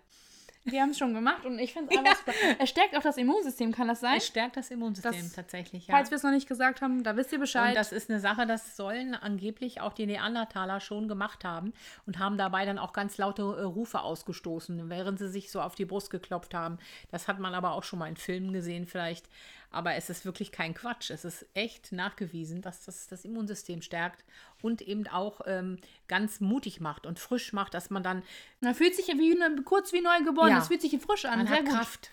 Wir 0.66 0.82
haben 0.82 0.92
es 0.92 0.98
schon 0.98 1.14
gemacht 1.14 1.46
und 1.46 1.60
ich 1.60 1.74
finde 1.74 1.92
es 1.92 1.98
einfach 1.98 2.16
super. 2.18 2.32
Es 2.60 2.70
stärkt 2.70 2.96
auch 2.96 3.02
das 3.02 3.18
Immunsystem, 3.18 3.72
kann 3.74 3.88
das 3.90 4.00
sein? 4.00 4.18
Es 4.18 4.28
stärkt 4.28 4.56
das 4.56 4.72
Immunsystem 4.72 5.12
Das- 5.12 5.34
tatsächlich. 5.34 5.88
Ja. 5.88 5.96
Falls 5.96 6.10
wir 6.10 6.16
es 6.16 6.24
noch 6.24 6.32
nicht 6.32 6.48
gesagt 6.48 6.82
haben, 6.82 7.04
da 7.04 7.18
wisst 7.18 7.34
ihr 7.34 7.40
Bescheid. 7.40 7.70
Und 7.70 7.76
das 7.76 7.92
ist 7.92 8.10
eine 8.10 8.20
Sache, 8.22 8.46
das 8.48 8.78
sollen 8.78 9.14
angeblich 9.14 9.82
auch 9.82 9.94
die 9.94 10.06
Neandertaler 10.06 10.80
schon 10.80 11.08
gemacht 11.10 11.44
haben 11.44 11.74
und 12.06 12.18
haben 12.20 12.38
dabei 12.38 12.66
dann 12.66 12.78
auch 12.80 12.94
ganz 12.94 13.18
laute 13.18 13.42
äh, 13.42 13.62
Rufe 13.64 14.00
ausgestoßen, 14.02 14.90
während 14.90 15.20
sie 15.20 15.28
sich 15.30 15.52
so 15.52 15.62
auf 15.62 15.76
die 15.76 15.86
Brust 15.86 16.10
geklopft 16.10 16.54
haben. 16.54 16.78
Das 17.12 17.28
hat 17.28 17.40
man 17.40 17.54
aber 17.56 17.72
auch 17.74 17.84
schon 17.84 18.00
mal 18.00 18.08
in 18.08 18.16
Filmen 18.18 18.54
gesehen 18.54 18.88
vielleicht. 18.88 19.28
Aber 19.74 19.96
es 19.96 20.10
ist 20.10 20.24
wirklich 20.24 20.52
kein 20.52 20.74
Quatsch. 20.74 21.10
Es 21.10 21.26
ist 21.26 21.46
echt 21.56 21.92
nachgewiesen, 21.92 22.62
dass 22.62 22.86
das 22.86 23.08
das 23.08 23.26
Immunsystem 23.26 23.82
stärkt 23.82 24.24
und 24.62 24.82
eben 24.82 25.08
auch 25.08 25.42
ähm, 25.46 25.80
ganz 26.08 26.40
mutig 26.40 26.80
macht 26.80 27.06
und 27.06 27.20
frisch 27.20 27.54
macht, 27.54 27.74
dass 27.74 27.90
man 27.90 28.04
dann 28.04 28.24
Man 28.62 28.76
fühlt 28.76 28.96
sich 28.96 29.08
wie 29.08 29.34
ne, 29.36 29.62
kurz 29.66 29.92
wie 29.92 30.02
neugeboren. 30.02 30.52
Ja. 30.52 30.60
Es 30.60 30.68
fühlt 30.68 30.82
sich 30.82 30.98
frisch 31.02 31.26
an. 31.26 31.40
man 31.40 31.48
Sehr 31.48 31.58
hat 31.58 31.66
gut. 31.66 31.74
Kraft. 31.74 32.12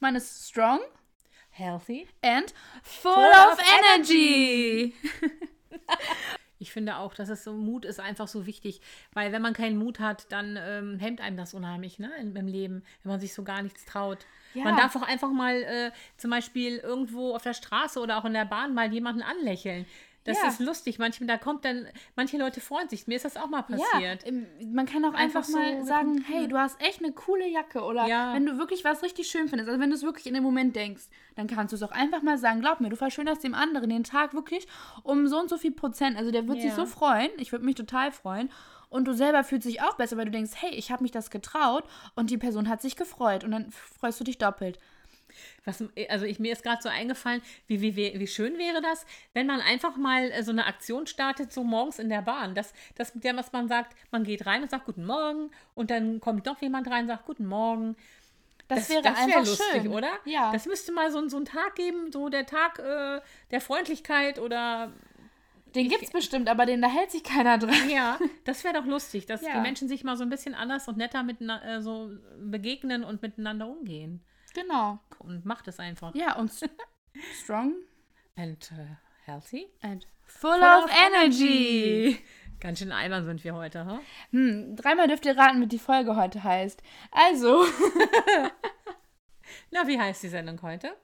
Man 0.00 0.14
ist 0.16 0.48
strong 0.48 0.80
Healthy. 1.50 2.08
and 2.22 2.52
full, 2.82 3.12
Full 3.12 3.22
of, 3.24 3.58
of 3.58 3.64
energy. 3.80 4.94
Ich 6.58 6.70
finde 6.70 6.98
auch, 6.98 7.12
dass 7.12 7.28
es 7.28 7.42
so 7.42 7.54
Mut 7.54 7.84
ist 7.84 7.98
einfach 7.98 8.28
so 8.28 8.46
wichtig, 8.46 8.80
weil 9.12 9.32
wenn 9.32 9.42
man 9.42 9.52
keinen 9.52 9.76
Mut 9.78 9.98
hat, 9.98 10.30
dann 10.30 10.56
ähm, 10.56 11.00
hemmt 11.00 11.20
einem 11.20 11.36
das 11.36 11.54
unheimlich, 11.54 11.98
ne, 11.98 12.12
im 12.20 12.46
Leben, 12.46 12.84
wenn 13.02 13.10
man 13.10 13.18
sich 13.18 13.34
so 13.34 13.42
gar 13.42 13.62
nichts 13.62 13.84
traut. 13.84 14.24
Ja. 14.54 14.64
Man 14.64 14.76
darf 14.76 14.94
auch 14.96 15.02
einfach 15.02 15.30
mal 15.30 15.62
äh, 15.62 15.90
zum 16.16 16.30
Beispiel 16.30 16.78
irgendwo 16.78 17.34
auf 17.34 17.42
der 17.42 17.54
Straße 17.54 18.00
oder 18.00 18.18
auch 18.18 18.24
in 18.24 18.34
der 18.34 18.44
Bahn 18.44 18.74
mal 18.74 18.92
jemanden 18.92 19.22
anlächeln. 19.22 19.86
Das 20.24 20.40
Ja. 20.40 20.48
ist 20.48 20.60
lustig. 20.60 21.00
Manchmal, 21.00 21.26
da 21.26 21.36
kommt 21.36 21.64
dann, 21.64 21.88
manche 22.14 22.38
Leute 22.38 22.60
freuen 22.60 22.88
sich. 22.88 23.08
Mir 23.08 23.16
ist 23.16 23.24
das 23.24 23.36
auch 23.36 23.48
mal 23.48 23.62
passiert. 23.62 24.24
Ja, 24.24 24.32
man 24.72 24.86
kann 24.86 25.04
auch 25.04 25.14
einfach, 25.14 25.40
Einfach 25.40 25.44
so, 25.44 25.58
mal 25.58 25.78
da 25.78 25.84
sagen, 25.84 26.24
hey, 26.28 26.46
du 26.46 26.56
hast 26.56 26.80
echt 26.80 27.02
eine 27.02 27.10
coole 27.12 27.48
Jacke 27.48 27.82
oder 27.82 28.06
Ja. 28.06 28.32
wenn 28.32 28.46
du 28.46 28.56
wirklich 28.56 28.84
was 28.84 29.02
richtig 29.02 29.26
schön 29.26 29.48
findest, 29.48 29.68
also 29.68 29.80
wenn 29.80 29.90
du 29.90 29.96
es 29.96 30.04
wirklich 30.04 30.26
in 30.26 30.34
dem 30.34 30.44
Moment 30.44 30.76
denkst, 30.76 31.04
dann 31.34 31.48
kannst 31.48 31.72
du 31.72 31.76
es 31.76 31.82
auch 31.82 31.90
einfach 31.90 32.22
mal 32.22 32.38
sagen, 32.38 32.60
glaub 32.60 32.78
mir, 32.80 32.88
du 32.88 32.94
verschönerst 32.96 33.42
dem 33.42 33.54
anderen 33.54 33.90
den 33.90 34.04
Tag 34.04 34.32
wirklich 34.32 34.68
um 35.02 35.26
so 35.26 35.40
und 35.40 35.48
so 35.50 35.58
viel 35.58 35.72
Prozent, 35.72 36.16
also 36.16 36.30
der 36.30 36.46
wird 36.46 36.60
sich 36.60 36.72
so 36.72 36.86
freuen, 36.86 37.30
ich 37.38 37.50
würde 37.50 37.64
mich 37.64 37.74
total 37.74 38.12
freuen 38.12 38.48
und 38.92 39.06
du 39.06 39.14
selber 39.14 39.42
fühlst 39.42 39.66
dich 39.66 39.80
auch 39.80 39.94
besser, 39.94 40.16
weil 40.16 40.26
du 40.26 40.30
denkst, 40.30 40.52
hey, 40.56 40.70
ich 40.70 40.92
habe 40.92 41.02
mich 41.02 41.12
das 41.12 41.30
getraut 41.30 41.84
und 42.14 42.30
die 42.30 42.38
Person 42.38 42.68
hat 42.68 42.82
sich 42.82 42.94
gefreut 42.94 43.42
und 43.42 43.50
dann 43.50 43.70
freust 43.70 44.20
du 44.20 44.24
dich 44.24 44.38
doppelt. 44.38 44.78
Was, 45.64 45.82
also 46.10 46.26
ich, 46.26 46.38
mir 46.38 46.52
ist 46.52 46.62
gerade 46.62 46.82
so 46.82 46.90
eingefallen, 46.90 47.40
wie, 47.66 47.80
wie, 47.80 47.96
wie, 47.96 48.26
schön 48.26 48.58
wäre 48.58 48.82
das, 48.82 49.06
wenn 49.32 49.46
man 49.46 49.60
einfach 49.60 49.96
mal 49.96 50.30
äh, 50.30 50.42
so 50.42 50.50
eine 50.50 50.66
Aktion 50.66 51.06
startet, 51.06 51.52
so 51.52 51.64
morgens 51.64 51.98
in 51.98 52.10
der 52.10 52.20
Bahn. 52.20 52.54
Das, 52.54 52.74
das 52.96 53.14
mit 53.14 53.24
dem, 53.24 53.38
was 53.38 53.50
man 53.52 53.66
sagt, 53.66 53.96
man 54.10 54.24
geht 54.24 54.44
rein 54.44 54.62
und 54.62 54.70
sagt 54.70 54.84
Guten 54.84 55.06
Morgen 55.06 55.50
und 55.74 55.90
dann 55.90 56.20
kommt 56.20 56.44
noch 56.44 56.60
jemand 56.60 56.88
rein 56.88 57.02
und 57.02 57.08
sagt 57.08 57.24
Guten 57.24 57.46
Morgen. 57.46 57.96
Das, 58.68 58.90
wäre 58.90 59.00
das 59.00 59.16
wär 59.16 59.22
einfach 59.22 59.46
lustig, 59.46 59.82
schön. 59.82 59.88
oder? 59.88 60.10
Ja. 60.26 60.52
Das 60.52 60.66
müsste 60.66 60.92
mal 60.92 61.10
so, 61.10 61.26
so 61.28 61.36
einen 61.36 61.46
Tag 61.46 61.76
geben, 61.76 62.12
so 62.12 62.28
der 62.28 62.44
Tag 62.44 62.78
äh, 62.78 63.20
der 63.50 63.60
Freundlichkeit 63.62 64.38
oder 64.38 64.92
den 65.74 65.88
gibt's 65.88 66.10
bestimmt, 66.10 66.48
aber 66.48 66.66
den 66.66 66.80
da 66.82 66.88
hält 66.88 67.10
sich 67.10 67.22
keiner 67.24 67.58
dran. 67.58 67.88
ja, 67.90 68.18
das 68.44 68.64
wäre 68.64 68.74
doch 68.74 68.84
lustig, 68.86 69.26
dass 69.26 69.42
Ja. 69.42 69.54
die 69.54 69.60
Menschen 69.60 69.88
sich 69.88 70.04
mal 70.04 70.16
so 70.16 70.22
ein 70.22 70.30
bisschen 70.30 70.54
anders 70.54 70.88
und 70.88 70.96
netter 70.96 71.22
miteinander 71.22 71.64
äh, 71.78 71.82
so 71.82 72.10
begegnen 72.40 73.04
und 73.04 73.22
miteinander 73.22 73.66
umgehen. 73.68 74.24
Genau. 74.54 74.98
Und 75.18 75.44
macht 75.46 75.66
es 75.68 75.78
einfach. 75.78 76.14
Ja, 76.14 76.36
und 76.36 76.52
strong 77.42 77.74
And 78.36 78.70
äh, 78.72 78.96
healthy. 79.24 79.66
and 79.82 80.06
full, 80.24 80.50
of, 80.62 80.90
energy. 81.08 82.18
Ganz 82.60 82.78
schön 82.78 82.92
albern 82.92 83.24
sind 83.24 83.42
wir 83.44 83.54
heute, 83.54 83.84
ha? 83.86 84.00
Hm, 84.30 84.76
dreimal 84.76 85.08
dürft 85.08 85.26
ihr 85.26 85.36
raten, 85.36 85.60
wie 85.60 85.66
die 85.66 85.78
Folge 85.80 86.14
heute 86.16 86.44
heißt. 86.44 86.80
Also, 87.10 87.64
Na, 89.70 89.86
wie 89.86 89.98
heißt 89.98 90.22
die 90.22 90.28
Sendung 90.28 90.60
heute? 90.62 90.94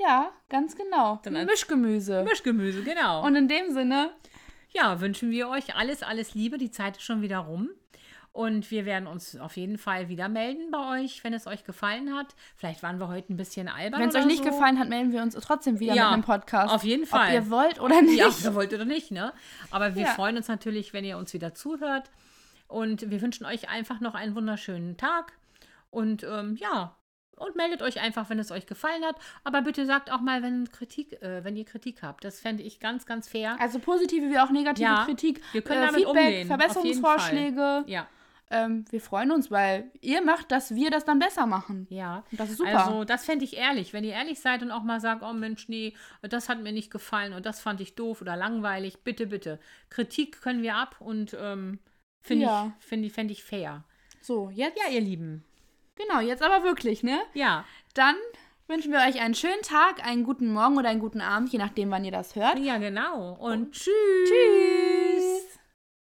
Ja, 0.00 0.30
ganz 0.48 0.76
genau. 0.76 1.20
Dann 1.22 1.46
Mischgemüse. 1.46 2.24
Mischgemüse, 2.24 2.82
genau. 2.82 3.24
Und 3.24 3.36
in 3.36 3.48
dem 3.48 3.70
Sinne, 3.72 4.10
ja, 4.70 5.00
wünschen 5.00 5.30
wir 5.30 5.48
euch 5.48 5.74
alles, 5.76 6.02
alles 6.02 6.34
Liebe. 6.34 6.58
Die 6.58 6.70
Zeit 6.70 6.96
ist 6.96 7.02
schon 7.04 7.22
wieder 7.22 7.38
rum. 7.38 7.70
Und 8.32 8.70
wir 8.70 8.84
werden 8.86 9.08
uns 9.08 9.36
auf 9.36 9.56
jeden 9.56 9.76
Fall 9.76 10.08
wieder 10.08 10.28
melden 10.28 10.70
bei 10.70 11.00
euch, 11.02 11.24
wenn 11.24 11.34
es 11.34 11.48
euch 11.48 11.64
gefallen 11.64 12.14
hat. 12.16 12.36
Vielleicht 12.54 12.80
waren 12.80 13.00
wir 13.00 13.08
heute 13.08 13.32
ein 13.32 13.36
bisschen 13.36 13.66
albern. 13.68 14.00
wenn 14.00 14.08
es 14.08 14.14
oder 14.14 14.22
euch 14.22 14.30
nicht 14.30 14.44
so. 14.44 14.50
gefallen 14.50 14.78
hat, 14.78 14.88
melden 14.88 15.10
wir 15.12 15.20
uns 15.22 15.34
trotzdem 15.34 15.80
wieder 15.80 15.94
Ja, 15.94 16.04
mit 16.04 16.12
einem 16.14 16.22
Podcast. 16.22 16.72
auf 16.72 16.84
jeden 16.84 17.02
Ob 17.02 17.08
Fall. 17.08 17.34
ihr 17.34 17.50
wollt 17.50 17.80
oder 17.80 18.00
nicht. 18.02 18.18
Ja, 18.18 18.54
wollt 18.54 18.70
ihr 18.70 18.78
doch 18.78 18.84
nicht, 18.84 19.10
ne? 19.10 19.32
Aber 19.72 19.96
wir 19.96 20.04
Ja. 20.04 20.08
freuen 20.10 20.36
uns 20.36 20.46
natürlich, 20.46 20.92
wenn 20.92 21.04
ihr 21.04 21.18
uns 21.18 21.32
wieder 21.34 21.54
zuhört. 21.54 22.08
Und 22.68 23.10
wir 23.10 23.20
wünschen 23.20 23.46
euch 23.46 23.68
einfach 23.68 23.98
noch 24.00 24.14
einen 24.14 24.36
wunderschönen 24.36 24.96
Tag. 24.96 25.32
Und 25.90 26.22
ähm, 26.22 26.54
ja, 26.54 26.94
und 27.40 27.56
meldet 27.56 27.82
euch 27.82 28.00
einfach, 28.00 28.30
wenn 28.30 28.38
es 28.38 28.50
euch 28.50 28.66
gefallen 28.66 29.04
hat. 29.04 29.16
Aber 29.44 29.62
bitte 29.62 29.86
sagt 29.86 30.10
auch 30.12 30.20
mal, 30.20 30.42
wenn 30.42 30.70
Kritik, 30.70 31.20
äh, 31.22 31.42
wenn 31.44 31.56
ihr 31.56 31.64
Kritik 31.64 32.02
habt. 32.02 32.24
Das 32.24 32.38
fände 32.40 32.62
ich 32.62 32.78
ganz, 32.80 33.06
ganz 33.06 33.28
fair. 33.28 33.56
Also 33.60 33.78
positive 33.78 34.28
wie 34.30 34.38
auch 34.38 34.50
negative 34.50 34.84
Ja, 34.88 35.04
Kritik, 35.04 35.40
wir 35.52 35.62
können 35.62 35.82
äh, 35.82 35.86
damit 35.86 36.00
Feedback, 36.04 36.24
umgehen, 36.24 36.46
Verbesserungsvorschläge. 36.46 37.84
Ja, 37.86 38.06
Ähm, 38.52 38.84
wir 38.90 39.00
freuen 39.00 39.30
uns, 39.30 39.50
weil 39.52 39.92
ihr 40.00 40.22
macht, 40.24 40.50
dass 40.50 40.74
wir 40.74 40.90
das 40.90 41.04
dann 41.04 41.20
besser 41.20 41.46
machen. 41.46 41.86
ja. 41.88 42.24
Und 42.32 42.40
das 42.40 42.50
ist 42.50 42.58
super. 42.58 42.84
Also, 42.86 43.04
das 43.04 43.24
fände 43.24 43.44
ich 43.44 43.56
ehrlich. 43.56 43.92
Wenn 43.92 44.02
ihr 44.02 44.12
ehrlich 44.14 44.40
seid 44.40 44.62
und 44.62 44.72
auch 44.72 44.82
mal 44.82 45.00
sagt, 45.00 45.22
oh 45.22 45.32
Mensch, 45.32 45.68
nee, 45.68 45.94
das 46.22 46.48
hat 46.48 46.60
mir 46.60 46.72
nicht 46.72 46.90
gefallen 46.90 47.32
und 47.32 47.46
das 47.46 47.60
fand 47.60 47.80
ich 47.80 47.94
doof 47.94 48.20
oder 48.22 48.34
langweilig, 48.36 49.04
bitte, 49.04 49.28
bitte. 49.28 49.60
Kritik 49.88 50.40
können 50.42 50.62
wir 50.62 50.74
ab 50.74 50.96
und 50.98 51.36
ähm, 51.40 51.78
finde 52.20 52.46
Ja. 52.46 52.72
ich, 52.80 52.84
find 52.86 53.04
ich, 53.06 53.12
fänd 53.12 53.30
ich 53.30 53.44
fair. 53.44 53.84
So, 54.20 54.50
jetzt. 54.50 54.76
Ja, 54.78 54.90
ihr 54.92 55.00
Lieben. 55.00 55.44
Genau, 56.02 56.20
jetzt 56.20 56.42
aber 56.42 56.64
wirklich, 56.64 57.02
ne? 57.02 57.20
Ja, 57.34 57.64
Dann 57.94 58.16
wünschen 58.68 58.92
wir 58.92 59.00
euch 59.00 59.20
einen 59.20 59.34
schönen 59.34 59.62
Tag, 59.62 60.06
einen 60.06 60.22
guten 60.22 60.52
Morgen 60.52 60.78
oder 60.78 60.88
einen 60.88 61.00
guten 61.00 61.20
Abend, 61.20 61.52
je 61.52 61.58
nachdem, 61.58 61.90
wann 61.90 62.04
ihr 62.04 62.12
das 62.12 62.36
hört. 62.36 62.58
Ja, 62.60 62.78
genau. 62.78 63.34
Und 63.34 63.72
tschüss. 63.72 63.90
Tschüss. 64.28 65.49